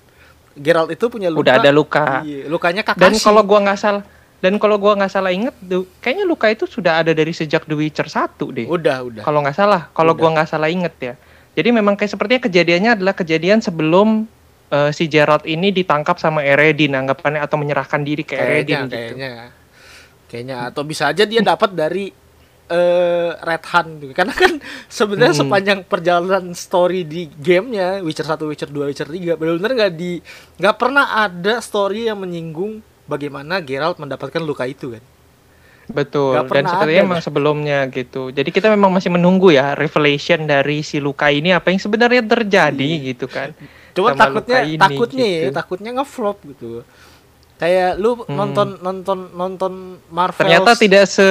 Geralt 0.57 0.89
itu 0.89 1.05
punya 1.07 1.29
luka. 1.29 1.39
Udah 1.45 1.53
ada 1.61 1.71
luka. 1.71 2.03
Iya, 2.25 2.49
lukanya 2.49 2.81
Kakashi. 2.81 2.99
Dan 2.99 3.13
kalau 3.15 3.45
gua 3.45 3.61
nggak 3.63 3.79
salah 3.79 4.03
dan 4.37 4.61
kalau 4.61 4.77
gua 4.77 4.93
nggak 4.93 5.09
salah 5.09 5.33
inget, 5.33 5.55
kayaknya 5.97 6.25
luka 6.25 6.45
itu 6.47 6.69
sudah 6.69 7.01
ada 7.01 7.09
dari 7.11 7.33
sejak 7.33 7.65
The 7.65 7.73
Witcher 7.73 8.05
1 8.05 8.37
deh. 8.53 8.67
udah, 8.69 8.97
udah. 9.01 9.23
Kalau 9.25 9.41
nggak 9.41 9.57
salah, 9.57 9.89
kalau 9.91 10.13
gua 10.13 10.29
nggak 10.37 10.49
salah 10.49 10.69
inget 10.69 10.93
ya. 11.01 11.13
Jadi 11.57 11.73
memang 11.73 11.97
kayak 11.97 12.13
sepertinya 12.13 12.41
kejadiannya 12.45 12.91
adalah 13.01 13.17
kejadian 13.17 13.65
sebelum 13.65 14.29
eh, 14.69 14.91
si 14.93 15.09
Geralt 15.09 15.41
ini 15.43 15.73
ditangkap 15.73 16.21
sama 16.21 16.45
Eredin 16.45 16.93
anggapannya 16.93 17.41
atau 17.41 17.57
menyerahkan 17.57 18.05
diri 18.05 18.21
ke 18.21 18.37
kayaknya, 18.37 18.45
Eredin 18.45 18.77
gitu. 18.85 18.93
kayaknya. 18.93 19.31
Kayaknya 20.27 20.57
atau 20.69 20.81
bisa 20.83 21.03
aja 21.09 21.23
dia 21.23 21.41
dapat 21.41 21.71
dari 21.73 22.05
eh 22.67 23.31
Red 23.31 23.63
Hand 23.63 23.89
gitu. 24.03 24.13
Karena 24.13 24.35
kan 24.35 24.59
sebenarnya 24.91 25.33
Hmm. 25.33 25.41
sepanjang 25.47 25.79
perjalanan 25.81 26.51
story 26.51 27.07
di 27.07 27.31
gamenya 27.31 28.03
Witcher 28.03 28.27
1, 28.27 28.43
Witcher 28.43 28.69
2, 28.69 28.91
Witcher 28.91 29.07
3 29.07 29.39
benar-benar 29.39 29.71
nggak 29.73 29.93
di 29.95 30.19
nggak 30.59 30.75
pernah 30.75 31.15
ada 31.15 31.57
story 31.57 32.11
yang 32.11 32.19
menyinggung 32.19 32.83
bagaimana 33.07 33.63
Geralt 33.63 33.97
mendapatkan 33.97 34.43
luka 34.43 34.67
itu 34.67 34.93
kan. 34.93 35.03
Betul. 35.87 36.35
Dan 36.51 36.67
sepertinya 36.67 36.99
ada, 36.99 37.07
memang 37.07 37.21
sebelumnya 37.23 37.79
gitu. 37.87 38.27
Jadi 38.35 38.49
kita 38.51 38.67
memang 38.67 38.91
masih 38.91 39.07
menunggu 39.07 39.55
ya 39.55 39.71
revelation 39.71 40.43
dari 40.43 40.83
si 40.83 40.99
luka 40.99 41.31
ini 41.31 41.55
apa 41.55 41.71
yang 41.71 41.79
sebenarnya 41.79 42.27
terjadi 42.27 42.89
gitu 43.15 43.31
kan. 43.31 43.55
Cuma 43.95 44.11
takutnya 44.11 44.67
ini, 44.67 44.77
takutnya 44.77 45.25
ya, 45.25 45.41
gitu. 45.47 45.55
takutnya 45.55 45.91
ngeflop 45.95 46.37
gitu. 46.43 46.83
Kayak 47.57 47.97
lu 47.97 48.19
Hmm. 48.19 48.35
nonton 48.35 48.67
nonton 48.83 49.19
nonton 49.33 49.73
Marvel. 50.11 50.43
Ternyata 50.43 50.75
tidak 50.75 51.07
se 51.07 51.27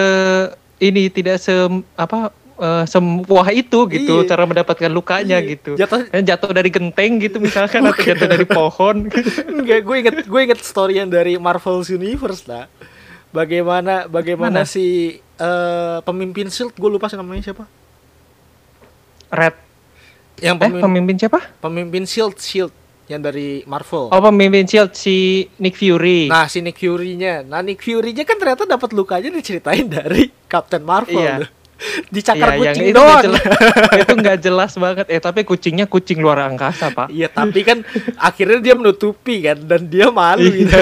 ini 0.80 1.12
tidak 1.12 1.36
se 1.38 1.52
apa 1.94 2.32
eh, 2.56 2.84
semuah 2.84 3.48
itu 3.50 3.78
gitu 3.86 4.14
Iya. 4.20 4.28
cara 4.28 4.44
mendapatkan 4.44 4.88
lukanya 4.88 5.38
Iya. 5.38 5.50
gitu. 5.52 5.70
Jatuh 5.74 6.08
Eh, 6.08 6.20
jatuh 6.20 6.50
dari 6.50 6.68
genteng 6.68 7.18
gitu 7.18 7.36
misalkan 7.36 7.84
atau 7.84 8.02
jatuh 8.02 8.26
dari 8.26 8.44
pohon. 8.44 9.08
enggak 9.52 9.80
gue 9.80 9.96
inget 9.98 10.16
gue 10.24 10.40
inget 10.42 10.60
story 10.60 10.98
yang 10.98 11.08
dari 11.08 11.36
Marvel's 11.36 11.88
Universe 11.88 12.44
lah. 12.44 12.66
Bagaimana 13.28 14.06
bagaimana 14.06 14.62
Mana? 14.62 14.66
si 14.66 15.16
eh, 15.18 15.98
pemimpin 16.00 16.48
Shield 16.48 16.72
gue 16.72 16.88
lupa 16.88 17.06
sih 17.06 17.14
namanya 17.14 17.44
siapa. 17.44 17.68
Red 19.28 19.54
Yang 20.38 20.54
eh 20.54 20.60
pemimpin, 20.60 20.82
pemimpin 20.82 21.16
siapa? 21.18 21.40
pemimpin 21.58 22.04
Shield 22.04 22.36
Shield 22.36 22.72
yang 23.06 23.20
dari 23.20 23.62
Marvel. 23.64 24.10
Oh 24.10 24.20
pemimpin 24.20 24.64
Shield 24.64 24.92
si 24.92 25.46
Nick 25.56 25.74
Fury. 25.74 26.26
Nah, 26.26 26.44
si 26.44 26.58
Nick 26.58 26.74
Fury-nya. 26.76 27.40
Nah, 27.40 27.62
Nick 27.62 27.78
Fury-nya 27.78 28.22
kan 28.22 28.34
ternyata 28.34 28.66
dapat 28.66 28.90
lukanya 28.90 29.30
diceritain 29.30 29.86
dari 29.86 30.26
Captain 30.44 30.82
Marvel. 30.82 31.14
Iya. 31.16 31.34
tuh. 31.40 31.50
Dicakar 32.14 32.48
Iya, 32.50 32.62
yang 32.62 32.74
kucing 32.74 32.86
itu 32.86 32.94
nggak 32.94 33.04
doang. 33.06 33.24
jelas, 33.26 33.44
itu 34.02 34.12
nggak 34.16 34.38
jelas 34.40 34.72
banget. 34.74 35.06
Eh 35.08 35.18
tapi 35.18 35.40
kucingnya 35.42 35.84
kucing 35.84 36.18
luar 36.18 36.46
angkasa 36.46 36.88
pak. 36.88 37.08
Iya, 37.08 37.28
tapi 37.28 37.60
kan 37.62 37.84
akhirnya 38.16 38.58
dia 38.60 38.74
menutupi 38.74 39.42
kan 39.42 39.60
dan 39.60 39.84
dia 39.84 40.08
malu 40.08 40.42
Iya. 40.42 40.56
gitu. 40.58 40.76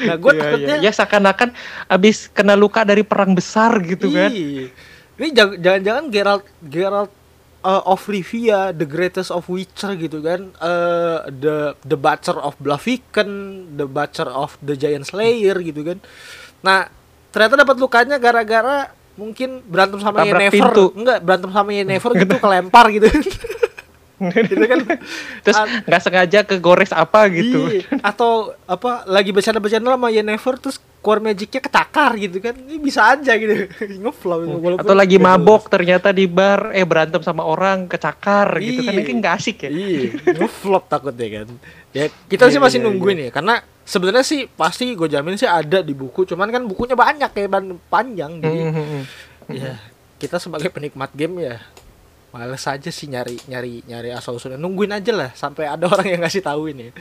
Nah, 0.00 0.16
gue 0.16 0.32
Iya, 0.32 0.40
takutnya 0.40 0.76
iya. 0.78 0.86
Ya 0.86 0.92
seakan-akan 0.92 1.48
abis 1.86 2.28
kena 2.28 2.54
luka 2.54 2.82
dari 2.82 3.00
perang 3.00 3.32
besar 3.32 3.74
gitu 3.80 4.08
kan. 4.08 4.28
Iya. 4.28 4.68
Ini 5.16 5.28
jang- 5.30 5.58
jangan-jangan 5.58 6.04
Geralt 6.08 6.44
Geralt 6.62 7.12
uh, 7.60 7.82
of 7.84 8.00
Rivia, 8.04 8.70
the 8.70 8.84
greatest 8.84 9.28
of 9.28 9.44
Witcher 9.46 9.92
gitu 9.94 10.20
kan. 10.20 10.52
Uh, 10.56 11.26
the 11.30 11.56
the 11.82 11.96
Butcher 11.96 12.36
of 12.36 12.56
Blaviken, 12.56 13.28
the 13.74 13.84
Butcher 13.84 14.24
of 14.26 14.56
the 14.58 14.72
Giant 14.74 15.04
Slayer 15.04 15.58
gitu 15.58 15.82
kan. 15.82 15.98
Nah, 16.60 16.88
ternyata 17.28 17.56
dapat 17.58 17.76
lukanya 17.76 18.16
gara-gara 18.16 18.92
mungkin 19.20 19.60
berantem 19.68 20.00
sama 20.00 20.24
Tabrak 20.24 20.48
Yennefer. 20.48 20.56
pintu. 20.56 20.84
Enggak, 20.96 21.18
berantem 21.20 21.50
sama 21.52 21.70
Yennefer 21.76 22.12
gitu 22.24 22.34
kelempar 22.40 22.86
gitu. 22.88 23.06
gitu 24.36 24.54
kan. 24.62 24.78
Terus 25.40 25.56
nggak 25.82 26.00
sengaja 26.00 26.38
kegores 26.42 26.92
apa 26.92 27.26
gitu. 27.28 27.66
Iya, 27.66 27.88
atau 28.00 28.52
apa 28.64 29.04
lagi 29.04 29.30
bercanda-bercanda 29.30 29.88
sama 29.88 30.08
Yennefer 30.08 30.54
terus 30.56 30.76
core 31.00 31.16
magicnya 31.18 31.58
kecakar 31.58 32.12
gitu 32.14 32.38
kan 32.38 32.52
ini 32.52 32.76
bisa 32.76 33.08
aja 33.08 33.32
gitu 33.32 33.64
ngeflow 34.04 34.44
walaupun- 34.52 34.76
Atau 34.78 34.92
lagi 34.92 35.16
mabok 35.16 35.66
ternyata 35.66 36.12
di 36.12 36.28
bar 36.28 36.70
eh 36.70 36.84
berantem 36.84 37.18
sama 37.20 37.40
orang 37.42 37.88
kecakar 37.88 38.60
gitu 38.60 38.84
kan 38.84 38.92
Iya. 38.92 39.00
ini 39.00 39.12
nggak 39.16 39.34
asik 39.34 39.64
ya. 39.64 39.70
iya 39.70 40.12
ngeflop 40.36 40.84
takutnya 40.86 41.40
kan 41.40 41.48
ya 41.90 42.04
kita 42.28 42.44
sih 42.46 42.54
Iya, 42.54 42.62
masih 42.62 42.78
iya, 42.78 42.84
nungguin 42.84 43.18
ya 43.18 43.30
karena 43.32 43.54
sebenarnya 43.80 44.20
sih 44.22 44.44
pasti 44.46 44.92
gue 44.92 45.08
jamin 45.08 45.34
sih 45.34 45.48
ada 45.48 45.80
di 45.80 45.96
buku 45.96 46.28
cuman 46.28 46.52
kan 46.52 46.62
bukunya 46.62 46.92
banyak 46.94 47.32
kayak 47.32 47.48
ban 47.48 47.64
panjang 47.88 48.36
jadi 48.36 48.60
Hmm, 48.60 48.70
hmm, 48.70 48.86
hmm. 48.86 49.02
ya 49.50 49.72
kita 50.20 50.36
sebagai 50.36 50.68
penikmat 50.68 51.08
game 51.10 51.40
ya 51.42 51.56
males 52.30 52.62
aja 52.64 52.90
sih 52.90 53.10
nyari 53.10 53.36
nyari 53.50 53.82
nyari 53.84 54.14
asal 54.14 54.38
usulnya 54.38 54.54
nungguin 54.56 54.94
aja 54.94 55.10
lah 55.10 55.30
sampai 55.34 55.66
ada 55.66 55.90
orang 55.90 56.06
yang 56.06 56.20
ngasih 56.22 56.42
tahu 56.42 56.70
ini 56.70 56.94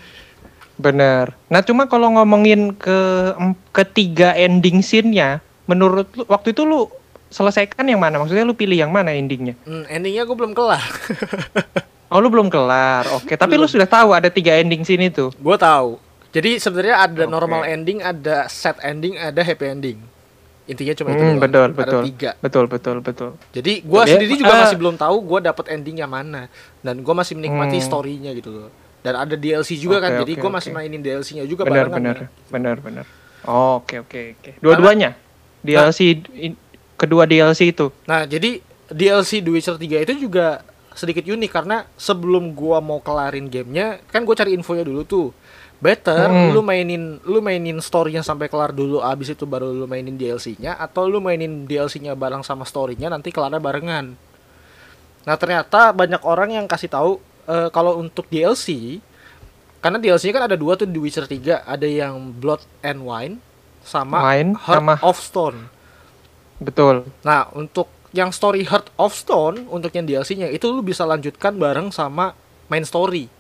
Bener. 0.80 1.36
Nah 1.52 1.60
cuma 1.60 1.92
kalau 1.92 2.08
ngomongin 2.16 2.72
ke 2.72 3.00
ketiga 3.76 4.32
ending 4.32 4.80
scene-nya, 4.80 5.44
menurut 5.68 6.08
lu 6.16 6.24
waktu 6.24 6.56
itu 6.56 6.64
lu 6.64 6.88
selesaikan 7.28 7.84
yang 7.84 8.00
mana? 8.00 8.16
Maksudnya 8.16 8.48
lu 8.48 8.56
pilih 8.56 8.80
yang 8.80 8.88
mana 8.88 9.12
endingnya? 9.12 9.60
hmm, 9.68 9.92
endingnya 9.92 10.24
gue 10.24 10.38
belum 10.40 10.56
kelar 10.56 10.80
Oh 12.16 12.24
lu 12.24 12.32
belum 12.32 12.48
kelar. 12.48 13.06
Oke, 13.12 13.36
tapi 13.36 13.60
lu 13.60 13.68
sudah 13.68 13.86
tahu 13.86 14.16
ada 14.16 14.32
tiga 14.32 14.56
ending 14.56 14.88
scene 14.88 15.12
itu. 15.12 15.28
gue 15.36 15.58
tahu 15.60 16.00
jadi 16.32 16.62
sebenarnya 16.62 16.96
ada 17.12 17.24
Oke. 17.26 17.34
normal 17.36 17.62
ending 17.68 18.00
ada 18.00 18.48
set 18.48 18.80
ending 18.80 19.18
ada 19.20 19.42
happy 19.44 19.66
ending 19.68 20.00
intinya 20.70 20.94
cuma 20.94 21.10
itu 21.10 21.18
Hmm, 21.18 21.30
doang. 21.32 21.42
betul, 21.42 21.66
ada 21.66 21.74
betul. 21.76 22.02
tiga 22.06 22.32
Betul, 22.38 22.66
betul, 22.66 22.96
betul. 23.02 23.30
Jadi 23.50 23.74
gua 23.82 24.02
Dia- 24.04 24.14
sendiri 24.14 24.34
juga 24.38 24.54
eh, 24.54 24.62
masih 24.64 24.78
belum 24.78 24.96
tahu 24.96 25.16
gua 25.22 25.40
dapat 25.42 25.66
endingnya 25.70 26.06
mana 26.06 26.46
dan 26.80 27.02
gua 27.02 27.18
masih 27.18 27.34
menikmati 27.34 27.76
Hmm. 27.76 27.84
storynya 27.84 28.32
gitu 28.32 28.50
loh. 28.50 28.70
Dan 29.00 29.16
ada 29.18 29.34
DLC 29.34 29.76
juga 29.76 29.98
kan, 29.98 30.14
Oke, 30.14 30.20
jadi 30.22 30.32
gua 30.38 30.50
oke. 30.50 30.56
masih 30.56 30.70
mainin 30.70 31.00
DLC-nya 31.00 31.44
juga 31.44 31.64
Benar, 31.64 31.90
benar, 31.90 32.16
kan. 32.16 32.28
benar, 32.48 32.76
benar. 32.78 33.06
Oke, 33.42 33.98
oke, 33.98 34.22
oke. 34.38 34.52
Dua-duanya. 34.60 35.16
DLC 35.60 36.00
in- 36.34 36.60
kedua 36.96 37.24
DLC 37.24 37.70
itu. 37.70 37.92
Nah, 38.06 38.24
jadi 38.24 38.60
DLC 38.88 39.40
The 39.40 39.50
Witcher 39.50 39.76
3 39.76 40.00
itu 40.02 40.20
juga 40.22 40.62
sedikit 40.92 41.24
unik 41.24 41.48
karena 41.50 41.88
sebelum 41.96 42.52
gua 42.52 42.80
mau 42.80 43.00
kelarin 43.00 43.48
gamenya, 43.48 44.04
kan 44.06 44.22
gua 44.22 44.36
cari 44.36 44.52
infonya 44.52 44.84
dulu 44.84 45.02
tuh. 45.02 45.28
Better 45.80 46.28
Hmm. 46.28 46.52
lu 46.52 46.60
mainin 46.60 47.24
lu 47.24 47.40
mainin 47.40 47.80
storynya 47.80 48.20
sampai 48.20 48.52
kelar 48.52 48.76
dulu 48.76 49.00
abis 49.00 49.32
itu 49.32 49.48
baru 49.48 49.72
lu 49.72 49.88
mainin 49.88 50.14
DLC-nya 50.14 50.76
atau 50.76 51.08
lu 51.08 51.24
mainin 51.24 51.64
DLC-nya 51.64 52.14
bareng 52.14 52.44
sama 52.44 52.68
storynya 52.68 53.08
nanti 53.08 53.32
kelarnya 53.32 53.64
barengan. 53.64 54.12
Nah, 55.24 55.36
ternyata 55.36 55.92
banyak 55.92 56.20
orang 56.22 56.52
yang 56.54 56.66
kasih 56.68 56.92
tahu 56.92 57.12
eh, 57.48 57.72
kalau 57.72 57.96
untuk 57.96 58.28
DLC 58.28 59.00
karena 59.80 59.96
DLC 59.96 60.30
kan 60.30 60.44
ada 60.44 60.60
dua 60.60 60.76
tuh 60.76 60.84
di 60.84 61.00
Witcher 61.00 61.24
3, 61.24 61.64
ada 61.64 61.88
yang 61.88 62.36
Blood 62.36 62.60
and 62.82 63.00
Wine 63.00 63.36
sama 63.80 64.20
Wine 64.22 64.60
Heart 64.60 64.76
sama- 64.76 65.00
of 65.00 65.16
Stone. 65.16 65.72
Betul. 66.60 67.08
Nah, 67.24 67.48
untuk 67.54 67.88
yang 68.12 68.30
story 68.30 68.68
Heart 68.68 68.92
of 69.00 69.16
Stone 69.16 69.72
untuk 69.72 69.96
yang 69.96 70.04
DLC-nya 70.04 70.52
itu 70.52 70.68
lu 70.68 70.84
bisa 70.84 71.08
lanjutkan 71.08 71.56
bareng 71.56 71.88
sama 71.90 72.36
main 72.68 72.84
story. 72.84 73.32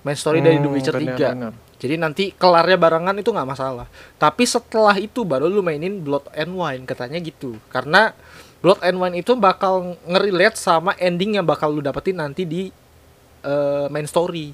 Main 0.00 0.16
story 0.16 0.40
dari 0.40 0.56
The 0.56 0.64
Hmm, 0.64 0.74
Witcher 0.74 0.94
benar, 0.94 1.16
3. 1.16 1.34
benar. 1.34 1.52
Jadi 1.76 1.94
nanti 1.96 2.24
kelarnya 2.30 2.76
barengan 2.76 3.16
itu 3.16 3.28
nggak 3.28 3.48
masalah. 3.48 3.84
Tapi 4.16 4.44
setelah 4.44 4.96
itu 4.96 5.24
baru 5.24 5.44
lu 5.44 5.60
mainin 5.60 5.96
Blood 5.98 6.28
and 6.32 6.52
Wine 6.52 6.84
katanya 6.84 7.16
gitu. 7.18 7.56
Karena 7.68 8.12
Blood 8.60 8.80
and 8.80 8.96
Wine 8.96 9.16
itu 9.16 9.32
bakal 9.34 9.96
ngerelate 10.04 10.56
sama 10.56 10.92
ending 10.96 11.36
yang 11.36 11.44
bakal 11.44 11.68
lu 11.68 11.80
dapetin 11.80 12.16
nanti 12.16 12.44
di 12.44 12.68
eh, 13.40 13.86
main 13.88 14.04
story. 14.04 14.52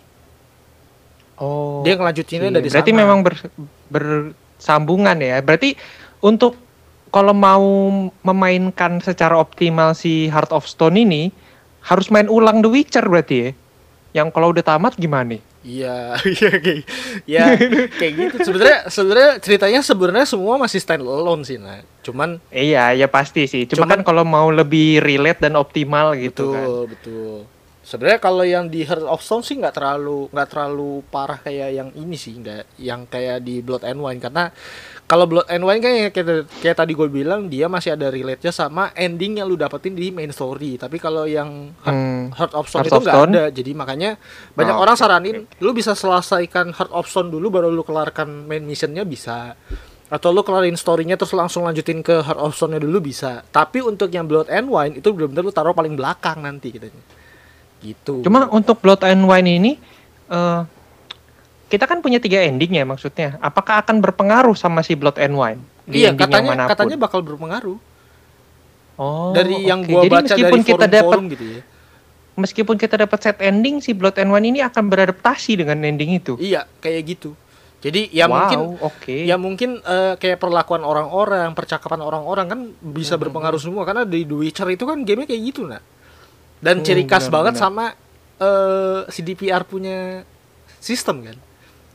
Oh. 1.37 1.83
Dia 1.83 1.95
ngelanjutinnya 1.95 2.49
Iya, 2.49 2.57
dari 2.57 2.69
berarti 2.69 2.91
sana. 2.91 3.01
memang 3.03 3.19
ber- 3.21 3.51
bersambungan 3.91 5.19
ya. 5.19 5.43
Berarti 5.43 5.75
untuk 6.21 6.57
kalau 7.11 7.31
mau 7.31 7.67
memainkan 8.23 8.99
secara 8.99 9.37
optimal 9.37 9.93
si 9.93 10.27
Heart 10.27 10.51
of 10.51 10.65
Stone 10.65 10.97
ini 10.97 11.31
harus 11.83 12.09
main 12.09 12.27
ulang 12.27 12.63
The 12.63 12.71
Witcher 12.71 13.05
berarti 13.05 13.37
ya. 13.37 13.51
Yang 14.17 14.29
kalau 14.33 14.49
udah 14.49 14.65
tamat 14.65 14.97
gimana 14.97 15.37
nih? 15.37 15.43
Iya, 15.61 16.17
iya 16.33 16.51
kayak 16.57 16.83
ya 17.27 17.45
kayak 17.93 18.13
gitu. 18.17 18.37
Sebenarnya 18.41 18.79
sebenarnya 18.89 19.31
ceritanya 19.39 19.81
sebenarnya 19.83 20.25
semua 20.25 20.57
masih 20.57 20.81
stand 20.81 21.05
alone 21.05 21.45
sih, 21.45 21.61
nah. 21.61 21.85
Cuman 22.01 22.41
Iya, 22.49 22.97
ya 22.97 23.07
pasti 23.07 23.45
sih. 23.45 23.67
Cuma 23.67 23.85
Cuman- 23.85 23.91
kan 23.93 24.01
kalau 24.03 24.25
mau 24.25 24.49
lebih 24.49 25.05
relate 25.05 25.43
dan 25.43 25.53
optimal 25.55 26.17
gitu 26.17 26.49
kan. 26.49 26.65
betul, 26.65 26.83
betul. 26.89 27.37
Sebenarnya 27.87 28.19
kalau 28.19 28.43
yang 28.43 28.67
di 28.67 28.83
Heart 28.83 29.07
of 29.07 29.23
Stone 29.23 29.47
sih 29.47 29.55
nggak 29.63 29.79
terlalu 29.79 30.27
nggak 30.35 30.49
terlalu 30.51 31.07
parah 31.07 31.39
kayak 31.39 31.71
yang 31.71 31.89
ini 31.95 32.19
sih, 32.19 32.35
nggak 32.35 32.83
yang 32.83 33.07
kayak 33.07 33.47
di 33.47 33.63
Blood 33.63 33.87
and 33.87 34.03
Wine 34.03 34.19
karena 34.19 34.51
kalau 35.07 35.31
Blood 35.31 35.47
and 35.47 35.63
Wine 35.63 35.79
kan 35.79 35.95
yang 35.95 36.11
kayak, 36.11 36.51
kayak 36.59 36.83
tadi 36.83 36.99
gue 36.99 37.07
bilang 37.07 37.47
dia 37.47 37.71
masih 37.71 37.95
ada 37.95 38.11
relate-nya 38.11 38.51
sama 38.51 38.91
ending 38.99 39.39
yang 39.39 39.47
lu 39.47 39.55
dapetin 39.55 39.95
di 39.95 40.11
main 40.11 40.35
story. 40.35 40.83
Tapi 40.83 40.99
kalau 40.99 41.31
yang 41.31 41.71
Heart, 41.87 41.95
Hmm. 41.95 42.25
Heart 42.35 42.53
of 42.59 42.67
Stone 42.67 42.81
Heart 42.83 42.91
itu 42.91 43.01
nggak 43.07 43.23
ada. 43.31 43.45
Jadi 43.55 43.71
makanya 43.71 44.11
banyak 44.59 44.75
Oh, 44.75 44.83
orang 44.83 44.99
saranin 44.99 45.47
lu 45.63 45.71
bisa 45.71 45.95
selesaikan 45.95 46.75
Heart 46.75 46.91
of 46.91 47.07
Stone 47.07 47.31
dulu 47.31 47.55
baru 47.55 47.71
lu 47.71 47.87
kelarkan 47.87 48.51
main 48.51 48.67
missionnya 48.67 49.07
bisa. 49.07 49.55
Atau 50.11 50.35
lu 50.35 50.43
kelarin 50.43 50.75
story-nya 50.75 51.15
terus 51.15 51.39
langsung 51.39 51.63
lanjutin 51.63 52.03
ke 52.03 52.19
Heart 52.19 52.43
of 52.43 52.51
Stone-nya 52.51 52.83
dulu 52.83 52.99
bisa. 52.99 53.47
Tapi 53.47 53.79
untuk 53.79 54.11
yang 54.11 54.27
Blood 54.27 54.51
and 54.51 54.67
Wine 54.67 54.99
itu 54.99 55.07
benar-benar 55.15 55.47
lu 55.47 55.55
taruh 55.55 55.71
paling 55.71 55.95
belakang 55.95 56.43
nanti 56.43 56.75
gitu. 56.75 56.91
Gitu. 57.87 58.27
Cuma 58.27 58.51
untuk 58.51 58.83
Blood 58.83 59.07
and 59.07 59.23
Wine 59.23 59.49
ini 59.49 59.73
eh 60.27 60.61
kita 61.67 61.83
kan 61.85 61.99
punya 61.99 62.19
tiga 62.19 62.43
ending 62.43 62.75
ya 62.75 62.87
maksudnya. 62.87 63.39
Apakah 63.39 63.83
akan 63.83 63.99
berpengaruh 63.99 64.55
sama 64.55 64.83
si 64.83 64.95
Blood 64.95 65.19
and 65.19 65.35
Wine? 65.35 65.61
Di 65.85 66.03
iya 66.03 66.11
yang 66.11 66.19
katanya 66.19 66.51
mana 66.53 66.65
pun? 66.67 66.71
katanya 66.75 66.97
bakal 66.99 67.21
berpengaruh. 67.23 67.79
Oh, 68.97 69.31
dari 69.31 69.61
yang 69.63 69.85
oke. 69.85 69.91
gua 69.93 70.03
Jadi 70.03 70.15
baca 70.15 70.25
meskipun 70.25 70.59
dari 70.59 70.69
kita 70.73 70.87
dapat 70.89 71.19
gitu 71.29 71.45
ya. 71.45 71.63
meskipun 72.35 72.77
kita 72.77 72.95
dapat 72.97 73.19
set 73.21 73.39
ending 73.41 73.81
si 73.81 73.93
Blood 73.93 74.17
and 74.17 74.29
Wine 74.29 74.49
ini 74.51 74.61
akan 74.61 74.89
beradaptasi 74.89 75.61
dengan 75.61 75.81
ending 75.83 76.17
itu. 76.17 76.37
Iya, 76.37 76.65
kayak 76.81 77.03
gitu. 77.07 77.31
Jadi 77.77 78.09
ya 78.11 78.25
wow, 78.27 78.33
mungkin 78.41 78.59
oke. 78.81 79.15
ya 79.29 79.37
mungkin 79.37 79.71
eh, 79.85 80.15
kayak 80.17 80.41
perlakuan 80.41 80.81
orang-orang, 80.83 81.53
percakapan 81.53 82.01
orang-orang 82.01 82.47
kan 82.49 82.61
bisa 82.81 83.15
Hmm, 83.15 83.29
berpengaruh 83.29 83.61
semua 83.61 83.85
karena 83.85 84.03
di 84.03 84.25
The 84.25 84.33
Witcher 84.35 84.69
itu 84.73 84.85
kan 84.89 85.05
gamenya 85.05 85.29
kayak 85.29 85.43
gitu 85.45 85.69
nah. 85.69 85.81
Dan 86.67 86.83
Hmm, 86.83 86.85
ciri 86.85 87.07
khas 87.07 87.27
benar, 87.27 87.35
banget 87.37 87.55
benar. 87.55 87.63
sama 87.63 87.85
eh 88.37 89.01
CDPR 89.09 89.63
punya 89.63 90.27
sistem 90.77 91.23
kan. 91.23 91.37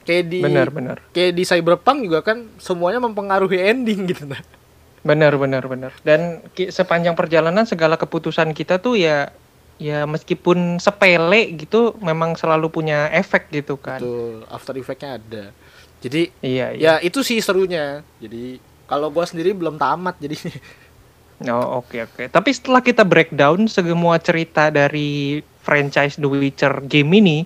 Kayak 0.02 0.24
di 0.28 0.40
Benar, 0.42 0.68
benar. 0.72 0.98
kayak 1.12 1.36
di 1.36 1.44
Cyberpunk 1.44 2.02
juga 2.02 2.24
kan 2.24 2.48
semuanya 2.58 2.98
mempengaruhi 2.98 3.60
ending 3.62 4.08
gitu 4.08 4.26
nah. 4.26 4.40
Benar, 5.02 5.34
benar, 5.36 5.66
benar. 5.66 5.92
Dan 6.02 6.42
sepanjang 6.56 7.14
perjalanan 7.14 7.66
segala 7.66 7.98
keputusan 7.98 8.54
kita 8.54 8.78
tuh 8.78 8.96
ya 8.96 9.30
ya 9.76 10.06
meskipun 10.06 10.78
sepele 10.78 11.58
gitu 11.58 11.98
memang 11.98 12.34
selalu 12.34 12.70
punya 12.70 13.10
efek 13.12 13.50
gitu 13.52 13.78
kan. 13.78 13.98
Betul, 13.98 14.46
after 14.48 14.74
effect-nya 14.74 15.18
ada. 15.18 15.44
Jadi 16.00 16.34
Iya, 16.40 16.68
iya. 16.72 16.82
ya 16.98 17.04
itu 17.04 17.22
sih 17.22 17.38
serunya. 17.38 18.02
Jadi 18.18 18.58
kalau 18.86 19.10
gua 19.10 19.26
sendiri 19.26 19.54
belum 19.54 19.78
tamat 19.78 20.18
jadi 20.18 20.38
Oh, 21.50 21.82
oke 21.82 21.98
oke. 22.06 22.24
Tapi 22.30 22.50
setelah 22.54 22.82
kita 22.84 23.02
breakdown 23.02 23.66
semua 23.66 24.22
cerita 24.22 24.70
dari 24.70 25.42
franchise 25.66 26.18
The 26.22 26.30
Witcher 26.30 26.86
game 26.86 27.18
ini 27.18 27.38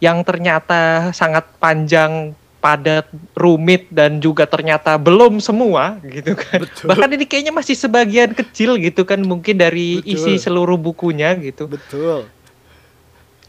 yang 0.00 0.24
ternyata 0.24 1.12
sangat 1.12 1.48
panjang 1.60 2.36
padat, 2.64 3.12
rumit 3.36 3.92
dan 3.92 4.24
juga 4.24 4.48
ternyata 4.48 4.96
belum 4.96 5.36
semua 5.44 6.00
gitu 6.00 6.32
kan. 6.32 6.64
Betul. 6.64 6.88
Bahkan 6.88 7.10
ini 7.12 7.24
kayaknya 7.28 7.52
masih 7.52 7.76
sebagian 7.76 8.32
kecil 8.32 8.80
gitu 8.80 9.04
kan 9.04 9.20
mungkin 9.20 9.60
dari 9.60 10.00
Betul. 10.00 10.12
isi 10.16 10.32
seluruh 10.40 10.80
bukunya 10.80 11.36
gitu. 11.36 11.68
betul 11.68 12.24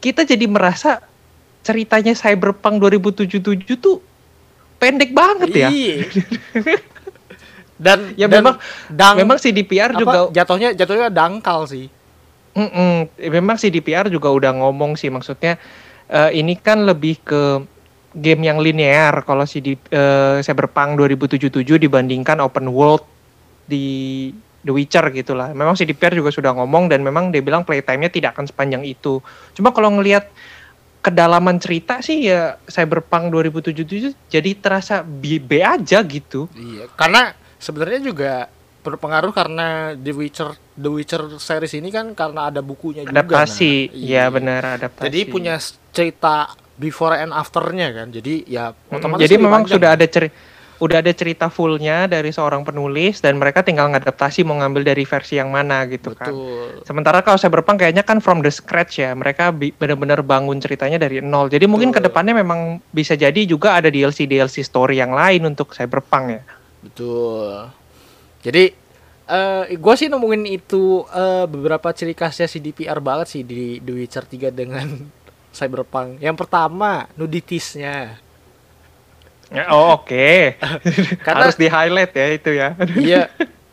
Kita 0.04 0.28
jadi 0.28 0.44
merasa 0.44 1.00
ceritanya 1.64 2.12
Cyberpunk 2.12 2.76
2077 2.84 3.80
tuh 3.80 4.04
pendek 4.76 5.16
banget 5.16 5.48
ya. 5.56 5.68
Iya. 5.72 5.96
dan 7.76 8.16
Ya 8.16 8.24
dan 8.26 8.40
memang 8.40 8.56
dang, 8.88 9.14
memang 9.20 9.36
CDPR 9.36 9.92
apa, 9.92 10.00
juga 10.00 10.18
jatuhnya 10.32 10.72
jatuhnya 10.72 11.12
dangkal 11.12 11.68
sih 11.68 11.92
Mm-mm. 12.56 13.12
Memang 13.28 13.60
si 13.60 13.68
DPR 13.68 14.08
juga 14.08 14.32
udah 14.32 14.56
ngomong 14.56 14.96
sih 14.96 15.12
maksudnya 15.12 15.60
eh, 16.08 16.30
ini 16.40 16.56
kan 16.56 16.88
lebih 16.88 17.20
ke 17.20 17.42
game 18.16 18.48
yang 18.48 18.56
linear 18.56 19.12
kalau 19.28 19.44
si 19.44 19.60
di, 19.60 19.76
eh, 19.76 20.40
Cyberpunk 20.40 20.96
2077 20.96 21.76
dibandingkan 21.76 22.40
open 22.40 22.72
world 22.72 23.04
di 23.68 24.32
The 24.64 24.72
Witcher 24.72 25.04
gitulah. 25.12 25.52
Memang 25.52 25.76
si 25.76 25.84
DPR 25.84 26.16
juga 26.16 26.32
sudah 26.32 26.56
ngomong 26.56 26.88
dan 26.88 27.04
memang 27.04 27.28
dia 27.28 27.44
bilang 27.44 27.62
playtime-nya 27.62 28.08
tidak 28.08 28.34
akan 28.34 28.48
sepanjang 28.48 28.88
itu. 28.88 29.20
Cuma 29.52 29.76
kalau 29.76 29.92
ngelihat 29.92 30.26
kedalaman 31.04 31.60
cerita 31.60 32.00
sih 32.00 32.26
ya 32.32 32.56
Cyberpunk 32.66 33.30
2077 33.30 34.16
jadi 34.32 34.50
terasa 34.58 35.04
B, 35.04 35.38
B 35.38 35.60
aja 35.60 36.00
gitu. 36.02 36.48
Iya, 36.56 36.88
karena 36.96 37.36
sebenarnya 37.58 38.00
juga 38.02 38.32
berpengaruh 38.86 39.34
karena 39.34 39.98
The 39.98 40.12
Witcher 40.14 40.54
The 40.78 40.90
Witcher 40.90 41.22
series 41.42 41.74
ini 41.74 41.90
kan 41.90 42.14
karena 42.14 42.54
ada 42.54 42.62
bukunya 42.62 43.02
juga. 43.02 43.18
Adaptasi, 43.18 43.90
nah. 43.90 43.98
ya 43.98 44.24
benar 44.30 44.62
adaptasi. 44.78 45.06
Jadi 45.10 45.20
punya 45.26 45.58
cerita 45.90 46.54
before 46.78 47.18
and 47.18 47.34
afternya 47.34 47.90
kan. 47.90 48.14
Jadi 48.14 48.46
ya 48.46 48.70
otomatis 48.70 49.26
Jadi 49.26 49.34
memang 49.42 49.66
panjang. 49.66 49.74
sudah 49.74 49.90
ada 49.98 50.06
ceri 50.06 50.28
udah 50.76 51.00
ada 51.00 51.12
cerita 51.16 51.48
fullnya 51.48 52.04
dari 52.04 52.28
seorang 52.28 52.60
penulis 52.60 53.24
dan 53.24 53.40
mereka 53.40 53.64
tinggal 53.64 53.88
ngadaptasi 53.88 54.44
mau 54.44 54.60
ngambil 54.60 54.84
dari 54.84 55.08
versi 55.08 55.40
yang 55.40 55.48
mana 55.48 55.88
gitu 55.88 56.12
kan. 56.12 56.28
betul. 56.28 56.84
Sementara 56.84 57.24
kalau 57.24 57.40
Cyberpunk 57.40 57.80
kayaknya 57.80 58.04
kan 58.04 58.20
from 58.20 58.44
the 58.44 58.52
scratch 58.52 59.00
ya, 59.00 59.16
mereka 59.16 59.48
benar-benar 59.56 60.20
bangun 60.20 60.60
ceritanya 60.60 61.00
dari 61.00 61.24
nol. 61.24 61.48
Jadi 61.48 61.64
mungkin 61.64 61.96
Betul. 61.96 62.04
ke 62.04 62.08
depannya 62.12 62.34
memang 62.36 62.84
bisa 62.92 63.16
jadi 63.16 63.48
juga 63.48 63.80
ada 63.80 63.88
DLC 63.88 64.28
DLC 64.28 64.60
story 64.60 65.00
yang 65.00 65.16
lain 65.16 65.48
untuk 65.48 65.72
Cyberpunk 65.72 66.24
ya. 66.28 66.42
Betul. 66.86 67.70
Jadi 68.40 68.64
eh 69.26 69.74
gue 69.74 69.94
sih 69.94 70.06
nemuin 70.06 70.42
itu 70.46 71.02
eh, 71.08 71.44
beberapa 71.44 71.90
ciri 71.90 72.14
khasnya 72.14 72.46
si 72.46 72.58
DPR 72.58 73.02
banget 73.02 73.26
sih 73.28 73.42
di 73.42 73.82
The 73.82 73.92
Witcher 73.92 74.22
3 74.22 74.50
dengan 74.50 74.86
Cyberpunk. 75.56 76.22
Yang 76.22 76.36
pertama, 76.38 77.10
nuditisnya. 77.14 78.22
Ya, 79.46 79.64
oh 79.70 79.98
oke. 79.98 80.58
Karena 81.26 81.42
Harus 81.44 81.54
di 81.54 81.66
highlight 81.66 82.12
ya 82.12 82.26
itu 82.30 82.50
ya. 82.50 82.68
iya 82.98 83.22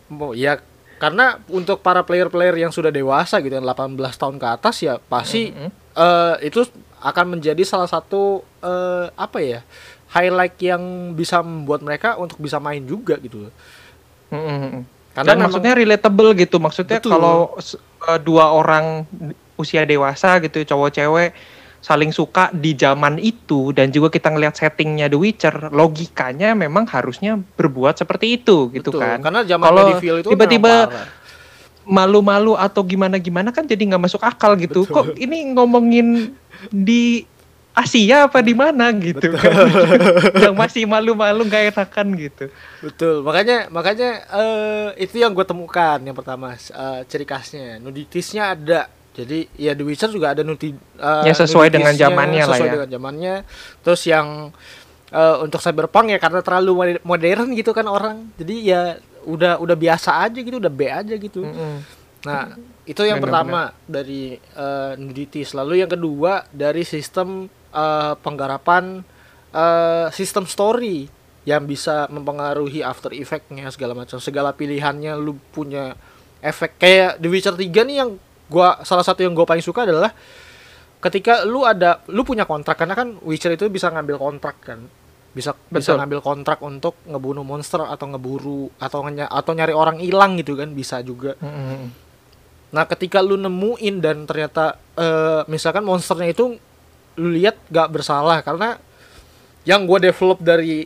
mau 0.07 0.33
ya 0.33 0.61
karena 0.93 1.35
untuk 1.49 1.81
para 1.81 1.99
player-player 1.99 2.55
yang 2.55 2.71
sudah 2.71 2.87
dewasa 2.87 3.41
gitu 3.41 3.51
yang 3.51 3.65
18 3.65 3.97
tahun 4.15 4.37
ke 4.37 4.47
atas 4.47 4.75
ya 4.79 5.01
pasti 5.01 5.49
Mhm. 5.51 5.69
eh, 5.93 6.35
itu 6.47 6.63
akan 7.01 7.35
menjadi 7.35 7.59
salah 7.65 7.89
satu 7.89 8.39
eh, 8.61 9.11
apa 9.11 9.37
ya 9.41 9.59
highlight 10.13 10.55
yang 10.61 11.13
bisa 11.17 11.41
membuat 11.41 11.81
mereka 11.81 12.15
untuk 12.21 12.37
bisa 12.37 12.61
main 12.61 12.85
juga 12.85 13.17
gitu 13.17 13.49
loh. 13.49 13.53
Mm-mm. 14.29 14.85
Karena 15.13 15.27
Dan 15.29 15.35
memang- 15.37 15.41
maksudnya 15.49 15.73
relatable 15.73 16.29
gitu. 16.37 16.57
Maksudnya 16.61 16.97
Betul. 17.01 17.11
kalau 17.17 17.37
eh, 18.09 18.19
dua 18.21 18.53
orang 18.53 19.05
usia 19.57 19.85
dewasa 19.85 20.37
gitu, 20.41 20.61
cowok 20.65 20.89
cewek 20.93 21.29
saling 21.83 22.15
suka 22.15 22.47
di 22.55 22.79
zaman 22.79 23.19
itu 23.19 23.75
dan 23.75 23.91
juga 23.91 24.07
kita 24.07 24.31
ngelihat 24.31 24.55
settingnya 24.55 25.11
The 25.11 25.19
Witcher, 25.19 25.67
logikanya 25.67 26.55
memang 26.55 26.87
harusnya 26.87 27.35
berbuat 27.59 27.99
seperti 27.99 28.39
itu 28.39 28.71
gitu 28.71 28.95
Betul, 28.95 29.03
kan. 29.03 29.19
Karena 29.19 29.41
zaman 29.43 29.67
Kalau 29.67 29.83
medieval 29.91 30.17
itu 30.23 30.29
tiba-tiba 30.31 30.73
malu-malu 31.83 32.55
atau 32.55 32.79
gimana-gimana 32.87 33.51
kan 33.51 33.67
jadi 33.67 33.83
nggak 33.83 34.03
masuk 34.07 34.23
akal 34.23 34.55
gitu. 34.55 34.87
Betul. 34.87 34.95
Kok 34.95 35.07
ini 35.19 35.51
ngomongin 35.51 36.31
di 36.71 37.27
Asia 37.73 38.29
apa 38.29 38.45
di 38.45 38.53
mana 38.53 38.93
gitu 38.93 39.33
kan. 39.33 39.49
yang 40.45 40.53
masih 40.53 40.85
malu-malu 40.85 41.41
nggak 41.49 41.73
enakan 41.73 42.07
gitu. 42.13 42.45
Betul, 42.85 43.25
makanya 43.25 43.65
makanya 43.73 44.09
eh, 44.29 44.87
itu 45.01 45.17
yang 45.17 45.33
gue 45.33 45.41
temukan 45.41 45.97
yang 45.97 46.13
pertama 46.13 46.53
eh, 46.53 47.01
ciri 47.09 47.25
khasnya 47.25 47.81
nuditisnya 47.81 48.53
ada. 48.53 48.81
Jadi 49.13 49.45
ya 49.57 49.77
The 49.77 49.85
Witcher 49.85 50.09
juga 50.09 50.33
ada 50.37 50.41
nudi 50.45 50.73
eh, 50.77 51.23
Ya, 51.25 51.33
sesuai 51.33 51.69
dengan 51.69 51.93
zamannya 51.97 52.45
lah 52.45 52.57
sesuai 52.57 52.69
ya. 52.69 52.73
dengan 52.77 52.89
zamannya. 52.93 53.35
Terus 53.81 54.01
yang 54.05 54.53
eh, 55.09 55.35
untuk 55.41 55.57
Cyberpunk 55.57 56.13
ya 56.13 56.21
karena 56.21 56.45
terlalu 56.45 56.71
mode- 56.77 57.01
modern 57.01 57.57
gitu 57.57 57.73
kan 57.73 57.89
orang. 57.89 58.29
Jadi 58.37 58.69
ya 58.69 59.01
udah 59.25 59.57
udah 59.57 59.73
biasa 59.73 60.29
aja 60.29 60.37
gitu, 60.37 60.61
udah 60.61 60.73
B 60.73 60.81
aja 60.93 61.13
gitu. 61.17 61.41
Mm-mm. 61.41 62.03
Nah, 62.23 62.55
itu 62.87 63.03
yang 63.03 63.19
Benar, 63.19 63.43
pertama 63.43 63.61
dari 63.83 64.39
uh, 64.55 64.95
nudities. 64.95 65.51
Lalu 65.51 65.83
yang 65.83 65.91
kedua 65.91 66.47
dari 66.55 66.87
sistem 66.87 67.51
eh, 67.73 68.13
penggarapan 68.21 69.01
eh, 69.49 70.07
sistem 70.09 70.45
story 70.45 71.09
yang 71.43 71.65
bisa 71.65 72.07
mempengaruhi 72.07 72.79
after 72.79 73.11
effect-nya 73.11 73.67
segala 73.67 73.91
macam. 73.91 74.15
Segala 74.15 74.53
pilihannya 74.53 75.17
lu 75.17 75.35
punya 75.51 75.91
efek 76.39 76.77
kayak 76.77 77.19
The 77.19 77.27
Witcher 77.27 77.55
3 77.55 77.67
nih 77.83 77.97
yang 77.99 78.15
gua 78.47 78.79
salah 78.81 79.03
satu 79.03 79.23
yang 79.23 79.33
gua 79.33 79.43
paling 79.43 79.59
suka 79.59 79.83
adalah 79.83 80.11
ketika 80.99 81.43
lu 81.43 81.67
ada 81.67 81.99
lu 82.07 82.23
punya 82.23 82.47
kontrak 82.47 82.79
karena 82.79 82.95
kan 82.95 83.19
Witcher 83.21 83.51
itu 83.51 83.67
bisa 83.67 83.91
ngambil 83.91 84.15
kontrak 84.15 84.55
kan 84.63 84.79
bisa 85.33 85.51
bisa 85.67 85.91
Betul. 85.91 85.99
ngambil 85.99 86.19
kontrak 86.21 86.59
untuk 86.61 86.95
ngebunuh 87.03 87.43
monster 87.43 87.81
atau 87.83 88.05
ngeburu 88.07 88.69
atau 88.77 89.01
ngenya- 89.03 89.27
atau 89.27 89.51
nyari 89.51 89.73
orang 89.73 89.97
hilang 89.99 90.37
gitu 90.37 90.53
kan 90.55 90.71
bisa 90.71 91.01
juga 91.01 91.35
Mm-mm. 91.41 92.05
Nah, 92.73 92.89
ketika 92.89 93.21
lu 93.21 93.37
nemuin 93.37 94.01
dan 94.01 94.25
ternyata 94.25 94.77
eh, 94.95 95.41
misalkan 95.45 95.85
monsternya 95.85 96.33
itu 96.33 96.57
lu 97.15 97.29
lihat 97.31 97.57
gak 97.67 97.89
bersalah 97.89 98.39
karena 98.39 98.77
yang 99.63 99.83
gua 99.83 99.97
develop 99.97 100.39
dari 100.39 100.85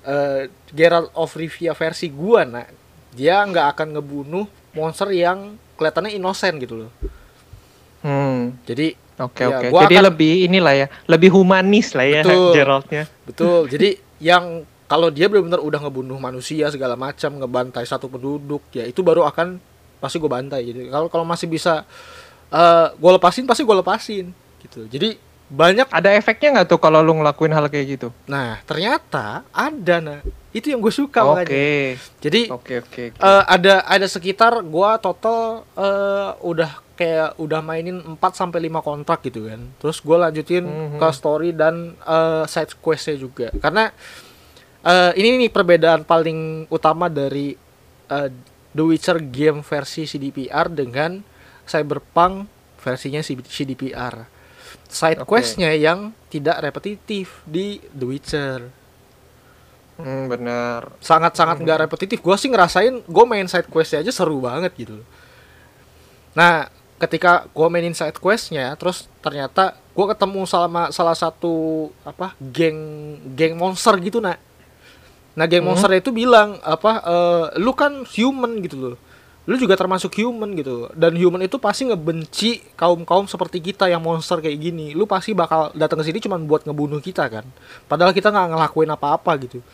eh, 0.00 0.42
Geralt 0.70 1.10
of 1.12 1.32
Rivia 1.32 1.72
versi 1.72 2.08
gua 2.08 2.42
nah 2.42 2.64
dia 3.10 3.40
nggak 3.40 3.66
akan 3.72 3.88
ngebunuh 3.94 4.46
monster 4.70 5.08
yang 5.10 5.56
kelihatannya 5.74 6.12
inosen 6.12 6.58
gitu 6.58 6.74
loh. 6.78 6.92
Hmm. 8.00 8.54
Jadi 8.64 8.94
Oke 9.18 9.42
Ya, 9.42 9.50
oke. 9.50 9.66
gua 9.68 9.82
Jadi 9.82 9.96
akan- 9.98 10.06
lebih 10.06 10.34
inilah 10.46 10.74
ya, 10.76 10.86
lebih 11.04 11.30
humanis 11.32 11.90
lah 11.90 12.06
ya 12.06 12.22
Betul. 12.22 12.54
Geraldnya. 12.54 13.04
betul. 13.26 13.60
jadi 13.66 13.88
yang 14.18 14.44
kalau 14.86 15.10
dia 15.10 15.26
benar-benar 15.26 15.58
udah 15.58 15.80
ngebunuh 15.82 16.16
manusia 16.16 16.70
segala 16.70 16.94
macam, 16.94 17.34
ngebantai 17.34 17.82
satu 17.82 18.06
penduduk, 18.06 18.62
ya 18.70 18.86
itu 18.86 19.02
baru 19.02 19.26
akan 19.26 19.58
pasti 19.98 20.16
gue 20.16 20.30
bantai 20.30 20.60
gitu. 20.64 20.86
Kalau 20.86 21.10
kalau 21.10 21.26
masih 21.26 21.44
bisa 21.44 21.82
eh 22.48 22.86
gue 22.94 23.10
lepasin 23.12 23.42
pasti 23.44 23.66
gue 23.66 23.74
lepasin 23.74 24.30
gitu. 24.60 24.86
Jadi 24.86 25.18
banyak 25.48 25.88
Ada 25.88 26.12
efeknya 26.12 26.60
nggak 26.60 26.68
tuh 26.68 26.76
kalau 26.76 27.00
lu 27.00 27.16
ngelakuin 27.16 27.50
hal 27.50 27.66
kayak 27.66 27.86
gitu? 27.96 28.08
Nah, 28.24 28.60
ternyata 28.62 29.42
ada 29.48 29.96
nah. 29.98 30.20
Itu 30.48 30.68
yang 30.68 30.80
gue 30.80 30.90
suka 30.90 31.20
Oke. 31.22 31.32
makanya. 31.44 31.64
Jadi 32.20 32.40
Oke 32.48 32.74
oke. 32.80 33.02
oke. 33.12 33.20
eh, 33.20 33.42
ada 33.44 33.84
ada 33.84 34.06
sekitar 34.06 34.60
gua 34.62 34.96
total 34.96 35.64
eh, 35.72 36.30
udah 36.42 36.70
kayak 36.94 37.38
udah 37.38 37.60
mainin 37.60 38.00
4 38.00 38.16
sampai 38.34 38.66
5 38.66 38.80
kontrak 38.80 39.20
gitu 39.22 39.46
kan. 39.46 39.60
Terus 39.78 40.00
gua 40.00 40.26
lanjutin 40.26 40.64
Mhm. 40.64 40.96
ke 40.96 41.08
story 41.10 41.52
dan 41.52 41.96
eh, 41.98 42.44
side 42.44 42.76
questnya 42.78 43.14
juga. 43.14 43.48
Karena 43.54 43.92
eh, 44.82 45.12
ini 45.16 45.36
nih 45.38 45.50
perbedaan 45.50 46.02
paling 46.02 46.64
utama 46.68 47.08
dari 47.08 47.52
eh, 48.08 48.28
The 48.68 48.84
Witcher 48.84 49.20
game 49.20 49.60
versi 49.60 50.04
CDPR 50.04 50.68
dengan 50.68 51.20
Cyberpunk 51.64 52.48
versinya 52.78 53.20
CDPR. 53.20 54.37
Side 54.88 55.20
Oke. 55.20 55.28
questnya 55.28 55.70
yang 55.70 56.10
tidak 56.28 56.60
repetitif 56.60 57.44
di 57.44 57.78
The 57.92 58.04
Witcher 58.04 58.60
Hmm, 59.98 60.30
benar. 60.30 60.94
sangat-sangat 61.02 61.58
nggak 61.58 61.78
repetitif. 61.84 62.22
Gue 62.22 62.38
sih 62.38 62.46
ngerasain 62.46 63.02
gue 63.02 63.24
main 63.26 63.50
side 63.50 63.66
questnya 63.66 63.98
aja 63.98 64.14
seru 64.14 64.38
banget 64.38 64.70
gitu. 64.78 65.02
Nah, 66.32 66.70
ketika 66.96 67.50
gue 67.50 67.66
mainin 67.66 67.90
side 67.92 68.14
questnya, 68.16 68.78
terus 68.78 69.10
ternyata 69.18 69.74
gue 69.90 70.06
ketemu 70.06 70.46
sama 70.46 70.94
salah 70.94 71.18
satu 71.18 71.90
apa 72.06 72.38
geng 72.38 72.78
geng 73.34 73.58
monster 73.58 73.98
gitu 73.98 74.22
nak. 74.22 74.38
Nah, 75.34 75.50
geng 75.50 75.66
Hmm. 75.66 75.74
monster 75.74 75.90
itu 75.92 76.14
bilang 76.14 76.62
apa, 76.62 77.02
eh, 77.02 77.44
lu 77.58 77.74
kan 77.74 78.06
human 78.08 78.62
gitu 78.62 78.76
loh. 78.78 78.96
Lu 79.48 79.56
juga 79.56 79.80
termasuk 79.80 80.12
human 80.20 80.52
gitu. 80.52 80.92
Dan 80.92 81.16
human 81.16 81.40
itu 81.40 81.56
pasti 81.56 81.88
ngebenci 81.88 82.76
kaum-kaum 82.76 83.24
seperti 83.24 83.64
kita 83.64 83.88
yang 83.88 84.04
monster 84.04 84.44
kayak 84.44 84.60
gini. 84.60 84.92
Lu 84.92 85.08
pasti 85.08 85.32
bakal 85.32 85.72
datang 85.72 86.04
ke 86.04 86.12
sini 86.12 86.20
cuma 86.20 86.36
buat 86.36 86.68
ngebunuh 86.68 87.00
kita 87.00 87.24
kan. 87.32 87.48
Padahal 87.88 88.12
kita 88.12 88.28
nggak 88.28 88.52
ngelakuin 88.52 88.92
apa-apa 88.92 89.32
gitu. 89.40 89.64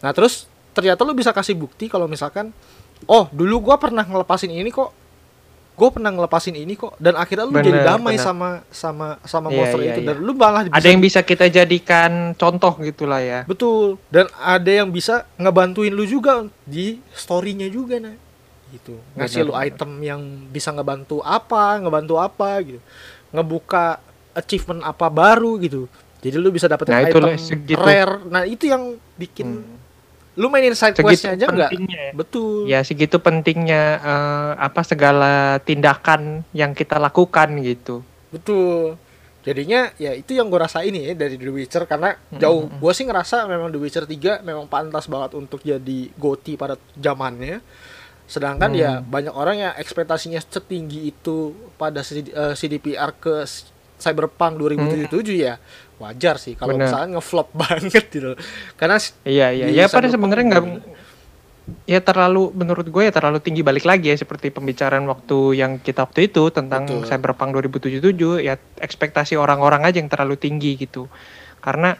Nah 0.00 0.16
terus 0.16 0.48
ternyata 0.72 1.04
lu 1.04 1.12
bisa 1.12 1.28
kasih 1.28 1.52
bukti 1.60 1.92
kalau 1.92 2.08
misalkan 2.08 2.56
oh 3.04 3.28
dulu 3.36 3.68
gua 3.68 3.76
pernah 3.76 4.00
ngelepasin 4.00 4.48
ini 4.48 4.72
kok 4.72 4.96
gue 5.80 5.88
pernah 5.88 6.12
ngelepasin 6.12 6.60
ini 6.60 6.76
kok 6.76 6.92
dan 7.00 7.16
akhirnya 7.16 7.48
lu 7.48 7.56
Bener, 7.56 7.72
jadi 7.72 7.80
damai 7.88 8.20
bener. 8.20 8.24
sama 8.28 8.48
sama 8.68 9.08
sama 9.24 9.48
Iya, 9.48 9.56
monster 9.56 9.80
iya, 9.80 9.88
itu 9.96 10.00
iya. 10.04 10.08
dan 10.12 10.16
lu 10.20 10.32
malah 10.36 10.62
Ada 10.68 10.88
yang 10.92 11.00
bisa 11.00 11.24
kita 11.24 11.48
jadikan 11.48 12.36
contoh 12.36 12.76
gitulah 12.84 13.24
ya. 13.24 13.48
betul 13.48 13.96
dan 14.12 14.28
ada 14.36 14.68
yang 14.68 14.92
bisa 14.92 15.24
ngebantuin 15.40 15.96
lu 15.96 16.04
juga 16.04 16.44
di 16.68 17.00
storynya 17.16 17.64
juga 17.72 17.96
nah 17.96 18.12
gitu 18.70 18.94
ngasih 19.14 19.40
Bener, 19.40 19.46
lu 19.46 19.52
bener. 19.52 19.66
item 19.66 19.90
yang 20.00 20.20
bisa 20.46 20.70
ngebantu 20.70 21.20
apa 21.20 21.78
ngebantu 21.78 22.14
apa 22.16 22.50
gitu 22.60 22.80
ngebuka 23.28 23.98
achievement 24.32 24.82
apa 24.82 25.06
baru 25.06 25.58
gitu 25.58 25.86
jadi 26.20 26.36
lu 26.36 26.48
bisa 26.48 26.66
dapetin 26.66 26.92
Nah, 26.92 27.02
itu 27.02 27.16
item 27.16 27.36
segitu. 27.36 27.76
rare 27.76 28.14
nah 28.24 28.42
itu 28.42 28.64
yang 28.64 28.82
bikin 29.14 29.60
Hmm. 29.60 29.76
lu 30.36 30.46
mainin 30.46 30.72
side 30.72 30.94
Segitu 30.94 31.04
questnya 31.04 31.34
aja 31.34 31.46
nggak 31.46 31.70
ya. 31.74 32.10
betul 32.12 32.64
Ya 32.64 32.80
segitu 32.80 33.18
pentingnya 33.18 33.82
eh, 33.98 34.52
apa 34.56 34.80
segala 34.80 35.32
tindakan 35.60 36.46
yang 36.52 36.70
kita 36.70 36.96
lakukan 36.96 37.50
gitu. 37.60 38.00
Betul. 38.30 38.94
Jadinya 39.40 39.90
ya 39.96 40.12
itu 40.12 40.32
yang 40.32 40.46
gue 40.46 40.56
rasain 40.56 40.92
ya 40.92 41.12
dari 41.14 41.34
The 41.34 41.48
Witcher 41.48 41.84
karena 41.84 42.12
jauh 42.30 42.68
gue 42.68 42.92
sih 42.92 43.02
ngerasa 43.02 43.44
memang 43.44 43.68
The 43.68 43.80
Witcher 43.80 44.04
3 44.04 44.40
memang 44.40 44.64
pantas 44.66 45.08
banget 45.08 45.34
untuk 45.34 45.60
jadi 45.60 45.98
GOTY 46.14 46.54
pada 46.54 46.76
zamannya. 46.94 47.58
Sedangkan 48.30 48.70
ya 48.78 49.02
banyak 49.02 49.34
orang 49.34 49.56
yang 49.58 49.72
ekspektasinya 49.74 50.38
setinggi 50.38 51.10
itu 51.10 51.50
pada 51.74 52.06
CD, 52.06 52.30
eh, 52.30 52.54
CDPR 52.54 53.10
ke 53.18 53.42
Cyberpunk 53.98 54.54
2077 54.62 55.34
ya 55.34 55.58
wajar 55.98 56.38
sih 56.38 56.54
kalau 56.54 56.78
misalnya 56.78 57.18
ngeflop 57.18 57.50
banget 57.66 58.06
gitu. 58.06 58.38
Karena 58.78 59.02
Iya 59.26 59.50
iya 59.50 59.66
ya 59.74 59.84
pada 59.90 60.06
sebenarnya 60.06 60.46
nggak 60.46 60.62
juga. 60.62 60.80
ya 61.90 62.00
terlalu 62.02 62.54
menurut 62.54 62.86
gue 62.86 63.02
ya 63.10 63.12
terlalu 63.12 63.38
tinggi 63.42 63.66
balik 63.66 63.82
lagi 63.82 64.14
ya 64.14 64.16
seperti 64.16 64.54
pembicaraan 64.54 65.04
waktu 65.10 65.58
yang 65.58 65.82
kita 65.82 66.06
waktu 66.06 66.30
itu 66.30 66.54
tentang 66.54 66.86
Betul. 66.86 67.06
Cyberpunk 67.10 67.50
2077 67.58 68.46
ya 68.46 68.54
ekspektasi 68.78 69.34
orang-orang 69.34 69.86
aja 69.86 69.98
yang 69.98 70.10
terlalu 70.10 70.38
tinggi 70.38 70.74
gitu 70.78 71.06
karena 71.62 71.94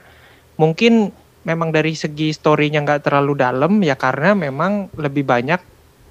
mungkin 0.59 1.13
memang 1.47 1.71
dari 1.71 1.95
segi 1.95 2.35
story-nya 2.35 2.83
nggak 2.83 3.07
terlalu 3.07 3.39
dalam 3.39 3.79
ya 3.81 3.95
karena 3.95 4.35
memang 4.35 4.91
lebih 4.99 5.23
banyak 5.23 5.61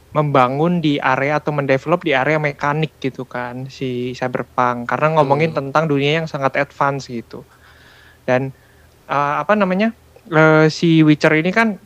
membangun 0.09 0.81
di 0.81 0.97
area 0.97 1.37
atau 1.37 1.53
mendevelop 1.53 2.01
di 2.01 2.17
area 2.17 2.41
mekanik 2.41 2.97
gitu 2.97 3.29
kan 3.29 3.69
si 3.69 4.17
Cyberpunk. 4.17 4.89
Karena 4.89 5.19
ngomongin 5.19 5.53
tentang 5.53 5.85
dunia 5.85 6.23
yang 6.23 6.27
sangat 6.27 6.57
advance 6.57 7.09
gitu. 7.09 7.45
Dan 8.25 8.49
eh, 9.05 9.35
apa 9.37 9.53
namanya 9.53 9.93
eh, 10.29 10.65
si 10.73 11.05
Witcher 11.05 11.37
ini 11.37 11.53
kan 11.53 11.77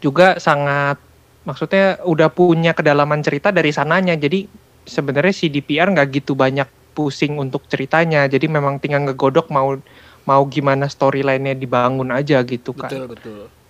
juga 0.00 0.40
sangat 0.40 0.96
maksudnya 1.44 2.00
udah 2.08 2.32
punya 2.32 2.72
kedalaman 2.72 3.20
cerita 3.20 3.52
dari 3.52 3.68
sananya. 3.68 4.16
Jadi 4.16 4.48
sebenarnya 4.88 5.34
si 5.36 5.52
DPR 5.52 5.92
nggak 5.92 6.08
gitu 6.24 6.32
banyak 6.32 6.96
pusing 6.96 7.36
untuk 7.36 7.68
ceritanya. 7.68 8.24
Jadi 8.32 8.48
memang 8.48 8.80
tinggal 8.80 9.04
ngegodok 9.12 9.52
mau 9.52 9.76
mau 10.22 10.42
gimana 10.46 10.86
storyline-nya 10.86 11.58
dibangun 11.58 12.14
aja 12.14 12.40
gitu 12.46 12.72
kan. 12.72 12.88
Betul 12.88 13.06
betul. 13.12 13.61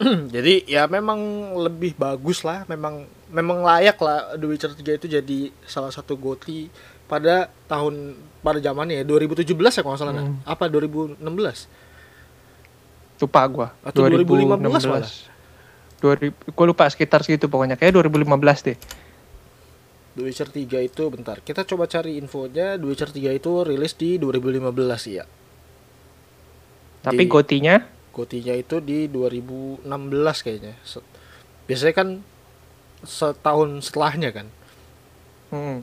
jadi 0.34 0.64
ya 0.64 0.88
memang 0.88 1.20
lebih 1.60 1.92
bagus 1.94 2.40
lah, 2.40 2.64
memang 2.64 3.04
memang 3.28 3.60
layak 3.60 4.00
lah 4.00 4.34
The 4.34 4.46
Witcher 4.48 4.72
3 4.72 4.98
itu 4.98 5.06
jadi 5.06 5.38
salah 5.68 5.92
satu 5.92 6.16
GOTY 6.16 6.72
pada 7.04 7.52
tahun 7.68 8.16
pada 8.40 8.58
zamannya 8.58 9.02
ya 9.02 9.04
2017 9.04 9.44
ya 9.52 9.80
kalau 9.84 9.92
nggak 9.94 10.00
salah. 10.00 10.14
Hmm. 10.16 10.40
apa 10.48 10.64
2016 10.72 11.20
lupa 13.20 13.40
gua. 13.52 13.68
Atau 13.84 14.08
2015 14.08 14.88
malah. 14.88 15.12
2000 16.00 16.56
gua 16.56 16.66
lupa 16.66 16.88
sekitar 16.88 17.20
segitu 17.20 17.52
pokoknya. 17.52 17.76
Kayak 17.76 18.00
2015 18.00 18.72
deh. 18.72 18.76
The 20.16 20.22
Witcher 20.24 20.48
3 20.48 20.88
itu 20.88 21.02
bentar. 21.12 21.44
Kita 21.44 21.68
coba 21.68 21.84
cari 21.84 22.16
infonya. 22.16 22.80
The 22.80 22.86
Witcher 22.88 23.12
3 23.12 23.36
itu 23.36 23.52
rilis 23.68 23.92
di 23.94 24.16
2015 24.16 25.04
ya 25.12 25.28
tapi 27.00 27.24
Di- 27.26 27.30
gotinya 27.32 27.76
GOTY-nya 28.10 28.54
itu 28.58 28.82
di 28.82 29.06
2016 29.06 29.86
kayaknya 30.44 30.74
biasanya 31.66 31.94
kan 31.94 32.08
setahun 33.06 33.70
setelahnya 33.86 34.30
kan 34.34 34.46
hmm, 35.54 35.78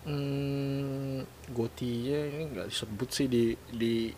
Hmm, 0.00 1.28
Gotinya 1.52 2.18
ini 2.24 2.42
nggak 2.56 2.66
disebut 2.72 3.08
sih 3.12 3.26
di 3.28 3.52
di 3.68 4.08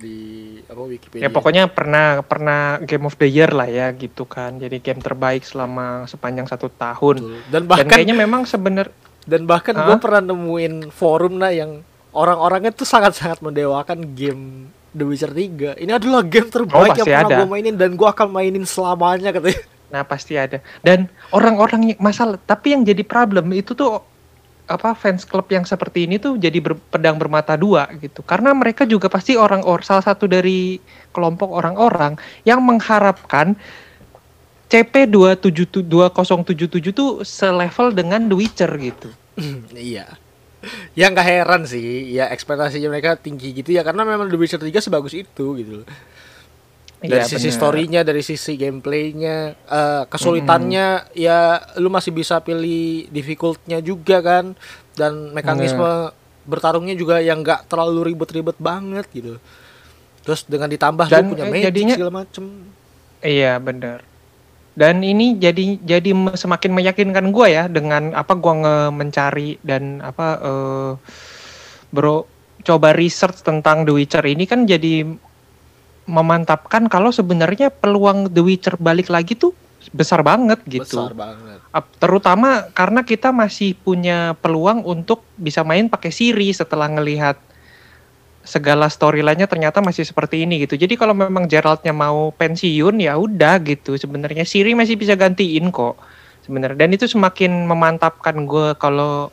di 0.00 0.16
apa 0.64 0.80
Wikipedia. 0.80 1.28
ya 1.28 1.30
pokoknya 1.30 1.68
pernah 1.70 2.24
pernah 2.24 2.80
Game 2.82 3.04
of 3.06 3.14
the 3.20 3.28
Year 3.28 3.52
lah 3.52 3.68
ya 3.68 3.92
gitu 3.94 4.24
kan 4.24 4.56
jadi 4.56 4.80
game 4.80 4.98
terbaik 4.98 5.44
selama 5.44 6.08
sepanjang 6.08 6.48
satu 6.48 6.72
tahun 6.72 7.20
Betul. 7.20 7.36
Dan 7.52 7.52
dan 7.52 7.62
bahkan 7.68 7.86
kayaknya 7.86 8.16
memang 8.16 8.42
sebener 8.48 8.90
dan 9.28 9.44
bahkan 9.44 9.76
Hah? 9.76 9.86
gue 9.86 9.96
pernah 10.00 10.32
nemuin 10.32 10.88
forum 10.88 11.36
nah 11.36 11.52
yang 11.52 11.84
orang-orangnya 12.10 12.74
tuh 12.74 12.86
sangat-sangat 12.86 13.42
mendewakan 13.42 14.14
game 14.14 14.70
The 14.90 15.06
Witcher 15.06 15.30
3. 15.30 15.78
Ini 15.78 15.92
adalah 15.94 16.22
game 16.26 16.50
terbaik 16.50 16.98
yang 16.98 17.06
pasti 17.06 17.10
pernah 17.14 17.38
gue 17.42 17.48
mainin 17.48 17.74
dan 17.78 17.94
gue 17.94 18.08
akan 18.08 18.28
mainin 18.30 18.64
selamanya 18.66 19.30
katanya. 19.30 19.62
Nah 19.90 20.02
pasti 20.06 20.34
ada. 20.38 20.58
Dan 20.82 21.10
orang-orang 21.30 21.94
yang 21.94 21.98
masalah, 22.02 22.38
tapi 22.42 22.74
yang 22.74 22.82
jadi 22.82 23.02
problem 23.06 23.50
itu 23.54 23.74
tuh 23.74 24.02
apa 24.70 24.94
fans 24.94 25.26
club 25.26 25.50
yang 25.50 25.66
seperti 25.66 26.06
ini 26.06 26.22
tuh 26.22 26.38
jadi 26.38 26.62
ber- 26.62 26.78
pedang 26.94 27.18
bermata 27.18 27.58
dua 27.58 27.90
gitu. 27.98 28.22
Karena 28.22 28.54
mereka 28.54 28.86
juga 28.86 29.10
pasti 29.10 29.34
orang 29.34 29.66
or 29.66 29.82
salah 29.82 30.06
satu 30.06 30.30
dari 30.30 30.78
kelompok 31.10 31.50
orang-orang 31.50 32.14
yang 32.46 32.62
mengharapkan 32.62 33.58
CP 34.70 35.10
27 35.10 35.82
2077 35.82 36.94
tuh 36.94 37.26
selevel 37.26 37.90
dengan 37.90 38.30
The 38.30 38.36
Witcher 38.38 38.70
gitu. 38.78 39.10
iya. 39.74 40.06
Ya 40.92 41.08
nggak 41.08 41.24
heran 41.24 41.62
sih, 41.64 42.10
ya 42.10 42.28
ekspektasinya 42.28 42.88
mereka 42.88 43.14
tinggi 43.14 43.52
gitu 43.52 43.70
ya 43.70 43.80
karena 43.80 44.04
memang 44.04 44.26
The 44.26 44.36
Witcher 44.36 44.58
3 44.58 44.70
sebagus 44.78 45.14
itu 45.14 45.46
gitu. 45.56 45.84
dari 47.00 47.16
Iya, 47.16 47.24
sisi 47.24 47.48
bener. 47.48 47.56
storynya 47.56 48.00
dari 48.02 48.20
sisi 48.20 48.52
gameplaynya 48.54 49.36
eh, 49.56 50.02
kesulitannya 50.04 50.86
ya 51.14 51.38
lu 51.76 51.88
masih 51.88 52.12
bisa 52.12 52.36
pilih 52.38 53.08
difficultnya 53.08 53.80
juga 53.80 54.20
kan 54.20 54.52
dan 54.92 55.32
mekanisme 55.32 56.12
bertarungnya 56.42 56.92
juga 56.92 57.16
yang 57.18 57.40
nggak 57.40 57.64
terlalu 57.66 58.12
ribet-ribet 58.12 58.56
banget 58.58 59.08
gitu 59.10 59.40
terus 60.20 60.44
dengan 60.44 60.68
ditambah 60.68 61.08
Dan, 61.08 61.24
lu 61.24 61.32
punya 61.32 61.44
eh, 61.44 61.50
magic 61.50 61.64
jadinya- 61.66 61.96
segala 61.96 62.12
macem 62.18 62.44
Iya 63.18 63.56
benar. 63.56 64.04
Dan 64.80 65.04
ini 65.04 65.36
jadi 65.36 65.76
jadi 65.76 66.16
semakin 66.32 66.72
meyakinkan 66.72 67.28
gua 67.36 67.52
ya 67.52 67.64
dengan 67.68 68.16
apa 68.16 68.32
gua 68.32 68.64
nge 68.64 68.76
mencari 68.96 69.60
dan 69.60 70.00
apa 70.00 70.26
eh, 70.40 70.92
bro 71.92 72.24
coba 72.64 72.96
research 72.96 73.44
tentang 73.44 73.84
The 73.84 73.92
Witcher 73.92 74.24
ini 74.24 74.48
kan 74.48 74.64
jadi 74.64 75.04
memantapkan 76.08 76.88
kalau 76.88 77.12
sebenarnya 77.12 77.68
peluang 77.68 78.32
The 78.32 78.40
Witcher 78.40 78.80
balik 78.80 79.12
lagi 79.12 79.36
tuh 79.36 79.52
besar 79.92 80.20
banget 80.20 80.60
gitu. 80.68 80.84
besar 80.84 81.16
banget 81.16 81.60
Terutama 82.02 82.68
karena 82.76 83.00
kita 83.06 83.32
masih 83.32 83.78
punya 83.78 84.36
peluang 84.42 84.84
untuk 84.84 85.24
bisa 85.40 85.64
main 85.64 85.88
pakai 85.88 86.12
Siri 86.12 86.52
setelah 86.52 86.90
ngelihat 86.90 87.40
segala 88.40 88.88
storyline-nya 88.88 89.44
ternyata 89.44 89.78
masih 89.78 90.02
seperti 90.02 90.42
ini 90.42 90.64
gitu. 90.64 90.74
Jadi 90.74 90.96
kalau 90.96 91.12
memang 91.12 91.44
Geraldnya 91.44 91.92
mau 91.92 92.32
pensiun 92.32 92.96
ya 92.98 93.14
udah 93.14 93.60
gitu. 93.60 93.94
Sebenarnya 93.94 94.42
Siri 94.42 94.72
masih 94.72 94.96
bisa 94.96 95.12
gantiin 95.14 95.68
kok. 95.68 96.00
Sebenarnya 96.40 96.78
dan 96.78 96.90
itu 96.90 97.04
semakin 97.04 97.68
memantapkan 97.68 98.34
gue 98.42 98.72
kalau 98.74 99.28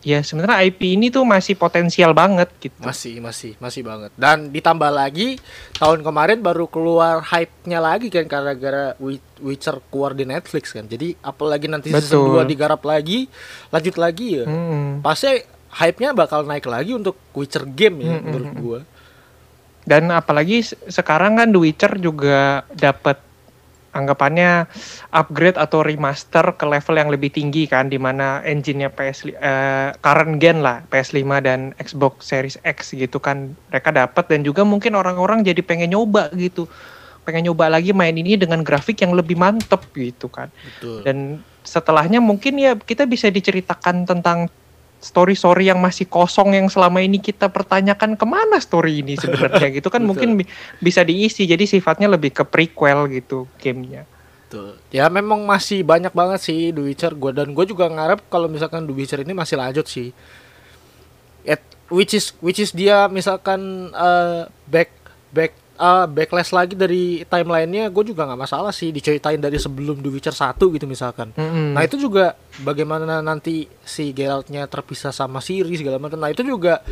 ya 0.00 0.24
sebenarnya 0.24 0.64
IP 0.64 0.96
ini 0.96 1.12
tuh 1.12 1.28
masih 1.28 1.60
potensial 1.60 2.16
banget 2.16 2.48
gitu. 2.56 2.72
masih 2.80 3.20
masih 3.20 3.52
masih 3.60 3.84
banget 3.84 4.08
dan 4.16 4.48
ditambah 4.48 4.88
lagi 4.88 5.36
tahun 5.76 6.00
kemarin 6.00 6.40
baru 6.40 6.64
keluar 6.72 7.20
hype-nya 7.20 7.84
lagi 7.84 8.08
kan 8.08 8.24
karena 8.24 8.56
gara 8.56 8.86
Wi- 8.96 9.20
Witcher 9.44 9.76
keluar 9.92 10.16
di 10.16 10.24
Netflix 10.24 10.72
kan 10.72 10.88
jadi 10.88 11.12
apalagi 11.20 11.68
nanti 11.68 11.92
season 11.92 12.16
Betul. 12.16 12.40
2 12.40 12.48
digarap 12.48 12.80
lagi 12.80 13.28
lanjut 13.68 13.96
lagi 14.00 14.40
ya 14.40 14.44
Hmm. 14.48 15.04
pasti 15.04 15.36
hype-nya 15.70 16.10
bakal 16.12 16.42
naik 16.42 16.66
lagi 16.66 16.92
untuk 16.92 17.14
Witcher 17.32 17.64
game 17.64 18.02
ya 18.02 18.18
Hmm, 18.18 18.24
menurut 18.26 18.46
hmm, 18.46 18.56
hmm. 18.56 18.64
gua. 18.64 18.80
Dan 19.80 20.10
apalagi 20.10 20.60
se- 20.60 20.78
sekarang 20.86 21.38
kan 21.38 21.48
The 21.48 21.58
Witcher 21.58 21.94
juga 21.96 22.62
dapat 22.70 23.18
anggapannya 23.90 24.70
upgrade 25.10 25.58
atau 25.58 25.82
remaster 25.82 26.54
ke 26.54 26.62
level 26.62 26.94
yang 26.94 27.10
lebih 27.10 27.34
tinggi 27.34 27.66
kan 27.66 27.90
di 27.90 27.98
mana 27.98 28.38
engine-nya 28.46 28.86
PS 28.86 29.26
li- 29.26 29.34
eh, 29.34 29.90
current 29.98 30.38
gen 30.38 30.62
lah 30.62 30.86
PS5 30.86 31.26
dan 31.42 31.74
Xbox 31.74 32.22
Series 32.22 32.54
X 32.62 32.94
gitu 32.94 33.18
kan 33.18 33.50
mereka 33.66 33.90
dapat 33.90 34.30
dan 34.30 34.46
juga 34.46 34.62
mungkin 34.62 34.94
orang-orang 34.94 35.42
jadi 35.42 35.58
pengen 35.60 35.90
nyoba 35.90 36.30
gitu. 36.38 36.70
Pengen 37.26 37.50
nyoba 37.50 37.66
lagi 37.66 37.90
main 37.90 38.14
ini 38.14 38.38
dengan 38.38 38.62
grafik 38.62 39.02
yang 39.02 39.10
lebih 39.10 39.34
mantep 39.34 39.82
gitu 39.90 40.30
kan. 40.30 40.54
Betul. 40.54 41.02
Dan 41.02 41.16
setelahnya 41.60 42.22
mungkin 42.22 42.62
ya 42.62 42.78
kita 42.78 43.04
bisa 43.04 43.26
diceritakan 43.26 44.06
tentang 44.06 44.46
story-story 45.00 45.72
yang 45.72 45.80
masih 45.80 46.04
kosong 46.06 46.52
yang 46.52 46.68
selama 46.68 47.00
ini 47.00 47.16
kita 47.18 47.48
pertanyakan 47.48 48.14
ke 48.14 48.26
mana 48.28 48.60
story 48.60 49.00
ini 49.00 49.16
sebenarnya 49.16 49.72
gitu 49.80 49.88
kan. 49.88 50.04
Mungkin 50.04 50.44
bi- 50.44 50.48
bisa 50.78 51.00
diisi. 51.02 51.48
Jadi 51.48 51.64
sifatnya 51.64 52.06
lebih 52.12 52.36
ke 52.36 52.44
prequel 52.44 53.08
gitu 53.08 53.48
gamenya. 53.56 54.04
Betul. 54.46 54.76
Ya 54.92 55.08
memang 55.08 55.46
masih 55.46 55.80
banyak 55.86 56.12
banget 56.12 56.40
sih 56.44 56.70
The 56.70 56.82
Witcher. 56.84 57.12
Gue 57.16 57.32
dan 57.32 57.56
gue 57.56 57.64
juga 57.64 57.88
ngarep 57.88 58.28
kalau 58.28 58.46
misalkan 58.46 58.84
The 58.84 58.92
Witcher 58.92 59.24
ini 59.24 59.32
masih 59.32 59.56
lanjut 59.56 59.88
sih. 59.88 60.12
At, 61.48 61.64
which 61.88 62.12
is 62.12 62.36
which 62.44 62.60
is 62.60 62.70
dia 62.76 63.08
misalkan 63.08 63.90
uh, 63.96 64.50
back 64.68 64.92
back 65.32 65.56
uh, 65.80 66.04
backlash 66.04 66.52
lagi 66.52 66.76
dari 66.76 67.24
timelinenya 67.24 67.88
gue 67.88 68.12
juga 68.12 68.28
nggak 68.28 68.40
masalah 68.44 68.70
sih 68.70 68.92
diceritain 68.92 69.40
dari 69.40 69.56
sebelum 69.56 70.04
The 70.04 70.10
Witcher 70.12 70.36
1 70.36 70.60
gitu 70.60 70.84
misalkan. 70.84 71.32
Mm-mm. 71.34 71.72
Nah 71.72 71.82
itu 71.82 71.96
juga 71.96 72.36
bagaimana 72.60 73.24
nanti 73.24 73.64
si 73.80 74.12
Geraltnya 74.12 74.68
terpisah 74.68 75.10
sama 75.10 75.40
Ciri 75.40 75.72
segala 75.80 75.96
macam. 75.96 76.20
Nah 76.20 76.28
itu 76.28 76.44
juga 76.44 76.84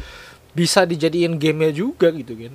bisa 0.56 0.88
dijadiin 0.88 1.36
gamenya 1.36 1.76
juga 1.76 2.08
gitu 2.10 2.32
kan. 2.34 2.54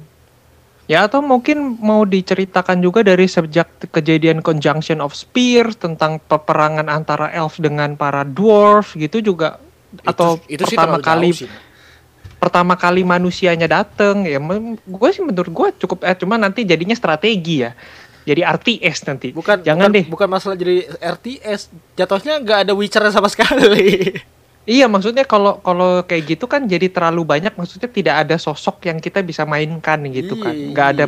Ya 0.83 1.07
atau 1.07 1.23
mungkin 1.23 1.79
mau 1.79 2.03
diceritakan 2.03 2.83
juga 2.83 3.07
dari 3.07 3.23
sejak 3.23 3.87
kejadian 3.87 4.43
Conjunction 4.43 4.99
of 4.99 5.15
Spears 5.15 5.79
tentang 5.79 6.19
peperangan 6.19 6.91
antara 6.91 7.31
elf 7.31 7.55
dengan 7.55 7.95
para 7.95 8.27
dwarf 8.27 8.99
gitu 8.99 9.23
juga 9.23 9.63
atau 10.03 10.41
sih 10.43 10.75
pertama 10.75 10.99
terlalu 10.99 11.07
kali 11.07 11.29
jauh 11.31 11.39
sih. 11.47 11.49
Pertama 12.43 12.75
kali 12.75 13.07
manusianya 13.07 13.71
dateng 13.71 14.27
ya 14.27 14.35
gue 14.75 15.09
sih 15.15 15.23
menurut 15.23 15.47
gue 15.47 15.67
cukup 15.87 16.03
eh 16.03 16.11
cuma 16.19 16.35
nanti 16.35 16.67
jadinya 16.67 16.91
strategi 16.91 17.63
ya. 17.63 17.71
Jadi 18.23 18.39
RTS 18.43 18.97
nanti. 19.07 19.27
Bukan 19.35 19.63
jangan 19.67 19.91
bukan, 19.91 19.95
deh. 19.99 20.05
bukan 20.07 20.27
masalah 20.31 20.55
jadi 20.55 20.87
RTS, 20.99 21.71
jatuhnya 21.95 22.39
nggak 22.39 22.59
ada 22.67 22.73
Witcher 22.75 23.03
sama 23.11 23.27
sekali. 23.27 24.15
iya 24.75 24.87
maksudnya 24.87 25.27
kalau 25.27 25.59
kalau 25.59 26.07
kayak 26.07 26.35
gitu 26.35 26.47
kan 26.47 26.63
jadi 26.63 26.87
terlalu 26.87 27.27
banyak 27.27 27.51
maksudnya 27.51 27.91
tidak 27.91 28.15
ada 28.23 28.39
sosok 28.39 28.87
yang 28.87 29.03
kita 29.03 29.19
bisa 29.23 29.43
mainkan 29.43 29.99
gitu 30.07 30.39
kan. 30.39 30.55
Nggak 30.55 30.87
ada 30.95 31.05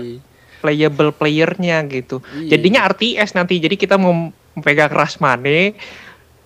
playable 0.59 1.15
playernya 1.15 1.87
gitu. 1.87 2.19
Jadinya 2.51 2.83
RTS 2.91 3.31
nanti. 3.35 3.63
Jadi 3.63 3.79
kita 3.79 3.95
mau 3.95 4.31
pegang 4.59 4.91
Rasmane 4.91 5.75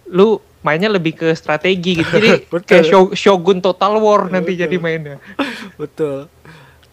lu 0.09 0.41
mainnya 0.59 0.87
lebih 0.87 1.13
ke 1.13 1.31
strategi 1.33 1.97
gitu 1.97 2.11
jadi 2.11 2.29
kayak 2.69 2.85
Sho- 2.85 3.13
Shogun 3.13 3.59
Total 3.59 3.95
War 3.95 4.27
nanti 4.27 4.53
Betul. 4.53 4.61
jadi 4.61 4.75
mainnya 4.77 5.17
Betul. 5.81 6.27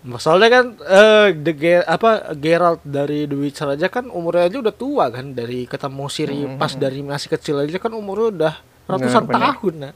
Masalahnya 0.03 0.51
kan 0.53 0.67
eh 0.81 1.35
the 1.35 1.51
Ge- 1.51 1.83
apa 1.85 2.31
Geralt 2.33 2.79
dari 2.81 3.27
The 3.27 3.35
Witcher 3.35 3.67
aja 3.69 3.87
kan 3.89 4.07
umurnya 4.07 4.47
aja 4.47 4.62
udah 4.62 4.71
tua 4.73 5.11
kan 5.11 5.35
dari 5.35 5.67
ketemu 5.67 6.07
Ciri 6.07 6.41
Hmm. 6.45 6.57
pas 6.57 6.71
dari 6.71 7.03
masih 7.03 7.27
kecil 7.29 7.59
aja 7.59 7.75
kan 7.77 7.91
umurnya 7.91 8.27
udah 8.31 8.55
ratusan 8.87 9.27
Benar, 9.27 9.27
benar. 9.27 9.43
tahun 9.53 9.75
nah. 9.77 9.93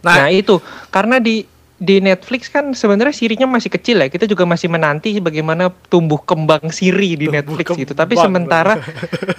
Nah, 0.00 0.26
itu 0.28 0.58
karena 0.88 1.18
di 1.18 1.46
di 1.74 1.96
Netflix 1.98 2.46
kan 2.46 2.70
sebenarnya 2.72 3.14
sirinya 3.14 3.46
masih 3.48 3.70
kecil 3.70 3.98
ya. 3.98 4.06
Kita 4.06 4.26
juga 4.26 4.42
masih 4.42 4.66
menanti 4.66 5.14
bagaimana 5.18 5.70
tumbuh 5.86 6.18
kembang 6.18 6.70
siri 6.70 7.14
di 7.14 7.26
Tumbuh 7.26 7.38
Netflix 7.38 7.66
gitu. 7.72 7.94
kembang, 7.94 8.02
Tapi 8.02 8.14
sementara 8.16 8.72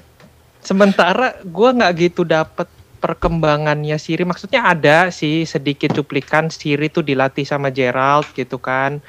sementara 0.62 1.40
gua 1.44 1.70
nggak 1.74 1.92
gitu 1.98 2.22
dapet 2.24 2.68
perkembangannya 3.00 3.96
Siri. 3.96 4.28
Maksudnya 4.28 4.68
ada 4.68 5.10
sih 5.10 5.48
sedikit 5.48 5.96
cuplikan 5.96 6.52
Siri 6.52 6.92
tuh 6.92 7.02
dilatih 7.02 7.48
sama 7.48 7.72
Gerald 7.72 8.30
gitu 8.36 8.60
kan 8.60 9.00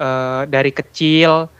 eh, 0.00 0.42
dari 0.48 0.72
kecil. 0.72 1.52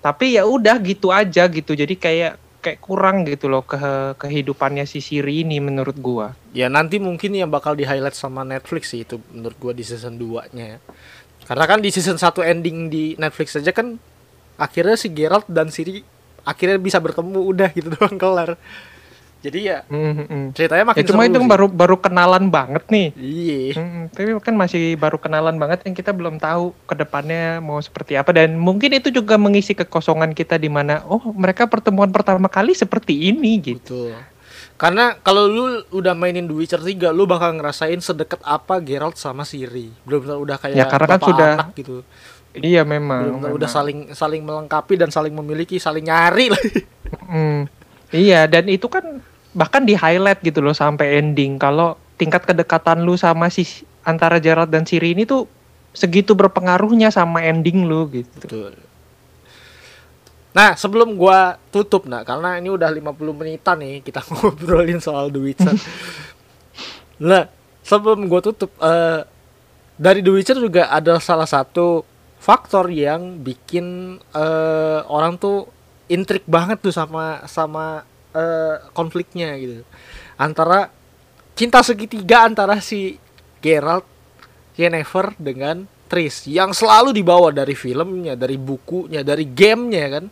Tapi 0.00 0.38
ya 0.38 0.46
udah 0.46 0.78
gitu 0.80 1.10
aja 1.10 1.50
gitu. 1.50 1.74
Jadi 1.74 1.98
kayak 1.98 2.44
kayak 2.64 2.80
kurang 2.80 3.28
gitu 3.28 3.52
loh 3.52 3.60
ke 3.60 4.16
kehidupannya 4.16 4.88
si 4.88 5.04
Siri 5.04 5.44
ini 5.44 5.60
menurut 5.60 6.00
gua. 6.00 6.32
Ya 6.56 6.72
nanti 6.72 6.96
mungkin 6.96 7.36
yang 7.36 7.52
bakal 7.52 7.76
di 7.76 7.84
highlight 7.84 8.16
sama 8.16 8.40
Netflix 8.40 8.96
sih 8.96 9.04
itu 9.04 9.20
menurut 9.28 9.56
gua 9.60 9.72
di 9.76 9.84
season 9.84 10.16
2-nya 10.16 10.64
ya. 10.64 10.78
Karena 11.44 11.64
kan 11.68 11.84
di 11.84 11.92
season 11.92 12.16
1 12.16 12.40
ending 12.40 12.88
di 12.88 13.04
Netflix 13.20 13.60
aja 13.60 13.68
kan 13.68 14.00
akhirnya 14.56 14.96
si 14.96 15.12
Geralt 15.12 15.44
dan 15.44 15.68
Ciri 15.68 16.00
akhirnya 16.40 16.80
bisa 16.80 16.96
bertemu 17.04 17.40
udah 17.44 17.68
gitu 17.76 17.92
doang 18.00 18.16
kelar. 18.16 18.56
Jadi 19.44 19.60
ya 19.62 19.84
Mm-mm. 19.84 20.50
ceritanya 20.50 20.88
makin 20.88 20.98
Ya 20.98 21.04
cuma 21.04 21.20
seru 21.20 21.30
itu 21.30 21.38
sih. 21.38 21.46
baru 21.46 21.66
baru 21.68 21.96
kenalan 21.98 22.48
banget 22.48 22.84
nih. 22.88 23.08
Iya. 23.12 23.76
Mm, 23.76 24.02
tapi 24.08 24.30
kan 24.40 24.54
masih 24.54 24.96
baru 24.96 25.16
kenalan 25.16 25.52
banget 25.54 25.84
yang 25.84 25.92
kita 25.92 26.10
belum 26.10 26.36
tahu 26.38 26.72
ke 26.82 26.94
depannya 26.96 27.60
mau 27.60 27.76
seperti 27.76 28.16
apa 28.16 28.32
dan 28.32 28.56
mungkin 28.56 28.88
itu 28.90 29.12
juga 29.12 29.36
mengisi 29.36 29.72
kekosongan 29.74 30.32
kita 30.32 30.56
di 30.56 30.66
mana 30.66 31.04
oh 31.04 31.20
mereka 31.28 31.66
pertemuan 31.66 32.08
pertama 32.08 32.48
kali 32.48 32.72
seperti 32.72 33.28
ini 33.28 33.60
gitu. 33.60 34.08
Betul. 34.08 34.16
Karena 34.74 35.14
kalau 35.16 35.44
lu 35.44 35.64
udah 35.92 36.12
mainin 36.12 36.44
The 36.44 36.56
Witcher 36.56 36.80
3, 36.80 37.12
lu 37.12 37.24
bakal 37.24 37.54
ngerasain 37.54 38.00
sedekat 38.00 38.42
apa 38.42 38.80
Geralt 38.80 39.14
sama 39.14 39.44
Ciri. 39.44 39.92
Belum 40.02 40.24
udah 40.40 40.56
kayak 40.56 40.74
Ya, 40.74 40.88
karena 40.88 41.06
kan 41.06 41.20
sudah- 41.20 41.56
anak 41.60 41.76
gitu. 41.76 42.00
Iya 42.54 42.82
memang. 42.82 43.38
Belum 43.38 43.38
udah 43.52 43.60
memang. 43.60 43.68
saling 43.68 43.98
saling 44.10 44.40
melengkapi 44.40 44.94
dan 44.96 45.10
saling 45.10 45.30
memiliki, 45.30 45.76
saling 45.76 46.02
nyari 46.02 46.48
lah. 46.48 46.62
Mm, 47.24 47.60
iya 48.10 48.46
dan 48.46 48.66
itu 48.66 48.86
kan 48.88 49.22
bahkan 49.54 49.86
di 49.86 49.94
highlight 49.94 50.42
gitu 50.42 50.58
loh 50.60 50.74
sampai 50.74 51.22
ending 51.22 51.56
kalau 51.56 51.94
tingkat 52.18 52.42
kedekatan 52.42 53.06
lu 53.06 53.14
sama 53.14 53.48
si 53.48 53.86
antara 54.02 54.42
Gerald 54.42 54.70
dan 54.70 54.84
Siri 54.84 55.14
ini 55.14 55.24
tuh 55.24 55.46
segitu 55.94 56.34
berpengaruhnya 56.34 57.08
sama 57.14 57.46
ending 57.46 57.86
lu 57.86 58.10
gitu. 58.10 58.38
Betul. 58.42 58.74
Nah, 60.54 60.78
sebelum 60.78 61.18
gua 61.18 61.58
tutup 61.74 62.06
nah, 62.06 62.22
karena 62.22 62.58
ini 62.62 62.70
udah 62.70 62.86
50 62.86 63.14
menitan 63.34 63.78
nih 63.82 64.02
kita 64.02 64.22
ngobrolin 64.30 65.02
soal 65.02 65.30
The 65.30 65.40
Witcher. 65.42 65.74
nah, 67.30 67.50
sebelum 67.82 68.26
gua 68.26 68.42
tutup 68.42 68.70
eh 68.82 69.22
dari 69.94 70.22
The 70.22 70.30
Witcher 70.34 70.58
juga 70.58 70.90
ada 70.90 71.18
salah 71.22 71.46
satu 71.46 72.02
faktor 72.38 72.90
yang 72.90 73.42
bikin 73.42 74.18
eh 74.34 75.00
orang 75.10 75.38
tuh 75.38 75.70
intrik 76.06 76.46
banget 76.46 76.82
tuh 76.82 76.94
sama 76.94 77.42
sama 77.50 78.06
eh, 78.34 78.76
konfliknya 78.90 79.54
gitu. 79.56 79.86
Antara 80.34 80.90
cinta 81.54 81.80
segitiga 81.80 82.44
antara 82.44 82.82
si 82.82 83.16
Geralt, 83.62 84.04
Yennefer 84.74 85.38
dengan 85.38 85.86
Tris 86.04 86.44
yang 86.44 86.74
selalu 86.74 87.14
dibawa 87.14 87.54
dari 87.54 87.72
filmnya, 87.72 88.34
dari 88.34 88.58
bukunya, 88.58 89.22
dari 89.22 89.46
gamenya 89.46 90.20
kan. 90.20 90.24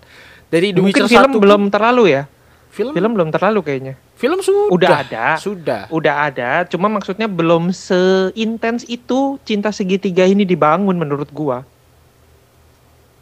Dari 0.53 0.69
The 0.75 0.85
Mungkin 0.85 1.09
Witcher 1.09 1.09
film 1.09 1.31
1 1.33 1.33
pun- 1.33 1.43
belum 1.43 1.63
terlalu 1.73 2.05
ya. 2.13 2.23
film 2.69 2.93
Film 2.93 3.11
belum 3.17 3.29
terlalu 3.33 3.61
kayaknya. 3.65 3.95
film 4.17 4.39
sudah 4.39 4.69
Udah 4.69 4.91
ada. 5.03 5.27
Sudah. 5.37 5.83
Udah 5.91 6.15
ada, 6.29 6.51
cuma 6.69 6.87
maksudnya 6.87 7.27
belum 7.27 7.69
seintens 7.69 8.85
itu 8.87 9.37
cinta 9.43 9.73
segitiga 9.73 10.23
ini 10.25 10.45
dibangun 10.45 10.95
menurut 10.95 11.27
gua. 11.33 11.65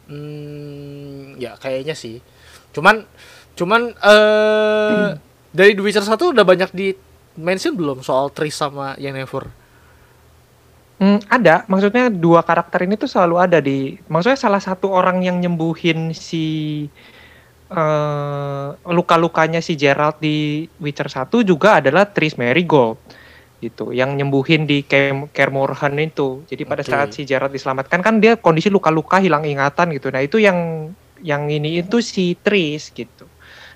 Hmm, 0.07 1.39
ya 1.39 1.55
kayaknya 1.55 1.95
sih. 1.95 2.19
Cuman 2.71 3.07
cuman 3.55 3.93
eh 3.95 5.07
dari 5.57 5.71
The 5.75 5.83
Witcher 5.83 6.05
1 6.07 6.15
udah 6.15 6.45
banyak 6.47 6.71
di 6.71 6.95
mention 7.35 7.75
belum 7.75 8.03
soal 8.03 8.31
Tris 8.31 8.55
sama 8.55 8.95
Yennefer? 8.99 9.47
Hmm, 11.01 11.17
ada, 11.33 11.65
maksudnya 11.65 12.13
dua 12.13 12.45
karakter 12.45 12.85
ini 12.85 12.93
tuh 12.93 13.09
selalu 13.09 13.35
ada 13.41 13.57
di, 13.57 13.97
maksudnya 14.05 14.37
salah 14.37 14.61
satu 14.61 14.93
orang 14.93 15.25
yang 15.25 15.41
nyembuhin 15.41 16.13
si 16.13 16.45
eh 17.71 18.67
luka-lukanya 18.85 19.63
si 19.63 19.73
Gerald 19.79 20.21
di 20.21 20.67
Witcher 20.77 21.09
1 21.09 21.41
juga 21.41 21.79
adalah 21.81 22.05
Triss 22.05 22.35
Merigold 22.37 22.99
gitu, 23.63 23.95
yang 23.95 24.13
nyembuhin 24.13 24.67
di 24.69 24.83
Morhen 25.49 25.95
itu. 25.97 26.43
Jadi 26.51 26.63
pada 26.69 26.83
Oke. 26.83 26.91
saat 26.91 27.09
si 27.15 27.23
Gerald 27.23 27.53
diselamatkan 27.55 28.01
kan 28.03 28.19
dia 28.19 28.35
kondisi 28.35 28.67
luka-luka 28.67 29.23
hilang 29.23 29.47
ingatan 29.47 29.95
gitu. 29.95 30.11
Nah 30.11 30.21
itu 30.21 30.37
yang 30.37 30.91
yang 31.23 31.47
ini 31.47 31.79
itu 31.79 31.97
si 32.03 32.35
Triss 32.37 32.91
gitu. 32.91 33.30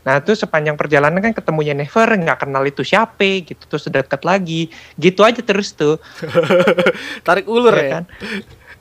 Nah 0.06 0.22
itu 0.22 0.38
sepanjang 0.38 0.78
perjalanan 0.78 1.18
kan 1.18 1.34
ketemu 1.34 1.74
Yennefer 1.74 2.06
nggak 2.06 2.46
kenal 2.46 2.62
itu 2.64 2.86
siapa 2.86 3.42
gitu 3.42 3.64
terus 3.66 3.90
dekat 3.90 4.22
lagi 4.22 4.70
gitu 5.02 5.26
aja 5.26 5.42
terus 5.42 5.74
tuh 5.74 5.98
Tarik 7.26 7.50
ulur 7.50 7.74
ya 7.74 7.82
ya. 7.82 7.90
kan? 8.00 8.04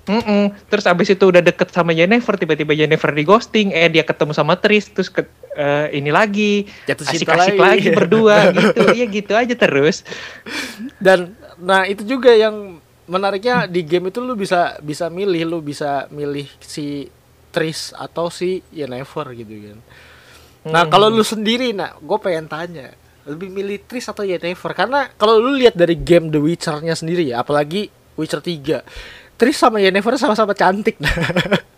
Mm-mm. 0.04 0.52
Terus 0.68 0.84
abis 0.84 1.16
itu 1.16 1.24
udah 1.24 1.40
deket 1.40 1.72
sama 1.72 1.96
Yennefer, 1.96 2.36
tiba-tiba 2.36 2.76
Yennefer 2.76 3.08
di 3.16 3.24
ghosting, 3.24 3.72
eh 3.72 3.88
dia 3.88 4.04
ketemu 4.04 4.36
sama 4.36 4.52
Tris, 4.60 4.92
terus 4.92 5.08
ke, 5.08 5.24
eh, 5.56 5.96
ini 5.96 6.12
lagi, 6.12 6.68
Jatuh 6.84 7.08
cinta 7.08 7.40
asik-asik 7.40 7.56
lagi. 7.56 7.88
berdua 7.88 8.36
gitu, 8.60 8.84
ya 8.92 9.06
gitu 9.08 9.32
aja 9.32 9.54
terus. 9.56 10.04
Dan 11.00 11.32
nah 11.56 11.88
itu 11.88 12.04
juga 12.04 12.36
yang 12.36 12.84
menariknya 13.08 13.64
di 13.64 13.80
game 13.80 14.12
itu 14.12 14.20
lu 14.20 14.36
bisa 14.36 14.76
bisa 14.84 15.08
milih, 15.08 15.48
lu 15.48 15.64
bisa 15.64 16.04
milih 16.12 16.52
si 16.60 17.08
Tris 17.48 17.96
atau 17.96 18.28
si 18.28 18.60
Yennefer 18.76 19.32
gitu 19.32 19.72
kan. 19.72 19.78
Nah, 20.64 20.82
Hmm. 20.82 20.90
kalau 20.90 21.08
lu 21.08 21.20
sendiri 21.20 21.70
nah, 21.70 21.92
gue 21.94 22.18
pengen 22.18 22.46
tanya, 22.46 22.92
lebih 23.24 23.48
milih 23.48 23.84
Tris 23.84 24.04
atau 24.04 24.22
Yennefer? 24.22 24.72
Karena 24.72 25.08
kalau 25.10 25.36
lu 25.36 25.52
lihat 25.52 25.72
dari 25.72 25.92
game 25.94 26.28
The 26.28 26.38
Witcher-nya 26.38 26.92
sendiri 26.92 27.28
ya, 27.28 27.40
apalagi 27.40 27.88
Witcher 28.14 28.40
3. 28.40 28.80
Tris 29.34 29.54
sama 29.54 29.76
Yennefer 29.78 30.14
sama-sama 30.14 30.52
cantik 30.52 30.96
nah. 30.98 31.10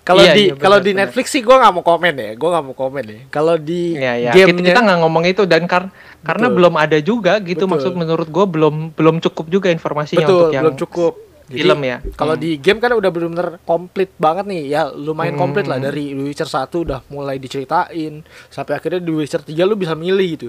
Kalau 0.00 0.24
Iya, 0.24 0.32
di 0.32 0.44
iya, 0.48 0.54
kalau 0.56 0.80
di. 0.80 0.96
Netflix 0.96 1.28
sih 1.28 1.44
gue 1.44 1.52
nggak 1.52 1.68
mau 1.68 1.84
komen 1.84 2.14
ya, 2.16 2.32
gue 2.32 2.48
nggak 2.48 2.64
mau 2.64 2.72
komen 2.72 3.04
ya. 3.04 3.20
Kalau 3.28 3.60
di 3.60 3.92
Ya, 3.92 4.16
ya. 4.16 4.32
Kita, 4.32 4.48
gamenya 4.48 4.72
kita 4.72 4.80
nggak 4.80 4.98
ngomong 5.04 5.24
itu 5.28 5.42
dan 5.44 5.68
kar 5.68 5.92
karena 6.24 6.48
Betul. 6.48 6.56
belum 6.56 6.74
ada 6.80 6.98
juga 7.04 7.32
gitu, 7.44 7.68
Betul. 7.68 7.72
maksud 7.76 7.92
menurut 7.92 8.24
gue 8.24 8.44
belum 8.48 8.74
belum 8.96 9.20
cukup 9.20 9.46
juga 9.52 9.68
informasinya 9.68 10.24
betul 10.24 10.48
untuk 10.48 10.54
yang 10.56 10.64
belum 10.64 10.76
cukup. 10.80 11.12
Jadi, 11.48 11.64
Film 11.64 11.80
ya? 11.80 11.96
Kalau 12.12 12.36
Hmm. 12.36 12.44
di 12.44 12.60
game 12.60 12.76
kan 12.76 12.92
udah 12.92 13.08
bener-bener 13.08 13.48
komplit 13.64 14.12
banget 14.20 14.44
nih. 14.44 14.62
Ya 14.68 14.92
lumayan 14.92 15.32
Hmm. 15.32 15.48
komplit 15.48 15.64
lah 15.64 15.80
dari 15.80 16.12
The 16.12 16.22
Witcher 16.28 16.44
1 16.44 16.84
udah 16.84 17.00
mulai 17.08 17.40
diceritain 17.40 18.20
sampai 18.52 18.76
akhirnya 18.76 19.00
di 19.00 19.08
Witcher 19.08 19.40
3 19.40 19.64
lu 19.64 19.72
bisa 19.72 19.96
milih 19.96 20.28
gitu. 20.36 20.48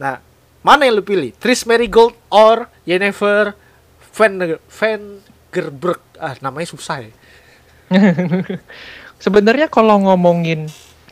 Nah, 0.00 0.24
mana 0.64 0.88
yang 0.88 0.96
lu 0.96 1.04
pilih? 1.04 1.36
Tris 1.36 1.68
Marigold 1.68 2.16
or 2.32 2.64
Yennefer 2.88 3.52
Van 4.16 4.32
Vangerberg? 4.72 6.00
Ah, 6.16 6.32
namanya 6.40 6.72
susah 6.72 7.04
ya. 7.04 7.12
Sebenarnya 9.18 9.68
kalau 9.68 9.98
ngomongin 10.00 10.70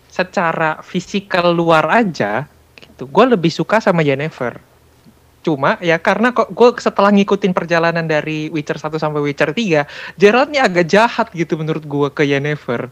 secara 0.09 0.81
fisikal 0.81 1.53
luar 1.53 1.93
aja, 1.93 2.49
gitu, 2.79 3.05
gue 3.05 3.25
lebih 3.37 3.53
suka 3.53 3.85
sama 3.85 4.01
Yennefer. 4.01 4.57
Cuma 5.47 5.79
ya 5.79 5.95
karena 5.97 6.35
kok 6.35 6.51
gue 6.51 6.75
setelah 6.77 7.15
ngikutin 7.15 7.55
perjalanan 7.55 8.03
dari 8.03 8.51
Witcher 8.51 8.75
1 8.75 8.99
sampai 8.99 9.23
Witcher 9.23 9.55
3, 9.55 9.87
Geraltnya 10.19 10.67
agak 10.67 10.91
jahat 10.91 11.31
gitu 11.31 11.55
menurut 11.55 11.87
gue 11.87 12.09
ke 12.11 12.27
Yennefer. 12.27 12.91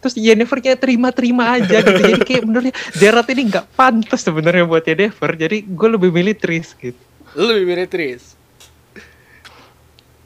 Terus 0.00 0.16
Yennefernya 0.16 0.80
terima-terima 0.80 1.60
aja 1.60 1.76
gitu. 1.78 2.00
Jadi 2.00 2.24
kayak 2.32 2.42
menurutnya 2.42 2.72
Geralt 2.96 3.28
ini 3.28 3.42
nggak 3.46 3.76
pantas 3.76 4.24
sebenarnya 4.24 4.64
buat 4.64 4.80
Yennefer. 4.80 5.36
Jadi 5.36 5.60
gue 5.62 5.88
lebih 5.90 6.08
milih 6.08 6.32
Triss 6.32 6.72
gitu. 6.74 6.96
Lebih 7.30 7.64
milih 7.68 7.86
Tris. 7.86 8.32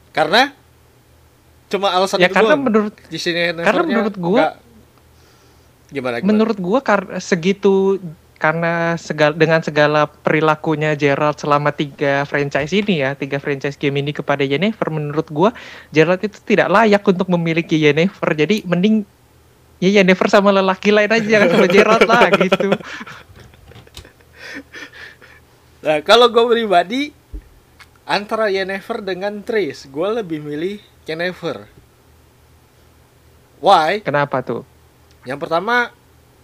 Karena 0.09 0.55
cuma 1.67 1.91
alasan 1.91 2.23
Ya 2.23 2.31
itu 2.31 2.39
karena 2.39 2.55
doang. 2.55 2.63
menurut 2.63 2.95
di 3.05 3.19
sini 3.19 3.51
karena 3.51 3.83
menurut 3.83 4.15
gua- 4.15 4.55
gimana, 5.91 6.17
gimana? 6.17 6.31
menurut 6.31 6.59
gua 6.61 6.79
karena 6.79 7.19
segitu 7.19 7.99
karena 8.35 8.99
segala, 8.99 9.33
dengan 9.33 9.61
segala 9.63 10.11
perilakunya 10.11 10.93
Gerald 10.99 11.39
selama 11.39 11.71
tiga 11.71 12.27
franchise 12.29 12.75
ini 12.75 13.01
ya 13.01 13.15
tiga 13.15 13.39
franchise 13.39 13.79
game 13.79 14.03
ini 14.03 14.11
kepada 14.11 14.43
Yennefer 14.43 14.91
menurut 14.91 15.29
gua 15.31 15.51
Gerald 15.95 16.21
itu 16.21 16.37
tidak 16.43 16.69
layak 16.69 17.03
untuk 17.07 17.31
memiliki 17.31 17.79
Yennefer 17.79 18.35
jadi 18.35 18.67
mending 18.67 19.07
ya 19.79 20.03
Yennefer 20.03 20.29
sama 20.29 20.51
lelaki 20.51 20.91
lain 20.91 21.11
aja 21.11 21.25
jangan 21.25 21.49
sama 21.55 21.67
Gerald 21.71 22.05
lah 22.07 22.29
gitu 22.43 22.69
Nah, 25.85 26.01
kalau 26.01 26.33
gue 26.33 26.45
pribadi 26.49 27.13
antara 28.09 28.49
Yennefer 28.49 29.05
dengan 29.05 29.45
Tris, 29.45 29.85
gue 29.85 30.09
lebih 30.17 30.41
milih 30.41 30.81
Yennefer. 31.05 31.69
Why? 33.61 34.01
kenapa 34.05 34.41
tuh 34.45 34.65
Yang 35.29 35.45
pertama, 35.45 35.93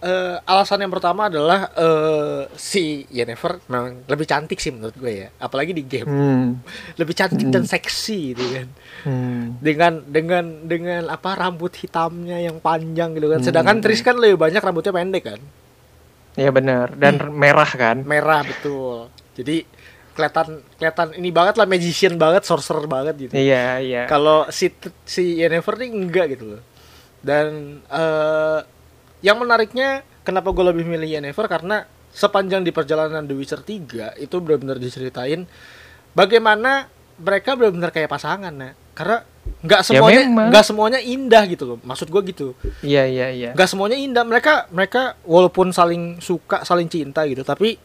eh, 0.01 0.37
alasan 0.43 0.81
yang 0.81 0.89
pertama 0.89 1.25
adalah 1.25 1.69
eh, 1.71 2.41
si 2.53 3.05
Yennefer 3.07 3.61
memang 3.65 4.03
lebih 4.05 4.25
cantik 4.25 4.57
sih 4.57 4.69
menurut 4.69 4.93
gue 4.93 5.13
ya, 5.15 5.29
apalagi 5.37 5.71
di 5.71 5.83
game. 5.83 6.05
hmm. 6.05 6.47
Lebih 6.99 7.13
cantik 7.13 7.45
Hmm. 7.45 7.53
dan 7.53 7.63
seksi 7.63 8.33
gitu 8.33 8.43
kan. 8.51 8.67
Hmm. 9.03 9.57
Dengan 9.57 10.01
dengan 10.03 10.45
dengan 10.63 11.03
apa 11.07 11.33
rambut 11.35 11.73
hitamnya 11.75 12.37
yang 12.37 12.57
panjang 12.57 13.13
gitu 13.13 13.27
kan. 13.27 13.39
Hmm. 13.39 13.47
Sedangkan 13.47 13.77
Tris 13.79 14.01
kan 14.01 14.15
lebih 14.15 14.35
banyak 14.35 14.59
rambutnya 14.59 14.91
pendek 14.91 15.25
kan. 15.25 15.41
ya 16.31 16.47
benar 16.47 16.95
dan 16.95 17.27
merah 17.29 17.67
kan 17.67 18.01
Merah 18.01 18.41
betul. 18.41 19.11
Jadi 19.35 19.67
kelihatan 20.11 20.59
kelihatan 20.75 21.07
ini 21.13 21.27
banget 21.29 21.55
lah 21.55 21.63
magician 21.65 22.15
banget, 22.15 22.43
sorcerer 22.43 22.83
banget 22.85 23.15
gitu. 23.17 23.33
iya 23.33 23.77
iya 23.77 24.01
Kalau 24.05 24.47
si 24.47 24.71
si 25.03 25.39
Yennefer 25.39 25.75
nih 25.77 25.89
enggak 25.91 26.25
gitu 26.31 26.55
loh. 26.55 26.61
Dan 27.19 27.47
eh 27.85 28.59
yang 29.21 29.37
menariknya 29.37 30.01
kenapa 30.21 30.49
gue 30.49 30.65
lebih 30.65 30.85
milih 30.85 31.17
Yennefer 31.17 31.45
karena 31.45 31.85
sepanjang 32.11 32.61
di 32.61 32.69
perjalanan 32.69 33.23
The 33.23 33.33
Witcher 33.33 33.61
3 33.63 34.19
itu 34.19 34.35
benar-benar 34.43 34.77
diceritain 34.77 35.47
bagaimana 36.11 36.89
mereka 37.21 37.53
benar-benar 37.55 37.93
kayak 37.93 38.09
pasangan 38.09 38.51
nah. 38.51 38.73
Karena 38.91 39.23
nggak 39.63 39.81
semuanya 39.87 40.21
memang. 40.27 40.47
nggak 40.51 40.65
semuanya 40.67 40.99
indah 40.99 41.43
gitu 41.47 41.63
loh. 41.65 41.77
Maksud 41.81 42.11
gue 42.11 42.21
gitu. 42.33 42.47
iya 42.83 43.07
iya 43.07 43.31
iya 43.31 43.49
Nggak 43.55 43.69
semuanya 43.71 43.97
indah. 43.97 44.23
Mereka 44.27 44.67
mereka 44.69 45.15
walaupun 45.23 45.71
saling 45.71 46.19
suka, 46.19 46.67
saling 46.67 46.91
cinta 46.91 47.23
gitu, 47.23 47.41
tapi 47.41 47.79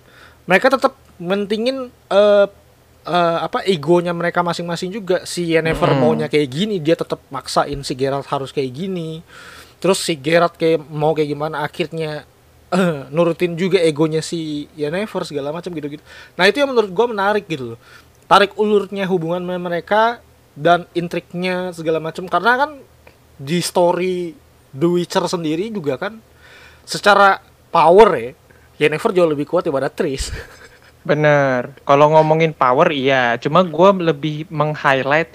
mereka 0.45 0.72
tetap 0.72 0.99
mentingin 1.16 1.89
eh 2.11 2.47
eh, 3.07 3.39
apa 3.39 3.62
egonya 3.64 4.11
mereka 4.11 4.43
masing-masing 4.43 4.91
juga 4.91 5.22
si 5.22 5.55
Yennefer 5.55 5.95
Hmm. 5.95 6.01
maunya 6.03 6.26
kayak 6.26 6.49
gini 6.51 6.76
dia 6.82 6.99
tetap 6.99 7.22
maksain 7.30 7.78
si 7.87 7.95
Geralt 7.95 8.26
harus 8.26 8.51
kayak 8.51 8.74
gini 8.74 9.22
terus 9.79 10.01
si 10.01 10.16
Geralt 10.16 10.57
kayak 10.57 10.83
mau 10.89 11.12
kayak 11.12 11.31
gimana 11.37 11.62
akhirnya 11.62 12.24
eh, 12.72 13.01
nurutin 13.12 13.55
juga 13.55 13.79
egonya 13.81 14.24
si 14.24 14.66
Yennefer 14.74 15.22
segala 15.29 15.53
macam 15.55 15.70
gitu-gitu. 15.72 16.03
Nah 16.35 16.45
itu 16.49 16.62
yang 16.62 16.70
menurut 16.72 16.91
gua 16.91 17.07
menarik 17.11 17.47
gitu 17.47 17.74
loh. 17.74 17.79
Tarik 18.27 18.59
ulurnya 18.59 19.07
hubungan 19.07 19.43
mereka 19.45 20.18
dan 20.59 20.89
intriknya 20.97 21.70
segala 21.70 22.03
macam. 22.03 22.27
Karena 22.27 22.66
kan 22.66 22.70
di 23.37 23.61
story 23.62 24.35
The 24.72 24.89
Witcher 24.89 25.24
sendiri 25.29 25.68
juga 25.70 26.01
kan 26.01 26.18
secara 26.89 27.39
power 27.68 28.09
ya 28.16 28.31
Yennefer 28.77 29.12
jauh 29.12 29.29
lebih 29.29 29.49
kuat 29.49 29.64
daripada 29.64 29.89
Triss. 29.89 30.33
Bener. 31.09 31.72
Kalau 31.87 32.12
ngomongin 32.12 32.53
power 32.53 32.91
iya, 32.93 33.39
cuma 33.41 33.62
gua 33.62 33.95
lebih 33.95 34.45
meng-highlight 34.53 35.31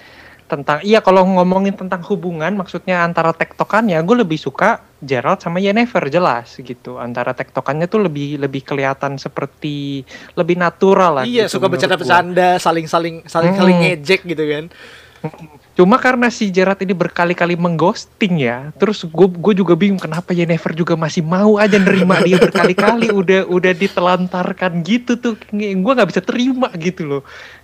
tentang 0.51 0.83
iya 0.83 0.99
kalau 0.99 1.23
ngomongin 1.23 1.79
tentang 1.79 2.03
hubungan 2.11 2.51
maksudnya 2.51 3.07
antara 3.07 3.31
tektokannya 3.31 3.95
gue 4.03 4.27
lebih 4.27 4.35
suka 4.35 4.83
Gerald 4.99 5.39
sama 5.41 5.57
Yennefer 5.57 6.11
jelas 6.11 6.53
gitu. 6.59 7.01
Antara 7.01 7.31
tektokannya 7.33 7.87
tuh 7.89 8.05
lebih 8.05 8.37
lebih 8.37 8.61
kelihatan 8.67 9.15
seperti 9.15 10.03
lebih 10.35 10.59
natural 10.59 11.23
lah 11.23 11.25
iya 11.25 11.47
gitu 11.47 11.57
suka 11.57 11.71
bercanda-bercanda 11.71 12.59
saling-saling 12.59 13.23
saling-saling 13.25 13.77
Hmm. 13.79 13.83
ngejek 13.87 14.27
gitu 14.27 14.43
kan 14.43 14.65
Cuma 15.72 15.95
karena 15.95 16.28
si 16.28 16.51
Gerard 16.51 16.84
ini 16.84 16.91
berkali-kali 16.91 17.55
mengghosting 17.55 18.43
ya, 18.43 18.76
terus 18.76 19.07
gue 19.07 19.28
gue 19.32 19.53
juga 19.55 19.72
bingung 19.80 20.03
kenapa 20.03 20.36
Yennefer 20.36 20.76
juga 20.76 20.99
masih 20.99 21.24
mau 21.24 21.55
aja 21.55 21.80
nerima 21.80 22.19
dia 22.19 22.36
berkali-kali 22.36 23.07
udah 23.24 23.47
udah 23.47 23.72
ditelantarkan 23.72 24.84
gitu 24.84 25.15
tuh, 25.15 25.39
gue 25.55 25.91
nggak 25.95 26.09
bisa 26.11 26.19
terima 26.19 26.67
gitu 26.76 27.07
loh. 27.07 27.22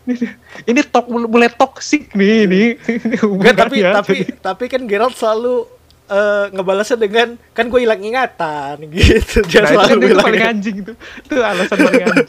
Ini, 0.07 0.23
ini 0.71 0.81
tok 0.87 1.11
mulai 1.11 1.51
toksik 1.51 2.15
nih 2.15 2.47
ini. 2.47 2.63
Enggak, 3.27 3.67
tapi 3.67 3.83
hubungannya. 3.83 3.99
tapi 3.99 4.15
tapi 4.39 4.63
kan 4.71 4.87
Geralt 4.87 5.19
selalu 5.19 5.76
eh, 6.07 6.45
ngebalasnya 6.55 6.97
dengan 6.97 7.27
kan 7.51 7.67
gue 7.67 7.79
hilang 7.83 7.99
ingatan 7.99 8.75
gitu 8.95 9.43
dia 9.45 9.63
Nah, 9.63 9.71
itu 9.71 9.77
kan 9.77 9.87
selalu 9.87 9.91
itu 9.91 10.07
bilang 10.07 10.25
paling 10.25 10.45
anjing 10.47 10.75
itu. 10.81 10.93
Itu 11.27 11.35
alasan 11.43 11.77
paling 11.77 12.03
anjing. 12.07 12.27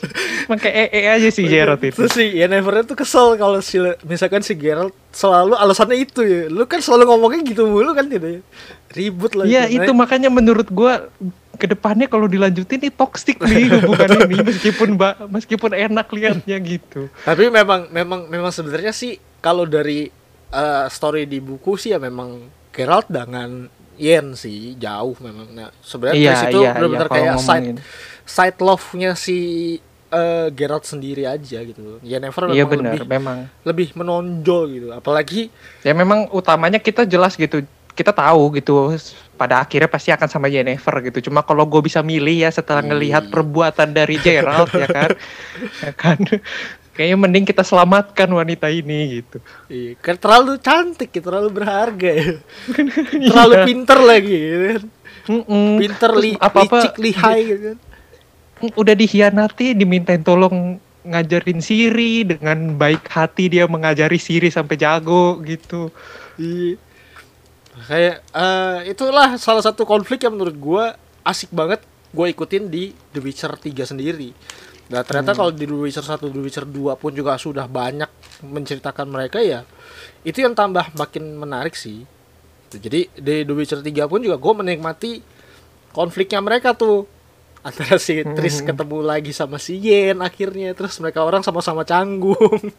Pakai 0.51 0.73
ee 0.91 1.03
aja 1.07 1.29
si 1.31 1.43
Gerard 1.47 1.83
itu. 1.83 1.97
Terus 1.97 2.13
si 2.13 2.25
Yennefer 2.39 2.83
tuh 2.85 2.97
kesel 2.99 3.39
kalau 3.39 3.59
si 3.63 3.77
misalkan 4.05 4.43
si 4.43 4.59
Geralt 4.59 4.95
selalu 5.15 5.55
alasannya 5.55 5.99
itu 5.99 6.21
ya. 6.27 6.51
Lu 6.51 6.67
kan 6.67 6.83
selalu 6.83 7.15
ngomongnya 7.15 7.41
gitu 7.47 7.67
mulu 7.71 7.95
kan 7.95 8.11
gitu 8.11 8.39
ya. 8.39 8.41
Ribut 8.93 9.33
lah. 9.39 9.45
Iya 9.47 9.71
itu 9.71 9.91
makanya 9.95 10.29
menurut 10.33 10.69
gua 10.73 11.07
ke 11.59 11.67
depannya 11.67 12.07
kalau 12.07 12.31
dilanjutin 12.31 12.79
ini 12.79 12.91
toksik 12.95 13.43
nih 13.43 13.67
hubungan 13.83 14.31
ini 14.31 14.37
meskipun 14.55 14.95
mbak 14.95 15.27
meskipun 15.27 15.71
enak 15.75 16.07
liatnya 16.15 16.57
gitu. 16.63 17.11
Tapi 17.27 17.51
memang 17.51 17.91
memang 17.91 18.31
memang 18.31 18.55
sebenarnya 18.55 18.95
sih 18.95 19.19
kalau 19.43 19.67
dari 19.67 20.07
eh, 20.55 20.87
story 20.87 21.27
di 21.27 21.43
buku 21.43 21.75
sih 21.75 21.93
ya 21.93 21.99
memang 21.99 22.58
Geralt 22.79 23.09
dengan 23.09 23.67
Yen 23.99 24.31
sih 24.33 24.79
jauh 24.79 25.19
memang. 25.19 25.51
Nah, 25.51 25.75
sebenarnya 25.83 26.15
Iya 26.17 26.35
itu 26.47 26.59
iya 26.61 26.71
benar-benar 26.73 27.03
iya 27.05 27.13
kayak 27.13 27.27
side 27.37 27.65
ngomongin. 27.67 27.77
side 28.25 28.59
love-nya 28.61 29.11
si 29.13 29.39
eh, 30.09 30.49
Geralt 30.51 30.85
sendiri 30.85 31.27
aja 31.27 31.59
gitu. 31.61 31.99
Yennefer 32.01 32.47
Iya 32.49 32.63
memang 32.63 32.71
benar 32.71 32.93
lebih 32.95 33.09
memang. 33.11 33.39
lebih 33.63 33.89
menonjol 33.93 34.63
gitu. 34.71 34.89
Apalagi 34.91 35.51
Ya 35.83 35.93
memang 35.93 36.31
utamanya 36.31 36.79
kita 36.79 37.03
jelas 37.05 37.35
gitu 37.35 37.67
kita 37.91 38.15
tahu 38.15 38.55
gitu 38.55 38.95
pada 39.35 39.59
akhirnya 39.59 39.87
pasti 39.87 40.09
akan 40.09 40.31
sama 40.31 40.47
Yennefer 40.47 41.03
gitu. 41.05 41.27
Cuma 41.27 41.43
kalau 41.43 41.67
gue 41.67 41.83
bisa 41.83 41.99
milih 41.99 42.47
ya 42.47 42.49
setelah 42.49 42.79
Iya. 42.79 42.89
ngelihat 42.89 43.25
perbuatan 43.27 43.91
dari 43.91 44.15
Gerald 44.17 44.71
ya 44.73 44.87
kan, 44.87 45.11
ya 45.83 45.93
kan, 45.93 46.19
kayaknya 46.99 47.15
mending 47.15 47.47
kita 47.47 47.63
selamatkan 47.63 48.27
wanita 48.27 48.67
ini 48.67 49.23
gitu. 49.23 49.39
iya, 49.71 49.95
kan 49.95 50.19
terlalu 50.19 50.59
cantik, 50.59 51.15
ya, 51.15 51.23
terlalu 51.23 51.49
berharga 51.55 52.11
ya. 52.11 52.35
terlalu 53.31 53.55
Iya. 53.55 53.65
pinter 53.71 53.99
lagi 54.03 54.35
gitu 54.35 54.67
kan. 54.75 54.83
Mm-mm. 55.29 55.69
Pinter 55.79 56.11
Terus 56.11 56.23
li, 56.27 56.31
apa-apa 56.35 56.77
licik 56.83 56.97
lihai 56.99 57.41
gitu 57.47 57.63
kan. 57.71 57.79
udah 58.75 58.95
dikhianati 58.99 59.79
dimintain 59.79 60.27
tolong 60.27 60.83
ngajarin 61.07 61.63
Siri 61.63 62.27
dengan 62.27 62.75
baik 62.75 63.07
hati 63.07 63.47
dia 63.47 63.71
mengajari 63.71 64.19
Siri 64.19 64.51
sampai 64.51 64.75
jago 64.75 65.39
gitu. 65.47 65.95
Iya. 66.35 66.75
Kayak 67.79 68.17
eh, 68.35 68.79
itulah 68.91 69.39
salah 69.39 69.63
satu 69.63 69.87
konflik 69.87 70.27
yang 70.27 70.35
menurut 70.35 70.59
gua 70.59 70.85
asik 71.23 71.55
banget 71.55 71.79
gue 72.09 72.27
ikutin 72.33 72.73
di 72.73 72.97
The 73.13 73.21
Witcher 73.21 73.53
3 73.53 73.69
sendiri. 73.85 74.33
Nah, 74.89 75.03
ternyata 75.03 75.33
kalau 75.33 75.51
di 75.51 75.63
The 75.63 75.77
Witcher 75.79 76.01
1, 76.03 76.17
The 76.25 76.41
Witcher 76.41 76.65
2 76.65 76.73
pun 76.95 77.13
juga 77.13 77.37
sudah 77.37 77.65
banyak 77.65 78.09
menceritakan 78.41 79.05
mereka 79.07 79.39
ya. 79.39 79.69
Itu 80.23 80.41
yang 80.41 80.53
tambah 80.53 80.93
makin 80.93 81.37
menarik 81.37 81.73
sih. 81.73 82.09
Jadi 82.69 83.09
di 83.11 83.35
The 83.45 83.53
Witcher 83.53 83.81
3 83.81 83.85
pun 84.05 84.19
juga 84.19 84.35
gue 84.35 84.53
menikmati 84.55 85.21
konfliknya 85.91 86.41
mereka 86.41 86.73
tuh 86.73 87.05
antara 87.59 87.99
si 87.99 88.23
Triss 88.23 88.63
ketemu 88.63 89.03
lagi 89.03 89.29
sama 89.31 89.57
si 89.57 89.77
Yen 89.77 90.21
akhirnya 90.21 90.73
terus 90.73 90.95
mereka 90.97 91.21
orang 91.21 91.43
sama-sama 91.43 91.83
canggung 91.83 92.39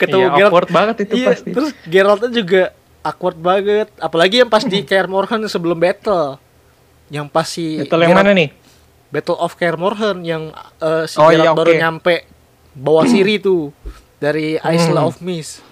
ketemu 0.00 0.24
Iya, 0.24 0.30
Geralt 0.32 0.48
awkward 0.48 0.70
banget 0.72 0.96
itu 1.04 1.14
iya, 1.16 1.28
pasti. 1.30 1.50
terus 1.52 1.70
Geraltnya 1.84 2.30
juga 2.32 2.62
awkward 3.02 3.36
banget 3.36 3.88
apalagi 3.98 4.40
yang 4.40 4.48
pas 4.48 4.64
di 4.64 4.80
Kaer 4.88 5.04
Morhen 5.04 5.44
sebelum 5.46 5.76
battle 5.76 6.40
yang 7.08 7.28
pas 7.28 7.44
si 7.44 7.82
Itu 7.82 7.92
yang 7.92 8.08
Geralt- 8.10 8.24
mana 8.24 8.32
nih? 8.32 8.48
Battle 9.14 9.38
of 9.38 9.54
Kaer 9.54 9.78
Morhen 9.78 10.26
yang 10.26 10.50
eh, 10.82 11.06
si 11.06 11.16
Oh, 11.16 11.30
Geralt 11.30 11.46
iya, 11.46 11.54
baru 11.54 11.70
oke. 11.70 11.78
nyampe 11.78 12.14
bawa 12.74 13.06
Siri 13.06 13.38
tuh 13.38 13.70
dari 14.18 14.58
Isla 14.58 15.00
Hmm. 15.00 15.08
of 15.08 15.22
Mist. 15.22 15.62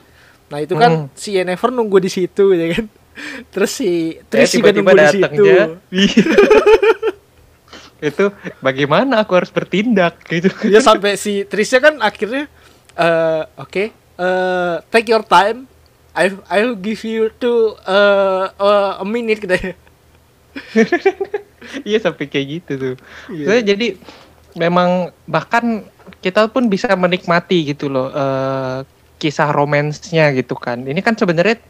Nah 0.46 0.62
itu 0.62 0.74
kan 0.74 1.10
Hmm. 1.10 1.10
si 1.12 1.34
Yennefer 1.34 1.68
nunggu 1.68 1.98
di 1.98 2.06
situ 2.06 2.54
ya 2.54 2.70
kan. 2.70 2.86
Terus 3.52 3.70
si 3.72 4.14
Eh, 4.14 4.22
Triss 4.22 4.54
juga 4.54 4.70
nunggu 4.70 4.94
di 4.94 5.08
situ. 5.10 5.42
dia. 5.42 5.62
itu 8.02 8.24
bagaimana 8.58 9.22
aku 9.22 9.32
harus 9.34 9.50
bertindak 9.50 10.22
gitu. 10.26 10.50
Ya 10.66 10.78
sampai 10.78 11.14
si 11.14 11.42
Trissnya 11.42 11.78
kan 11.80 11.94
akhirnya 11.98 12.46
eh 12.94 13.42
oke 13.56 13.84
eh, 13.90 14.74
take 14.88 15.08
your 15.08 15.22
time. 15.22 15.66
I 16.12 16.28
I'll 16.46 16.76
give 16.76 17.00
you 17.02 17.32
to 17.40 17.52
eh, 17.82 18.44
eh, 18.52 18.92
a 19.00 19.04
minute 19.04 19.40
gitu 19.40 19.56
ya. 19.56 19.72
Iya 21.86 22.02
sampai 22.02 22.26
kayak 22.26 22.46
gitu 22.58 22.72
tuh. 22.74 22.94
Soalnya 23.30 23.74
jadi 23.74 23.94
memang 24.58 25.14
bahkan 25.30 25.86
kita 26.18 26.50
pun 26.50 26.66
bisa 26.66 26.90
menikmati 26.98 27.70
gitu 27.70 27.86
loh 27.86 28.10
eh, 28.10 28.78
kisah 29.22 29.54
romansnya 29.54 30.34
gitu 30.34 30.58
kan. 30.58 30.82
Ini 30.82 30.98
kan 31.00 31.14
sebenarnya 31.14 31.62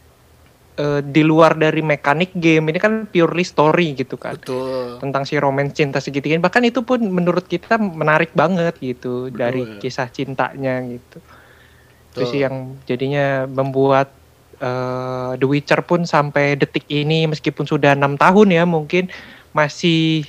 eh, 0.80 1.00
di 1.04 1.22
luar 1.22 1.60
dari 1.60 1.84
mekanik 1.84 2.32
game 2.32 2.72
ini 2.72 2.78
kan 2.80 3.04
purely 3.04 3.44
story 3.44 3.92
gitu 3.92 4.16
kan. 4.16 4.40
Betul. 4.40 4.96
Tentang 4.98 5.22
si 5.28 5.36
romance 5.36 5.76
cinta 5.76 6.00
segitiga 6.00 6.40
bahkan 6.40 6.64
itu 6.64 6.80
pun 6.80 7.04
menurut 7.04 7.44
kita 7.44 7.76
menarik 7.76 8.32
banget 8.32 8.74
gitu 8.80 9.28
Betul. 9.28 9.36
dari 9.36 9.62
kisah 9.76 10.08
cintanya 10.08 10.80
gitu. 10.88 11.20
Itu 12.12 12.18
Betul. 12.24 12.30
sih 12.32 12.40
yang 12.40 12.80
jadinya 12.88 13.44
membuat 13.44 14.21
eh, 14.62 15.32
The 15.36 15.46
Witcher 15.46 15.82
pun 15.82 16.06
sampai 16.06 16.54
detik 16.54 16.86
ini 16.86 17.26
meskipun 17.26 17.66
sudah 17.66 17.98
enam 17.98 18.14
tahun 18.14 18.54
ya 18.54 18.62
mungkin 18.62 19.10
masih 19.50 20.24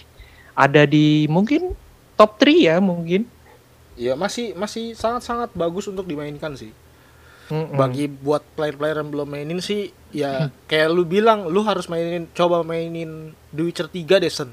ada 0.57 0.89
di 0.89 1.29
mungkin 1.29 1.77
top 2.17 2.41
3 2.41 2.73
ya 2.73 2.75
mungkin. 2.81 3.29
Ya 3.93 4.17
masih 4.17 4.57
masih 4.57 4.97
sangat-sangat 4.97 5.53
bagus 5.53 5.85
untuk 5.85 6.09
dimainkan 6.09 6.57
sih. 6.57 6.73
Mm-mm. 7.51 7.75
bagi 7.75 8.07
buat 8.07 8.39
player-player 8.55 9.03
yang 9.03 9.11
belum 9.11 9.27
mainin 9.27 9.59
sih 9.59 9.91
ya 10.15 10.47
kayak 10.63 10.87
lu 10.87 11.03
bilang 11.03 11.51
lu 11.51 11.59
harus 11.67 11.91
mainin 11.91 12.23
coba 12.31 12.63
mainin 12.63 13.35
The 13.51 13.61
Witcher 13.67 13.91
3 13.91 14.23
deh 14.23 14.31
Sen. 14.31 14.47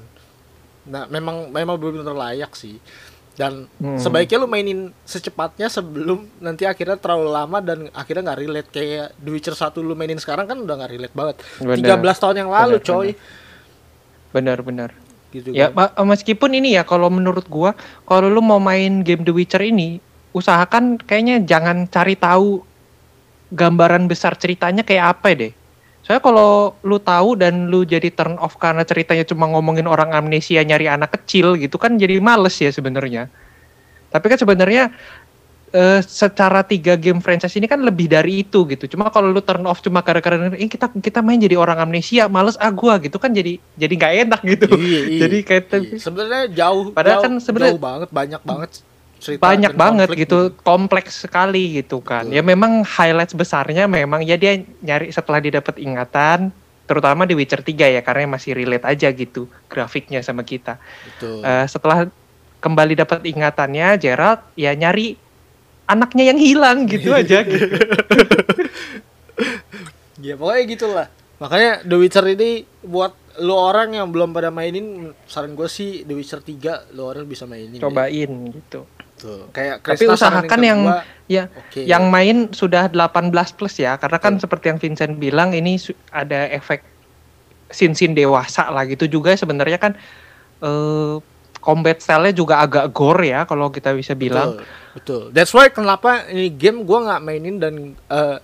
Nah, 0.91 1.07
memang 1.07 1.53
memang 1.53 1.79
benar-benar 1.79 2.17
layak 2.17 2.51
sih. 2.57 2.83
Dan 3.31 3.71
Hmm. 3.77 3.95
sebaiknya 3.95 4.37
lu 4.37 4.45
mainin 4.45 4.91
secepatnya 5.01 5.65
sebelum 5.65 6.27
nanti 6.37 6.63
akhirnya 6.63 6.95
terlalu 6.95 7.31
lama 7.31 7.57
dan 7.57 7.87
akhirnya 7.91 8.27
nggak 8.27 8.39
relate 8.39 8.69
kayak 8.69 9.15
The 9.15 9.29
Witcher 9.29 9.55
1 9.55 9.79
lu 9.79 9.93
mainin 9.93 10.17
sekarang 10.17 10.45
kan 10.45 10.57
udah 10.57 10.75
nggak 10.75 10.91
relate 10.91 11.15
banget. 11.15 11.35
Benar. 11.57 11.95
13 11.97 12.19
tahun 12.19 12.35
yang 12.37 12.51
lalu, 12.51 12.75
Benar, 12.77 12.85
coy. 12.85 13.09
Benar-benar. 14.31 14.89
Gitu 15.31 15.47
Ya 15.51 15.71
kan. 15.71 15.95
ma- 15.95 16.05
meskipun 16.05 16.51
ini 16.51 16.75
ya 16.75 16.83
kalau 16.83 17.07
menurut 17.07 17.47
gua 17.47 17.71
kalau 18.03 18.27
lu 18.27 18.43
mau 18.43 18.59
main 18.59 18.99
game 18.99 19.23
The 19.23 19.31
Witcher 19.31 19.63
ini 19.63 20.03
usahakan 20.31 20.99
kayaknya 20.99 21.39
jangan 21.41 21.87
cari 21.87 22.15
tahu 22.15 22.67
gambaran 23.49 24.07
besar 24.07 24.35
ceritanya 24.35 24.83
kayak 24.83 25.17
apa 25.17 25.27
deh. 25.33 25.51
Soalnya 26.11 26.27
kalau 26.27 26.75
lu 26.83 26.99
tahu 26.99 27.39
dan 27.39 27.71
lu 27.71 27.87
jadi 27.87 28.11
turn 28.11 28.35
off 28.35 28.59
karena 28.59 28.83
ceritanya 28.83 29.23
cuma 29.23 29.47
ngomongin 29.47 29.87
orang 29.87 30.11
amnesia 30.11 30.59
nyari 30.59 30.91
anak 30.91 31.15
kecil 31.15 31.55
gitu 31.55 31.79
kan 31.79 31.95
jadi 31.95 32.19
males 32.19 32.51
ya 32.59 32.67
sebenarnya. 32.67 33.31
Tapi 34.11 34.25
kan 34.27 34.35
sebenarnya 34.35 34.91
eh, 35.71 36.03
secara 36.03 36.67
tiga 36.67 36.99
game 36.99 37.23
franchise 37.23 37.55
ini 37.55 37.63
kan 37.63 37.79
lebih 37.79 38.11
dari 38.11 38.43
itu 38.43 38.67
gitu. 38.67 38.91
Cuma 38.91 39.07
kalau 39.07 39.31
lu 39.31 39.39
turn 39.39 39.63
off 39.63 39.79
cuma 39.79 40.03
gara-gara 40.03 40.35
eh, 40.51 40.67
kita 40.67 40.91
kita 40.91 41.23
main 41.23 41.39
jadi 41.39 41.55
orang 41.55 41.79
amnesia, 41.79 42.27
males 42.27 42.59
ah 42.59 42.75
gua 42.75 42.99
gitu 42.99 43.15
kan 43.15 43.31
jadi 43.31 43.55
jadi 43.79 43.93
nggak 43.95 44.13
enak 44.27 44.41
gitu. 44.43 44.67
Iya, 44.75 44.99
iya. 45.07 45.19
Jadi 45.23 45.37
kayak 45.47 45.63
Iya. 45.71 45.95
sebenarnya 45.95 46.41
jauh 46.51 46.91
Padahal 46.91 47.15
jauh, 47.15 47.23
kan 47.23 47.33
sebenarnya- 47.39 47.71
jauh 47.71 47.79
banget 47.87 48.09
banyak 48.11 48.41
banget 48.43 48.71
cerita 49.21 49.45
banyak 49.45 49.77
banget 49.77 50.09
konflik 50.09 50.25
gitu, 50.25 50.39
kompleks 50.65 51.13
sekali 51.29 51.77
gitu 51.77 52.01
kan. 52.01 52.25
Betul. 52.25 52.35
Ya 52.35 52.41
memang 52.41 52.81
highlights 52.81 53.37
besarnya 53.37 53.85
memang 53.85 54.25
ya 54.25 54.33
dia 54.35 54.65
nyari 54.81 55.13
setelah 55.13 55.37
didapat 55.37 55.77
ingatan 55.77 56.49
terutama 56.89 57.29
di 57.29 57.37
Witcher 57.37 57.61
3 57.61 57.95
ya 57.95 58.01
karena 58.01 58.35
masih 58.35 58.57
relate 58.57 58.83
aja 58.83 59.07
gitu 59.13 59.45
grafiknya 59.69 60.25
sama 60.25 60.41
kita. 60.41 60.81
Betul. 61.05 61.45
Eh, 61.45 61.65
setelah 61.69 62.09
kembali 62.59 62.93
dapat 62.97 63.21
ingatannya 63.23 63.95
Gerald 64.01 64.41
ya 64.57 64.73
nyari 64.73 65.15
anaknya 65.85 66.33
yang 66.33 66.39
hilang 66.41 66.89
gitu 66.89 67.13
aja 67.21 67.45
gitu. 67.45 67.65
Ya 70.21 70.37
pokoknya 70.37 70.63
gitulah. 70.69 71.07
Makanya 71.41 71.81
The 71.81 71.97
Witcher 71.97 72.25
ini 72.29 72.61
buat 72.85 73.17
lu 73.41 73.57
orang 73.57 73.97
yang 73.97 74.13
belum 74.13 74.37
pada 74.37 74.53
mainin 74.53 75.17
saran 75.25 75.57
gue 75.57 75.65
sih 75.65 76.05
The 76.05 76.13
Witcher 76.13 76.45
3 76.45 76.93
lu 76.93 77.01
orang 77.09 77.25
bisa 77.25 77.49
mainin. 77.49 77.81
deh. 77.81 77.81
Cobain 77.81 78.29
gitu. 78.53 78.85
Tuh. 79.21 79.45
Kayak 79.53 79.85
Tapi 79.85 80.05
usahakan 80.09 80.61
yang 80.65 80.79
gua, 80.89 81.05
ya 81.29 81.43
oke. 81.45 81.79
yang 81.85 82.09
main 82.09 82.49
sudah 82.49 82.89
18 82.89 83.29
plus 83.53 83.77
ya 83.77 83.95
karena 84.01 84.17
kan 84.17 84.35
Betul. 84.35 84.43
seperti 84.49 84.65
yang 84.73 84.79
Vincent 84.81 85.13
bilang 85.21 85.53
ini 85.53 85.77
ada 86.09 86.49
efek 86.49 86.81
sin-sin 87.71 88.17
dewasa 88.17 88.67
lah 88.73 88.83
gitu 88.89 89.07
juga 89.07 89.37
sebenarnya 89.37 89.79
kan 89.79 89.93
eh 90.59 91.15
combat 91.61 92.01
style-nya 92.01 92.33
juga 92.33 92.65
agak 92.65 92.89
gore 92.89 93.29
ya 93.29 93.45
kalau 93.45 93.69
kita 93.69 93.93
bisa 93.93 94.17
bilang. 94.17 94.57
Betul, 94.57 94.65
betul. 94.97 95.21
That's 95.29 95.53
why 95.53 95.69
kenapa 95.69 96.25
ini 96.27 96.49
game 96.49 96.83
gua 96.83 97.05
nggak 97.05 97.21
mainin 97.21 97.55
dan 97.61 97.73
eh, 97.93 98.37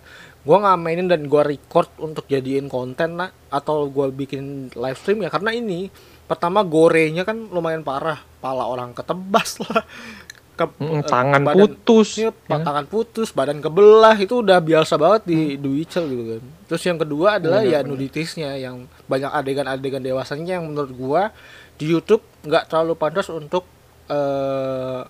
gua 0.46 0.58
nggak 0.64 0.78
mainin 0.80 1.08
dan 1.10 1.26
gua 1.26 1.44
record 1.44 1.90
untuk 1.98 2.30
jadiin 2.30 2.70
konten 2.70 3.18
lah 3.18 3.34
atau 3.50 3.90
gua 3.90 4.14
bikin 4.14 4.70
live 4.78 4.98
stream 5.02 5.26
ya 5.26 5.34
karena 5.34 5.52
ini 5.52 5.90
pertama 6.30 6.62
gorenya 6.62 7.26
kan 7.26 7.50
lumayan 7.50 7.82
parah, 7.82 8.22
pala 8.38 8.70
orang 8.70 8.94
ketebas 8.94 9.58
lah. 9.66 9.82
Ke, 10.58 10.66
eh, 10.66 11.04
tangan 11.06 11.42
badan- 11.44 11.60
putus. 11.70 12.18
Iya, 12.18 12.34
ya. 12.34 12.58
tangan 12.60 12.86
putus, 12.86 13.30
badan 13.30 13.62
kebelah 13.62 14.18
itu 14.18 14.42
udah 14.42 14.58
biasa 14.58 14.98
banget 14.98 15.22
di 15.24 15.38
The 15.56 15.70
Witcher 15.70 16.04
gitu 16.04 16.24
kan. 16.34 16.44
Terus 16.66 16.84
yang 16.84 16.98
kedua 16.98 17.38
adalah 17.38 17.62
Benar, 17.62 17.72
ya 17.72 17.80
benar. 17.80 17.90
nuditisnya 17.94 18.50
yang 18.56 18.76
banyak 19.06 19.30
adegan-adegan 19.30 20.02
dewasanya 20.02 20.58
yang 20.58 20.66
menurut 20.66 20.92
gua 20.92 21.22
di 21.74 21.86
YouTube 21.88 22.26
nggak 22.42 22.68
terlalu 22.68 22.94
pantas 22.94 23.30
untuk 23.30 23.70
eh 24.08 25.02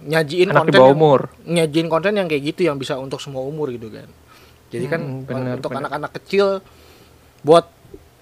nyajiin 0.00 0.48
Anak 0.48 0.54
di 0.62 0.70
konten 0.70 0.76
bawah 0.76 0.86
yang, 0.86 0.96
umur. 0.96 1.20
nyajiin 1.42 1.88
konten 1.88 2.12
yang 2.12 2.28
kayak 2.28 2.42
gitu 2.46 2.60
yang 2.62 2.76
bisa 2.76 2.94
untuk 2.94 3.18
semua 3.18 3.42
umur 3.42 3.66
gitu 3.68 3.88
kan. 3.88 4.06
Jadi 4.68 4.84
kan 4.86 5.00
Hmm, 5.00 5.24
benar, 5.24 5.56
untuk 5.56 5.72
benar. 5.72 5.88
anak-anak 5.88 6.12
kecil 6.14 6.46
buat 7.40 7.66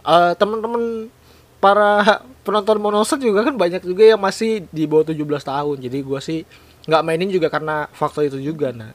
eh, 0.01 0.33
teman-teman 0.33 1.11
para 1.59 2.23
penonton 2.47 2.79
monoset 2.79 3.19
juga 3.19 3.43
kan 3.43 3.53
banyak 3.53 3.83
juga 3.83 4.07
yang 4.07 4.21
masih 4.21 4.63
di 4.71 4.87
bawah 4.87 5.03
17 5.05 5.19
tahun. 5.43 5.77
Jadi 5.83 5.99
gua 6.01 6.23
sih 6.23 6.47
nggak 6.87 7.03
mainin 7.03 7.27
juga 7.27 7.51
karena 7.51 7.91
faktor 7.91 8.23
itu 8.25 8.39
juga 8.39 8.71
nah. 8.71 8.95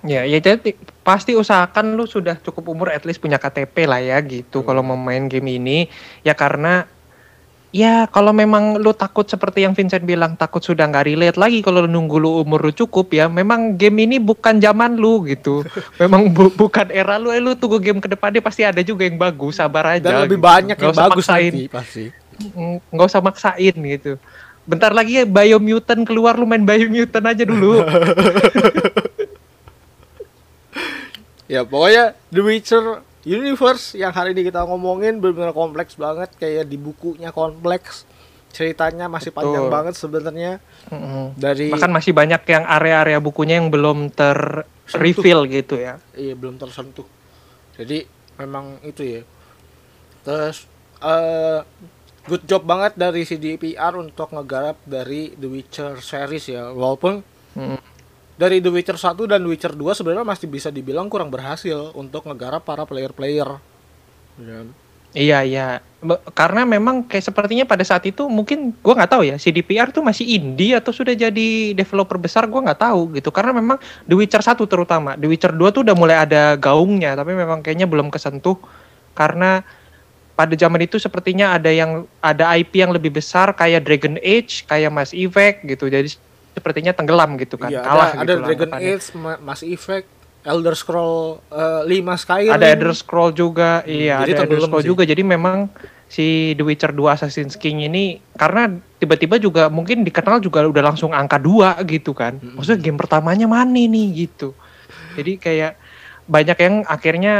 Ya, 0.00 0.22
ya 0.22 0.38
jadi 0.38 0.70
pasti 1.02 1.34
usahakan 1.34 1.92
lu 1.92 2.06
sudah 2.06 2.38
cukup 2.38 2.70
umur 2.70 2.88
at 2.88 3.02
least 3.02 3.18
punya 3.18 3.36
KTP 3.36 3.74
lah 3.84 3.98
ya 3.98 4.22
gitu 4.22 4.62
Hmm. 4.62 4.66
kalau 4.68 4.82
mau 4.84 4.94
main 4.94 5.26
game 5.26 5.50
ini 5.52 5.90
ya 6.22 6.30
karena 6.30 6.86
ya 7.74 8.06
kalau 8.06 8.30
memang 8.30 8.78
lu 8.78 8.94
takut 8.94 9.26
seperti 9.26 9.66
yang 9.66 9.74
Vincent 9.74 10.00
bilang 10.00 10.32
takut 10.32 10.62
sudah 10.62 10.86
nggak 10.86 11.04
relate 11.04 11.34
lagi 11.34 11.58
kalau 11.58 11.82
lu 11.82 11.90
nunggu 11.90 12.16
lu 12.16 12.38
umur 12.38 12.62
lu 12.62 12.72
cukup 12.72 13.10
ya 13.10 13.26
memang 13.26 13.74
game 13.74 14.06
ini 14.06 14.16
bukan 14.16 14.56
zaman 14.56 14.94
lu 14.94 15.26
gitu 15.26 15.66
memang 16.00 16.30
bu- 16.30 16.54
bukan 16.54 16.86
era 16.88 17.18
lu 17.18 17.28
eh 17.28 17.42
lu 17.42 17.52
tunggu 17.52 17.82
game 17.82 17.98
ke 17.98 18.06
depannya 18.06 18.38
pasti 18.38 18.62
ada 18.62 18.80
juga 18.80 19.02
yang 19.02 19.18
bagus 19.18 19.58
sabar 19.58 19.98
aja 19.98 20.06
Dan 20.06 20.22
lebih 20.22 20.38
gitu. 20.38 20.46
banyak 20.46 20.76
yang 20.78 20.94
bagus 20.94 21.26
nanti 21.26 21.66
pasti. 21.66 22.04
Nggak 22.92 23.06
usah 23.08 23.22
maksain 23.24 23.74
gitu 23.74 24.20
bentar 24.66 24.90
lagi 24.90 25.22
ya 25.22 25.24
Biomutant 25.24 26.02
keluar 26.02 26.34
lu 26.34 26.42
main 26.44 26.66
Biomutant 26.66 27.22
aja 27.22 27.46
dulu 27.46 27.80
Ya 31.46 31.62
pokoknya 31.62 32.18
The 32.34 32.42
Witcher 32.42 32.84
Universe 33.22 33.94
yang 33.94 34.10
hari 34.10 34.34
ini 34.34 34.50
kita 34.50 34.66
ngomongin 34.66 35.22
benar-benar 35.22 35.54
kompleks 35.54 35.94
banget 35.94 36.30
kayak 36.38 36.66
di 36.66 36.74
bukunya 36.78 37.30
kompleks. 37.30 38.02
Ceritanya 38.50 39.06
masih 39.06 39.30
Betul. 39.30 39.52
panjang 39.52 39.66
banget 39.70 39.94
sebenarnya 39.94 40.52
Mm-mm. 40.90 41.36
dari 41.38 41.70
Bahkan 41.70 41.92
masih 41.92 42.16
banyak 42.16 42.42
yang 42.48 42.64
area-area 42.64 43.18
bukunya 43.20 43.62
yang 43.62 43.68
belum 43.70 44.10
ter 44.10 44.64
reveal 44.96 45.46
gitu 45.46 45.76
ya. 45.78 46.02
iya 46.18 46.34
belum 46.34 46.58
tersentuh. 46.58 47.06
Jadi 47.78 48.06
memang 48.42 48.80
itu 48.82 49.02
ya. 49.02 49.22
Terus 50.26 50.66
eh 50.98 51.60
good 52.26 52.44
job 52.44 52.62
banget 52.62 52.94
dari 52.94 53.22
CDPR 53.22 53.94
untuk 53.94 54.30
ngegarap 54.30 54.76
dari 54.82 55.32
The 55.34 55.48
Witcher 55.48 55.98
series 55.98 56.50
ya. 56.50 56.70
Walaupun 56.70 57.22
Mm. 57.56 57.80
dari 58.36 58.60
The 58.60 58.68
Witcher 58.68 58.98
1 59.00 59.24
dan 59.24 59.40
The 59.40 59.48
Witcher 59.48 59.72
2 59.72 59.96
sebenarnya 59.96 60.26
masih 60.26 60.44
bisa 60.44 60.68
dibilang 60.68 61.08
kurang 61.08 61.32
berhasil 61.32 61.94
untuk 61.96 62.28
ngegarap 62.28 62.62
para 62.62 62.84
player-player. 62.84 63.48
Ya. 64.36 64.60
Iya 65.16 65.38
iya. 65.40 65.66
Be- 66.04 66.20
Karena 66.36 66.68
memang 66.68 67.08
kayak 67.08 67.24
sepertinya 67.24 67.64
pada 67.64 67.80
saat 67.80 68.04
itu 68.04 68.28
mungkin 68.28 68.76
gua 68.84 69.00
nggak 69.00 69.12
tahu 69.16 69.22
ya 69.24 69.40
si 69.40 69.48
DPR 69.48 69.88
tuh 69.88 70.04
masih 70.04 70.28
indie 70.28 70.76
atau 70.76 70.92
sudah 70.92 71.16
jadi 71.16 71.72
developer 71.72 72.20
besar 72.20 72.44
gua 72.44 72.60
nggak 72.60 72.80
tahu 72.84 73.16
gitu. 73.16 73.32
Karena 73.32 73.56
memang 73.56 73.80
The 74.04 74.12
Witcher 74.12 74.44
1 74.44 74.68
terutama, 74.68 75.16
The 75.16 75.24
Witcher 75.24 75.56
2 75.56 75.72
tuh 75.72 75.80
udah 75.80 75.96
mulai 75.96 76.20
ada 76.20 76.60
gaungnya 76.60 77.16
tapi 77.16 77.32
memang 77.32 77.64
kayaknya 77.64 77.88
belum 77.88 78.12
kesentuh 78.12 78.60
karena 79.16 79.64
pada 80.36 80.52
zaman 80.52 80.84
itu 80.84 81.00
sepertinya 81.00 81.56
ada 81.56 81.72
yang 81.72 82.04
ada 82.20 82.52
IP 82.52 82.76
yang 82.76 82.92
lebih 82.92 83.08
besar 83.10 83.50
kayak 83.50 83.82
Dragon 83.82 84.20
Age, 84.20 84.68
kayak 84.68 84.92
Mass 84.92 85.10
Effect 85.10 85.64
gitu. 85.64 85.88
Jadi 85.88 86.12
sepertinya 86.52 86.92
tenggelam 86.92 87.34
gitu 87.36 87.56
kan. 87.56 87.72
Iya, 87.72 87.80
Kalah 87.80 88.08
ada, 88.12 88.20
gitu 88.20 88.20
ada 88.22 88.34
lah 88.36 88.46
Dragon. 88.46 88.70
Age, 88.76 89.06
Ma- 89.16 89.40
Mass 89.40 89.60
Effect, 89.60 90.06
Elder 90.44 90.76
Scroll 90.76 91.40
eh, 91.48 91.82
5 92.04 92.22
Skyrim. 92.22 92.52
ada 92.52 92.66
Elder 92.68 92.92
Scroll 92.92 93.32
juga, 93.32 93.80
iya 93.82 94.20
jadi 94.22 94.36
ada 94.36 94.40
Elder 94.44 94.60
Scroll 94.62 94.84
sih. 94.84 94.90
juga. 94.92 95.02
Jadi 95.02 95.22
memang 95.24 95.72
si 96.06 96.26
The 96.54 96.62
Witcher 96.62 96.92
2 96.92 97.02
Assassin's 97.10 97.56
King 97.56 97.82
ini 97.82 98.20
karena 98.32 98.70
tiba-tiba 98.96 99.36
juga 99.36 99.66
mungkin 99.66 100.04
dikenal 100.04 100.38
juga 100.38 100.62
udah 100.62 100.84
langsung 100.86 101.10
angka 101.10 101.40
2 101.40 101.80
gitu 101.88 102.12
kan. 102.12 102.36
Maksudnya 102.38 102.78
game 102.78 102.94
pertamanya 102.94 103.48
mana 103.48 103.72
nih 103.72 104.28
gitu. 104.28 104.52
Jadi 105.16 105.40
kayak 105.40 105.80
banyak 106.26 106.58
yang 106.60 106.74
akhirnya 106.84 107.34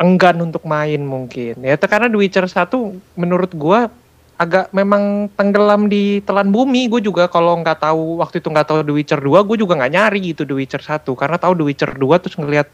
enggan 0.00 0.40
untuk 0.40 0.64
main 0.64 1.04
mungkin. 1.04 1.60
Ya 1.60 1.76
karena 1.76 2.08
The 2.08 2.18
Witcher 2.18 2.48
1 2.48 2.72
menurut 3.20 3.52
gua 3.52 3.92
agak 4.40 4.72
memang 4.72 5.28
tenggelam 5.36 5.92
di 5.92 6.24
telan 6.24 6.48
bumi. 6.48 6.88
Gue 6.88 7.04
juga 7.04 7.28
kalau 7.28 7.60
nggak 7.60 7.84
tahu 7.84 8.24
waktu 8.24 8.40
itu 8.40 8.48
nggak 8.48 8.66
tahu 8.72 8.78
The 8.80 8.94
Witcher 8.96 9.20
2, 9.20 9.44
gue 9.44 9.56
juga 9.60 9.76
nggak 9.76 9.92
nyari 9.92 10.32
gitu 10.32 10.48
The 10.48 10.56
Witcher 10.56 10.80
1 10.80 11.04
karena 11.04 11.36
tahu 11.36 11.52
The 11.60 11.64
Witcher 11.68 11.92
2 11.92 12.22
terus 12.24 12.36
ngelihat 12.40 12.68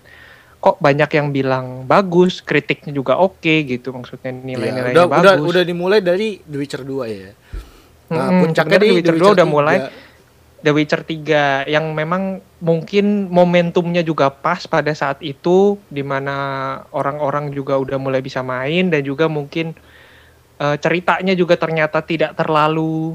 kok 0.62 0.78
banyak 0.78 1.10
yang 1.10 1.34
bilang 1.34 1.82
bagus, 1.90 2.38
kritiknya 2.38 2.94
juga 2.94 3.18
oke 3.18 3.66
gitu 3.66 3.90
maksudnya 3.90 4.30
nilai-nilainya 4.30 4.94
udah, 4.94 5.06
bagus. 5.10 5.22
udah 5.26 5.34
udah 5.42 5.62
dimulai 5.66 5.98
dari 5.98 6.38
The 6.38 6.56
Witcher 6.56 6.86
2 6.86 7.10
ya. 7.10 7.34
Nah, 8.06 8.30
Mm-mm, 8.30 8.40
puncaknya 8.46 8.78
di 8.78 8.86
The 8.86 8.94
Witcher 9.02 9.18
2 9.18 9.34
udah 9.42 9.46
3. 9.90 10.05
The 10.66 10.74
Witcher 10.74 11.06
3 11.06 11.70
yang 11.70 11.94
memang 11.94 12.42
mungkin 12.58 13.30
momentumnya 13.30 14.02
juga 14.02 14.34
pas 14.34 14.66
pada 14.66 14.90
saat 14.98 15.22
itu 15.22 15.78
di 15.86 16.02
mana 16.02 16.34
orang-orang 16.90 17.54
juga 17.54 17.78
udah 17.78 17.94
mulai 18.02 18.18
bisa 18.18 18.42
main 18.42 18.90
dan 18.90 19.06
juga 19.06 19.30
mungkin 19.30 19.78
eh, 20.58 20.76
ceritanya 20.82 21.38
juga 21.38 21.54
ternyata 21.54 22.02
tidak 22.02 22.34
terlalu 22.34 23.14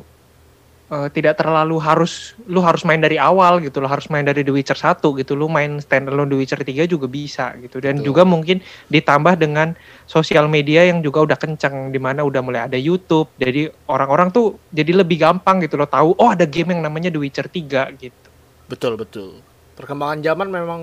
eh, 0.92 1.08
tidak 1.10 1.40
terlalu 1.40 1.80
harus 1.80 2.36
lu 2.46 2.60
harus 2.60 2.84
main 2.84 3.00
dari 3.00 3.16
awal 3.16 3.58
gitu 3.60 3.80
lo 3.80 3.88
harus 3.88 4.06
main 4.08 4.22
dari 4.22 4.44
The 4.44 4.52
Witcher 4.52 4.76
1 4.76 5.00
gitu 5.00 5.34
lu 5.34 5.48
main 5.48 5.80
standalone 5.80 6.28
The 6.28 6.38
Witcher 6.38 6.60
3 6.60 6.84
juga 6.86 7.08
bisa 7.08 7.56
gitu 7.58 7.80
dan 7.80 7.98
Betul. 7.98 8.12
juga 8.12 8.22
mungkin 8.28 8.60
ditambah 8.88 9.40
dengan 9.40 9.74
sosial 10.04 10.46
media 10.46 10.84
yang 10.84 11.00
juga 11.00 11.24
udah 11.24 11.38
kenceng 11.40 11.90
di 11.90 11.98
mana 11.98 12.22
udah 12.22 12.44
mulai 12.44 12.62
ada 12.68 12.76
YouTube 12.76 13.32
jadi 13.36 13.72
orang-orang 13.88 14.30
tuh 14.30 14.60
jadi 14.70 14.92
lebih 15.00 15.18
gampang 15.18 15.64
gitu 15.64 15.80
lo 15.80 15.88
tahu 15.88 16.14
oh 16.14 16.30
ada 16.30 16.44
game 16.44 16.76
yang 16.76 16.84
namanya 16.84 17.08
The 17.08 17.18
Witcher 17.18 17.48
3 17.48 17.96
gitu 17.98 18.28
Betul, 18.68 18.96
betul. 18.96 19.44
Perkembangan 19.72 20.20
zaman 20.22 20.48
memang 20.48 20.82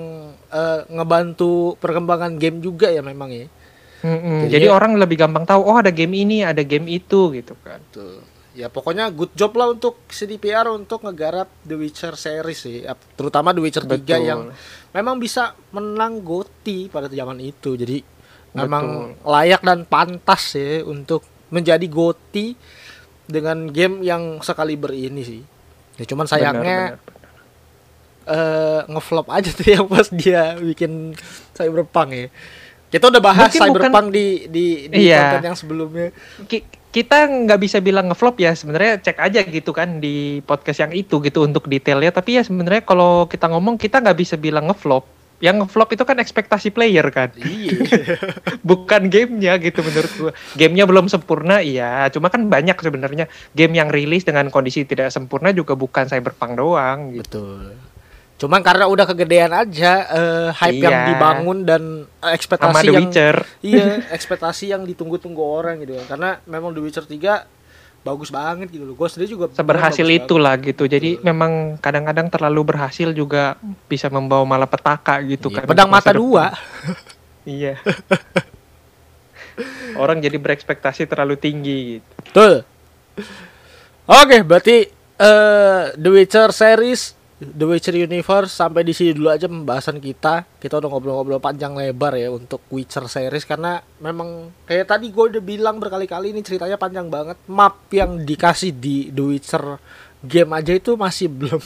eh, 0.48 0.80
ngebantu 0.88 1.76
perkembangan 1.76 2.36
game 2.36 2.59
juga 2.59 2.88
ya 2.88 3.00
memang 3.00 3.28
ya. 3.30 3.46
Mm-mm, 3.98 4.46
Jadi 4.46 4.52
jadi 4.52 4.66
ya- 4.68 4.74
orang 4.74 4.94
lebih 4.94 5.18
gampang 5.18 5.42
tahu 5.42 5.64
oh 5.64 5.74
ada 5.74 5.88
game 5.88 6.14
ini 6.14 6.44
ada 6.44 6.62
game 6.62 6.86
itu 6.86 7.32
gitu 7.32 7.56
kan 7.61 7.80
Betul. 7.90 8.22
Ya 8.59 8.66
pokoknya 8.66 9.06
good 9.09 9.30
job 9.32 9.54
lah 9.54 9.70
untuk 9.70 10.02
CDPR 10.09 10.66
untuk 10.68 11.00
ngegarap 11.00 11.46
The 11.62 11.74
Witcher 11.74 12.12
series 12.12 12.59
sih. 12.59 12.82
Ya, 12.82 12.98
Terutama 13.14 13.54
The 13.54 13.62
Witcher 13.62 13.84
3 13.84 13.94
Betul. 13.94 14.18
yang 14.20 14.40
memang 14.90 15.16
bisa 15.16 15.54
menang 15.70 16.18
GOTY 16.20 16.90
pada 16.90 17.06
zaman 17.06 17.38
itu. 17.38 17.72
Jadi 17.72 18.02
memang 18.50 19.14
Betul. 19.14 19.30
layak 19.30 19.62
dan 19.62 19.80
pantas 19.84 20.42
ya 20.52 20.82
untuk 20.82 21.22
menjadi 21.48 21.86
GOTY 21.86 22.59
dengan 23.24 23.68
game 23.68 24.02
yang 24.02 24.40
sekaliber 24.40 24.90
ini 24.90 25.22
sih. 25.22 25.42
Ya 25.94 26.04
cuman 26.04 26.26
sayangnya 26.26 26.98
Benar, 26.98 26.98
benar. 26.98 27.16
eh 28.28 28.80
ngeflop 28.88 29.26
aja 29.28 29.50
tuh 29.50 29.68
yang 29.68 29.86
pas 29.86 30.09
dia 30.09 30.59
bikin 30.59 31.14
Cyberpunk 31.52 32.11
ya. 32.11 32.26
Kita 32.88 33.06
udah 33.06 33.20
bahas 33.20 33.48
Mungkin 33.48 33.61
bukan- 33.61 33.72
Cyberpunk 33.84 34.06
di 34.11 34.26
di, 34.46 34.64
di 34.88 34.98
Iya. 35.06 35.20
konten 35.30 35.44
yang 35.46 35.56
sebelumnya. 35.56 36.09
Ki- 36.42 36.64
kita 36.89 37.28
nggak 37.28 37.61
bisa 37.61 37.78
bilang 37.84 38.09
ngeflop 38.09 38.41
ya 38.41 38.57
sebenarnya 38.57 38.97
cek 39.05 39.20
aja 39.20 39.41
gitu 39.45 39.76
kan 39.76 40.01
di 40.01 40.41
podcast 40.41 40.89
yang 40.89 40.93
itu 40.97 41.20
gitu 41.20 41.45
untuk 41.45 41.68
detailnya. 41.68 42.09
Tapi 42.09 42.41
ya 42.41 42.43
sebenarnya 42.43 42.82
kalau 42.82 43.28
kita 43.28 43.47
ngomong 43.53 43.76
kita 43.76 44.01
nggak 44.01 44.18
bisa 44.18 44.34
bilang 44.41 44.72
ngeflop 44.72 45.05
yang 45.39 45.62
ngeflop 45.62 45.95
itu 45.95 46.03
kan 46.03 46.18
ekspektasi 46.18 46.74
player 46.74 47.07
kan. 47.14 47.30
Iya. 47.39 48.18
bukan 48.68 49.07
gamenya 49.07 49.55
gitu 49.62 49.86
menurut 49.86 50.12
gua. 50.18 50.32
Gamenya 50.59 50.84
belum 50.91 51.07
sempurna 51.07 51.62
iya. 51.62 52.11
Cuma 52.11 52.26
kan 52.26 52.51
banyak 52.51 52.74
sebenarnya 52.74 53.30
game 53.55 53.78
yang 53.78 53.89
rilis 53.93 54.26
dengan 54.26 54.51
kondisi 54.51 54.82
tidak 54.82 55.14
sempurna 55.14 55.55
juga 55.55 55.78
bukan 55.78 56.11
cyberpunk 56.11 56.59
doang 56.59 57.14
gitu. 57.14 57.22
Betul. 57.22 57.88
Cuman 58.39 58.62
karena 58.62 58.86
udah 58.86 59.03
kegedean 59.05 59.51
aja 59.51 59.93
eh, 60.09 60.49
hype 60.55 60.78
yang 60.80 60.95
Iya. 60.95 61.07
dibangun 61.11 61.59
dan 61.66 61.82
eh, 62.22 62.32
ekspektasi 62.32 62.70
sama 62.70 62.80
The 62.80 62.86
yang 62.89 63.03
Witcher 63.03 63.36
iya, 63.61 63.86
ekspektasi 64.16 64.64
yang 64.70 64.86
ditunggu-tunggu 64.86 65.43
orang 65.43 65.82
gitu 65.82 65.99
kan. 65.99 66.07
Karena 66.14 66.30
memang 66.47 66.70
The 66.70 66.80
Witcher 66.80 67.03
3 67.03 67.59
bagus 67.99 68.30
banget 68.30 68.70
gitu 68.70 68.86
loh. 68.86 68.95
Gue 68.95 69.11
sendiri 69.11 69.26
juga 69.28 69.51
seberhasil 69.51 70.07
bagus 70.07 70.18
itulah 70.22 70.55
gitu 70.57 70.86
jadi 70.86 71.18
memang 71.18 71.82
kadang-kadang 71.82 72.30
terlalu 72.30 72.62
berhasil 72.64 73.11
juga 73.11 73.59
bisa 73.84 74.07
membawa 74.07 74.47
malapetaka 74.47 75.18
gitu 75.26 75.51
Iya, 75.51 75.57
kan 75.59 75.62
pedang 75.66 75.91
mata 75.91 76.14
dua. 76.14 76.55
Iya. 77.43 77.80
Orang 79.99 80.22
jadi 80.22 80.39
berekspektasi 80.39 81.11
terlalu 81.11 81.34
tinggi 81.34 81.99
gitu. 81.99 82.09
Betul. 82.22 82.53
Oke, 84.07 84.47
berarti 84.47 84.86
eh 85.18 85.82
The 85.99 86.11
Witcher 86.12 86.55
series, 86.55 87.17
The 87.39 87.66
Witcher 87.70 87.95
Universe 87.95 88.51
sampai 88.51 88.82
di 88.82 88.91
sini 88.91 89.14
dulu 89.14 89.30
aja 89.30 89.47
pembahasan 89.47 90.03
kita. 90.03 90.43
Kita 90.59 90.82
udah 90.82 90.91
ngobrol-ngobrol 90.91 91.39
panjang 91.39 91.70
lebar 91.78 92.18
ya 92.18 92.34
untuk 92.34 92.59
Witcher 92.74 93.07
series 93.07 93.47
karena 93.47 93.78
memang 94.03 94.51
kayak 94.66 94.91
tadi 94.91 95.14
gue 95.14 95.24
udah 95.39 95.43
bilang 95.43 95.78
berkali-kali 95.78 96.34
ini 96.34 96.43
ceritanya 96.43 96.74
panjang 96.74 97.07
banget. 97.07 97.39
Map 97.47 97.86
yang 97.95 98.26
dikasih 98.26 98.74
di 98.74 99.14
The 99.14 99.22
Witcher 99.22 99.64
game 100.18 100.51
aja 100.51 100.74
itu 100.74 100.99
masih 100.99 101.30
belum 101.39 101.62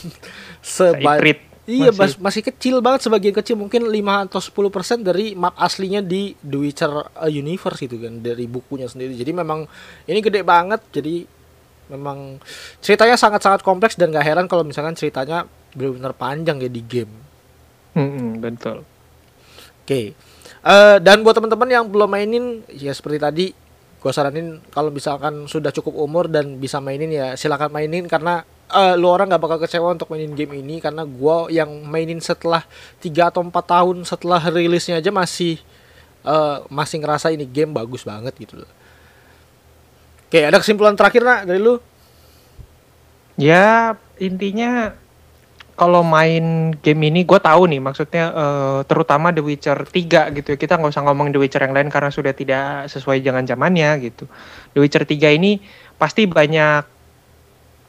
sebanyak. 0.61 1.49
Iya, 1.63 1.95
Masih. 1.95 2.19
masih. 2.19 2.19
masih 2.19 2.43
kecil 2.43 2.75
banget 2.83 3.07
sebagian 3.07 3.35
kecil 3.39 3.55
mungkin 3.55 3.87
5 3.87 4.27
atau 4.27 4.43
10% 4.43 5.07
dari 5.07 5.39
map 5.39 5.55
aslinya 5.55 6.03
di 6.03 6.35
The 6.43 6.59
Witcher 6.59 6.91
uh, 6.91 7.31
Universe 7.31 7.87
gitu 7.87 8.03
kan 8.03 8.19
dari 8.19 8.51
bukunya 8.51 8.91
sendiri. 8.91 9.15
Jadi 9.15 9.31
memang 9.31 9.71
ini 10.11 10.19
gede 10.19 10.43
banget 10.43 10.83
jadi 10.91 11.23
memang 11.91 12.39
ceritanya 12.79 13.19
sangat-sangat 13.19 13.65
kompleks 13.67 13.99
dan 13.99 14.15
gak 14.15 14.27
heran 14.27 14.47
kalau 14.47 14.63
misalkan 14.63 14.95
ceritanya 14.95 15.49
benar-benar 15.73 16.13
panjang 16.15 16.61
ya 16.63 16.71
di 16.71 16.83
game. 16.85 17.13
Mm-mm, 17.97 18.41
betul. 18.41 18.87
Oke. 19.83 20.15
Eh, 20.63 20.97
dan 21.03 21.27
buat 21.27 21.35
teman-teman 21.35 21.69
yang 21.69 21.85
belum 21.91 22.07
mainin 22.07 22.45
ya 22.71 22.95
seperti 22.95 23.19
tadi 23.19 23.47
gue 24.03 24.11
saranin 24.11 24.59
kalau 24.75 24.91
misalkan 24.91 25.47
sudah 25.47 25.71
cukup 25.71 25.95
umur 25.95 26.27
dan 26.27 26.59
bisa 26.59 26.83
mainin 26.83 27.07
ya 27.07 27.39
silakan 27.39 27.71
mainin 27.71 28.07
karena 28.11 28.43
eh, 28.73 28.95
lu 28.99 29.07
orang 29.07 29.31
nggak 29.31 29.43
bakal 29.43 29.59
kecewa 29.63 29.95
untuk 29.95 30.11
mainin 30.11 30.35
game 30.35 30.59
ini 30.59 30.83
karena 30.83 31.07
gua 31.07 31.47
yang 31.53 31.71
mainin 31.87 32.19
setelah 32.19 32.65
3 32.99 33.31
atau 33.31 33.43
4 33.45 33.53
tahun 33.53 33.97
setelah 34.03 34.41
rilisnya 34.51 34.99
aja 34.99 35.13
masih 35.15 35.61
eh, 36.27 36.59
masih 36.67 36.97
ngerasa 37.05 37.31
ini 37.31 37.47
game 37.47 37.77
bagus 37.77 38.03
banget 38.03 38.35
gitu 38.39 38.65
loh. 38.65 38.71
Oke, 40.33 40.49
ada 40.49 40.57
kesimpulan 40.57 40.97
terakhir 40.97 41.29
nak 41.29 41.45
dari 41.45 41.61
lu? 41.61 41.77
Ya 43.37 44.01
intinya 44.17 44.97
kalau 45.77 46.01
main 46.01 46.73
game 46.81 47.13
ini 47.13 47.29
gue 47.29 47.37
tahu 47.37 47.69
nih 47.69 47.85
maksudnya 47.85 48.33
eh, 48.33 48.81
terutama 48.89 49.29
The 49.29 49.45
Witcher 49.45 49.85
3 49.85 50.33
gitu 50.33 50.49
ya. 50.49 50.57
Kita 50.57 50.81
nggak 50.81 50.89
usah 50.89 51.05
ngomong 51.05 51.37
The 51.37 51.37
Witcher 51.37 51.61
yang 51.61 51.77
lain 51.77 51.93
karena 51.93 52.09
sudah 52.09 52.33
tidak 52.33 52.89
sesuai 52.89 53.21
jangan 53.21 53.45
zamannya 53.45 54.01
gitu. 54.09 54.25
The 54.73 54.81
Witcher 54.81 55.05
3 55.05 55.37
ini 55.37 55.61
pasti 56.01 56.25
banyak 56.25 56.81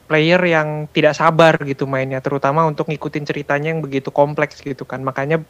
player 0.04 0.40
yang 0.44 0.84
tidak 0.92 1.16
sabar 1.16 1.56
gitu 1.64 1.88
mainnya 1.88 2.20
terutama 2.20 2.68
untuk 2.68 2.92
ngikutin 2.92 3.24
ceritanya 3.24 3.72
yang 3.72 3.80
begitu 3.80 4.12
kompleks 4.12 4.60
gitu 4.60 4.84
kan. 4.84 5.00
Makanya 5.00 5.40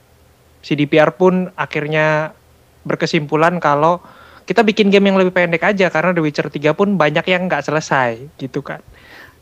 CDPR 0.62 1.10
pun 1.10 1.50
akhirnya 1.58 2.38
berkesimpulan 2.86 3.58
kalau 3.58 3.98
kita 4.44 4.60
bikin 4.60 4.92
game 4.92 5.08
yang 5.08 5.16
lebih 5.16 5.32
pendek 5.32 5.64
aja 5.64 5.88
karena 5.88 6.12
The 6.12 6.20
Witcher 6.20 6.48
3 6.52 6.76
pun 6.76 7.00
banyak 7.00 7.24
yang 7.24 7.48
nggak 7.48 7.64
selesai 7.64 8.36
gitu 8.36 8.60
kan. 8.60 8.84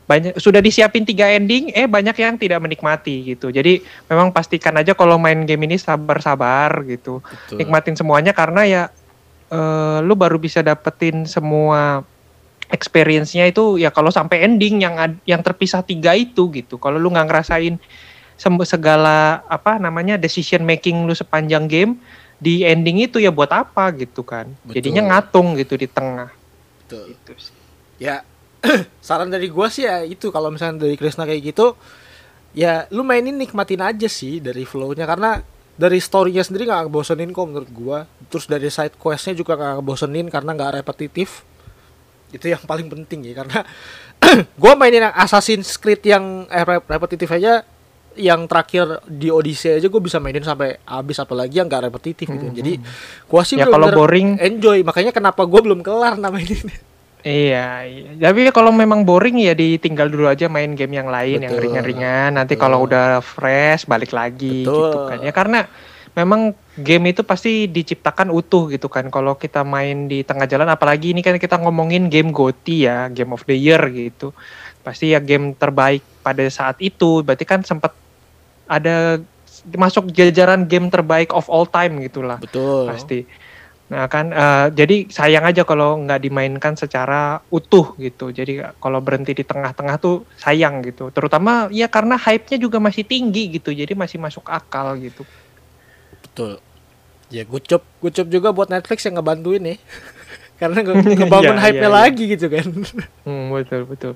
Banyak 0.03 0.35
sudah 0.35 0.59
disiapin 0.59 1.07
tiga 1.07 1.31
ending 1.31 1.71
eh 1.71 1.87
banyak 1.87 2.15
yang 2.19 2.35
tidak 2.39 2.59
menikmati 2.63 3.35
gitu. 3.35 3.51
Jadi 3.51 3.83
memang 4.07 4.31
pastikan 4.31 4.75
aja 4.79 4.95
kalau 4.95 5.19
main 5.19 5.43
game 5.43 5.67
ini 5.67 5.75
sabar-sabar 5.79 6.83
gitu. 6.87 7.19
Betul. 7.23 7.55
nikmatin 7.59 7.95
semuanya 7.99 8.31
karena 8.31 8.61
ya 8.63 8.83
eh, 9.51 9.97
lu 10.03 10.15
baru 10.15 10.39
bisa 10.39 10.63
dapetin 10.63 11.27
semua 11.27 12.03
experience-nya 12.71 13.51
itu 13.51 13.77
ya 13.77 13.93
kalau 13.93 14.09
sampai 14.09 14.47
ending 14.47 14.81
yang 14.81 14.95
yang 15.27 15.43
terpisah 15.43 15.83
tiga 15.83 16.15
itu 16.15 16.47
gitu. 16.51 16.79
Kalau 16.79 16.95
lu 16.95 17.11
nggak 17.11 17.27
ngerasain 17.27 17.75
segala 18.65 19.45
apa 19.47 19.77
namanya 19.77 20.17
decision 20.17 20.65
making 20.65 21.05
lu 21.05 21.13
sepanjang 21.13 21.69
game 21.69 22.01
di 22.41 22.63
ending 22.65 23.07
itu 23.07 23.17
ya 23.21 23.31
buat 23.31 23.49
apa 23.51 23.89
gitu 23.95 24.21
kan 24.23 24.49
Betul. 24.63 24.73
jadinya 24.79 25.01
ngatung 25.13 25.55
gitu 25.57 25.77
di 25.79 25.87
tengah 25.87 26.29
Betul. 26.83 27.15
gitu 27.15 27.31
sih. 27.39 27.55
Ya 28.01 28.21
saran 29.05 29.27
dari 29.31 29.51
gua 29.51 29.67
sih 29.67 29.83
ya 29.83 30.03
itu 30.07 30.31
kalau 30.31 30.51
misalnya 30.51 30.87
dari 30.87 30.95
Krisna 30.95 31.27
kayak 31.27 31.53
gitu 31.53 31.75
ya 32.53 32.85
lu 32.93 33.01
mainin 33.03 33.35
nikmatin 33.35 33.81
aja 33.81 34.07
sih 34.07 34.39
dari 34.39 34.63
flow-nya 34.63 35.03
karena 35.09 35.41
dari 35.73 35.97
story-nya 35.97 36.45
sendiri 36.45 36.69
nggak 36.69 36.93
bosenin 36.93 37.33
kok 37.33 37.49
menurut 37.49 37.71
gua 37.73 37.99
terus 38.29 38.45
dari 38.45 38.69
side 38.69 38.93
quest-nya 38.95 39.33
juga 39.33 39.57
nggak 39.57 39.81
bosenin 39.81 40.29
karena 40.29 40.53
nggak 40.53 40.85
repetitif 40.85 41.41
itu 42.29 42.49
yang 42.49 42.61
paling 42.65 42.87
penting 42.89 43.25
ya 43.25 43.41
karena 43.41 43.59
gua 44.61 44.73
mainin 44.77 45.09
yang 45.09 45.15
Assassin's 45.17 45.75
Creed 45.81 46.05
yang 46.05 46.45
eh, 46.47 46.63
rep- 46.63 46.87
repetitif 46.87 47.27
aja 47.33 47.65
yang 48.15 48.45
terakhir 48.45 49.01
di 49.09 49.33
Odyssey 49.33 49.81
aja 49.81 49.87
gue 49.89 50.01
bisa 50.01 50.21
mainin 50.21 50.45
sampai 50.45 50.77
habis 50.85 51.17
apalagi 51.17 51.57
yang 51.57 51.67
gak 51.67 51.89
repetitif 51.89 52.29
gitu 52.29 52.49
jadi 52.53 52.77
gua 53.25 53.41
sih 53.41 53.57
ya 53.57 53.65
kalau 53.65 53.89
boring 53.89 54.37
enjoy 54.37 54.85
makanya 54.85 55.09
kenapa 55.09 55.43
gue 55.45 55.61
belum 55.61 55.81
kelar 55.81 56.17
nama 56.17 56.37
ini 56.37 56.93
Iya, 57.23 57.87
iya. 57.87 58.09
Tapi 58.19 58.51
kalau 58.51 58.75
memang 58.75 59.07
boring 59.07 59.39
ya 59.39 59.55
ditinggal 59.55 60.11
dulu 60.11 60.27
aja 60.27 60.51
main 60.51 60.75
game 60.75 60.99
yang 60.99 61.07
lain 61.07 61.39
yang 61.39 61.55
Betul. 61.55 61.71
ringan-ringan. 61.71 62.35
Nanti 62.35 62.59
kalau 62.59 62.83
udah 62.83 63.23
fresh 63.23 63.87
balik 63.87 64.11
lagi 64.11 64.67
Betul. 64.67 64.91
gitu 64.91 64.97
kan. 65.07 65.17
Ya 65.23 65.31
karena 65.31 65.59
memang 66.19 66.51
game 66.75 67.15
itu 67.15 67.23
pasti 67.23 67.71
diciptakan 67.71 68.27
utuh 68.27 68.67
gitu 68.67 68.91
kan. 68.91 69.07
Kalau 69.07 69.39
kita 69.39 69.63
main 69.63 70.11
di 70.11 70.27
tengah 70.27 70.51
jalan 70.51 70.67
apalagi 70.67 71.15
ini 71.15 71.23
kan 71.23 71.39
kita 71.39 71.55
ngomongin 71.63 72.11
game 72.11 72.35
GOTY 72.35 72.75
ya, 72.91 73.07
Game 73.07 73.31
of 73.31 73.47
the 73.47 73.55
Year 73.55 73.79
gitu. 73.87 74.35
Pasti 74.83 75.15
ya 75.15 75.23
game 75.23 75.55
terbaik 75.55 76.03
pada 76.27 76.43
saat 76.51 76.75
itu. 76.83 77.23
Berarti 77.23 77.47
kan 77.47 77.63
sempat 77.63 77.95
ada 78.65 79.19
masuk 79.75 80.11
jajaran 80.11 80.67
game 80.67 80.91
terbaik 80.91 81.31
of 81.31 81.47
all 81.47 81.63
time 81.63 82.01
gitulah 82.01 82.37
betul 82.39 82.89
pasti. 82.89 83.23
Nah 83.83 84.09
kan, 84.09 84.33
eh, 84.33 84.67
jadi 84.73 85.05
sayang 85.05 85.45
aja 85.45 85.61
kalau 85.61 86.01
nggak 86.01 86.25
dimainkan 86.25 86.73
secara 86.73 87.37
utuh 87.53 87.93
gitu. 88.01 88.33
Jadi 88.33 88.57
kalau 88.81 88.97
berhenti 89.03 89.37
di 89.37 89.45
tengah-tengah 89.45 90.01
tuh 90.01 90.25
sayang 90.33 90.81
gitu. 90.81 91.13
Terutama 91.13 91.69
ya 91.69 91.85
karena 91.85 92.17
hype-nya 92.17 92.57
juga 92.57 92.81
masih 92.81 93.05
tinggi 93.05 93.53
gitu. 93.53 93.69
Jadi 93.69 93.93
masih 93.93 94.17
masuk 94.17 94.49
akal 94.49 94.97
gitu. 94.97 95.21
Betul. 96.25 96.57
Ya 97.29 97.45
good 97.45 97.69
job 97.69 97.83
juga 98.33 98.49
buat 98.49 98.71
Netflix 98.71 99.05
yang 99.05 99.21
ngebantuin 99.21 99.61
nih. 99.61 99.77
Karena 100.63 100.79
nge- 100.81 101.13
ngebangun 101.21 101.57
Iya, 101.59 101.63
hype-nya 101.69 101.85
iya, 101.85 101.93
iya. 101.93 102.01
lagi 102.09 102.23
gitu 102.33 102.47
kan. 102.49 102.65
Hmm, 103.29 103.45
betul 103.53 103.81
betul. 103.85 104.13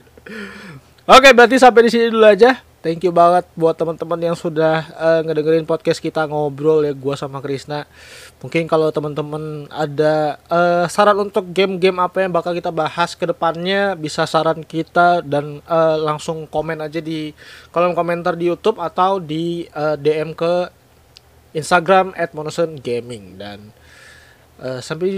Oke, 1.05 1.29
berarti 1.37 1.61
sampai 1.61 1.85
di 1.85 1.91
sini 1.93 2.09
dulu 2.09 2.25
aja. 2.25 2.65
Thank 2.87 3.03
you 3.03 3.11
banget 3.11 3.43
buat 3.59 3.75
teman-teman 3.75 4.31
yang 4.31 4.37
sudah 4.39 4.87
eh, 4.95 5.19
ngedengerin 5.27 5.67
podcast 5.67 5.99
kita 5.99 6.23
ngobrol 6.23 6.87
ya 6.87 6.95
gua 6.95 7.19
sama 7.19 7.43
Krisna. 7.43 7.83
Mungkin 8.39 8.63
kalau 8.63 8.87
teman-teman 8.95 9.67
ada 9.67 10.39
eh, 10.47 10.87
saran 10.87 11.19
untuk 11.19 11.51
game-game 11.51 11.99
apa 11.99 12.23
yang 12.23 12.31
bakal 12.31 12.55
kita 12.55 12.71
bahas 12.71 13.11
ke 13.11 13.27
depannya 13.27 13.91
bisa 13.99 14.23
saran 14.23 14.63
kita 14.63 15.19
dan 15.19 15.59
eh, 15.67 15.97
langsung 15.99 16.47
komen 16.47 16.79
aja 16.79 17.03
di 17.03 17.35
kolom 17.75 17.91
komentar 17.91 18.39
di 18.39 18.47
YouTube 18.47 18.79
atau 18.79 19.19
di 19.19 19.67
eh, 19.67 19.95
DM 19.99 20.31
ke 20.31 20.71
Instagram 21.59 22.15
@monoson_gaming 22.15 23.35
dan 23.35 23.67
eh, 24.63 24.79
sampai 24.79 25.11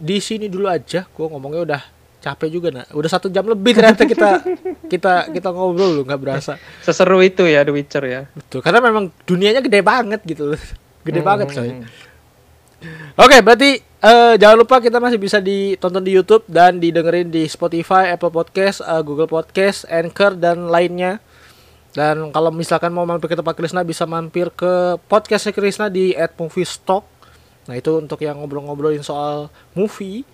di, 0.00 0.16
sini 0.16 0.48
dulu 0.48 0.64
aja. 0.64 1.04
Gua 1.12 1.28
ngomongnya 1.28 1.60
udah 1.76 1.82
capek 2.22 2.48
juga 2.48 2.68
nah. 2.70 2.86
Udah 2.94 3.10
satu 3.10 3.26
jam 3.28 3.42
lebih 3.44 3.74
ternyata 3.74 4.06
kita 4.06 4.30
kita 4.92 5.12
kita 5.34 5.48
ngobrol 5.50 6.00
loh 6.00 6.04
nggak 6.06 6.20
berasa. 6.22 6.54
Seseru 6.80 7.18
itu 7.20 7.42
ya 7.44 7.66
The 7.66 7.74
Witcher 7.74 8.04
ya. 8.06 8.22
Betul, 8.30 8.62
karena 8.62 8.78
memang 8.78 9.10
dunianya 9.26 9.60
gede 9.60 9.82
banget 9.82 10.22
gitu 10.22 10.54
loh. 10.54 10.62
Gede 11.02 11.18
Hmm, 11.18 11.26
banget 11.26 11.48
hmm, 11.50 11.56
coy. 11.58 11.70
hmm. 11.74 11.82
Oke, 13.14 13.38
berarti 13.42 13.70
eh, 13.78 14.34
jangan 14.38 14.56
lupa 14.58 14.78
kita 14.82 14.98
masih 14.98 15.18
bisa 15.18 15.38
ditonton 15.38 16.02
di 16.02 16.14
YouTube 16.14 16.42
dan 16.50 16.78
didengerin 16.78 17.30
di 17.30 17.46
Spotify, 17.46 18.10
Apple 18.14 18.30
Podcast, 18.30 18.82
eh, 18.82 19.02
Google 19.02 19.30
Podcast, 19.30 19.84
Anchor 19.86 20.34
dan 20.34 20.66
lainnya. 20.66 21.18
Dan 21.92 22.32
kalau 22.32 22.48
misalkan 22.48 22.88
mau 22.90 23.04
mampir 23.04 23.28
ke 23.28 23.36
tempat 23.36 23.52
Krisna 23.52 23.84
bisa 23.84 24.08
mampir 24.08 24.48
ke 24.54 24.96
podcastnya 25.10 25.52
Krisna 25.52 25.86
di 25.92 26.16
@moviestock. 26.38 27.04
Nah, 27.68 27.74
itu 27.76 28.00
untuk 28.00 28.18
yang 28.18 28.40
ngobrol-ngobrolin 28.40 29.04
soal 29.04 29.52
movie 29.76 30.24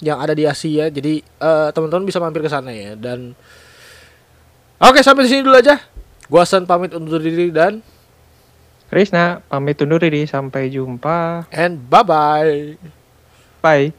yang 0.00 0.18
ada 0.20 0.32
di 0.36 0.44
Asia. 0.48 0.88
Jadi 0.88 1.20
uh, 1.40 1.68
teman-teman 1.72 2.08
bisa 2.08 2.18
mampir 2.18 2.42
ke 2.44 2.50
sana 2.50 2.72
ya. 2.72 2.96
Dan 2.96 3.36
oke 4.80 5.00
sampai 5.00 5.24
di 5.24 5.30
sini 5.30 5.44
dulu 5.44 5.56
aja. 5.56 5.78
Gua 6.26 6.44
San 6.44 6.64
pamit 6.64 6.94
undur 6.96 7.20
diri 7.20 7.50
dan 7.52 7.84
Krisna 8.90 9.44
pamit 9.46 9.78
undur 9.80 10.00
diri. 10.02 10.26
Sampai 10.26 10.72
jumpa. 10.72 11.46
And 11.54 11.78
bye 11.86 12.02
bye. 12.02 12.74
Bye. 13.60 13.92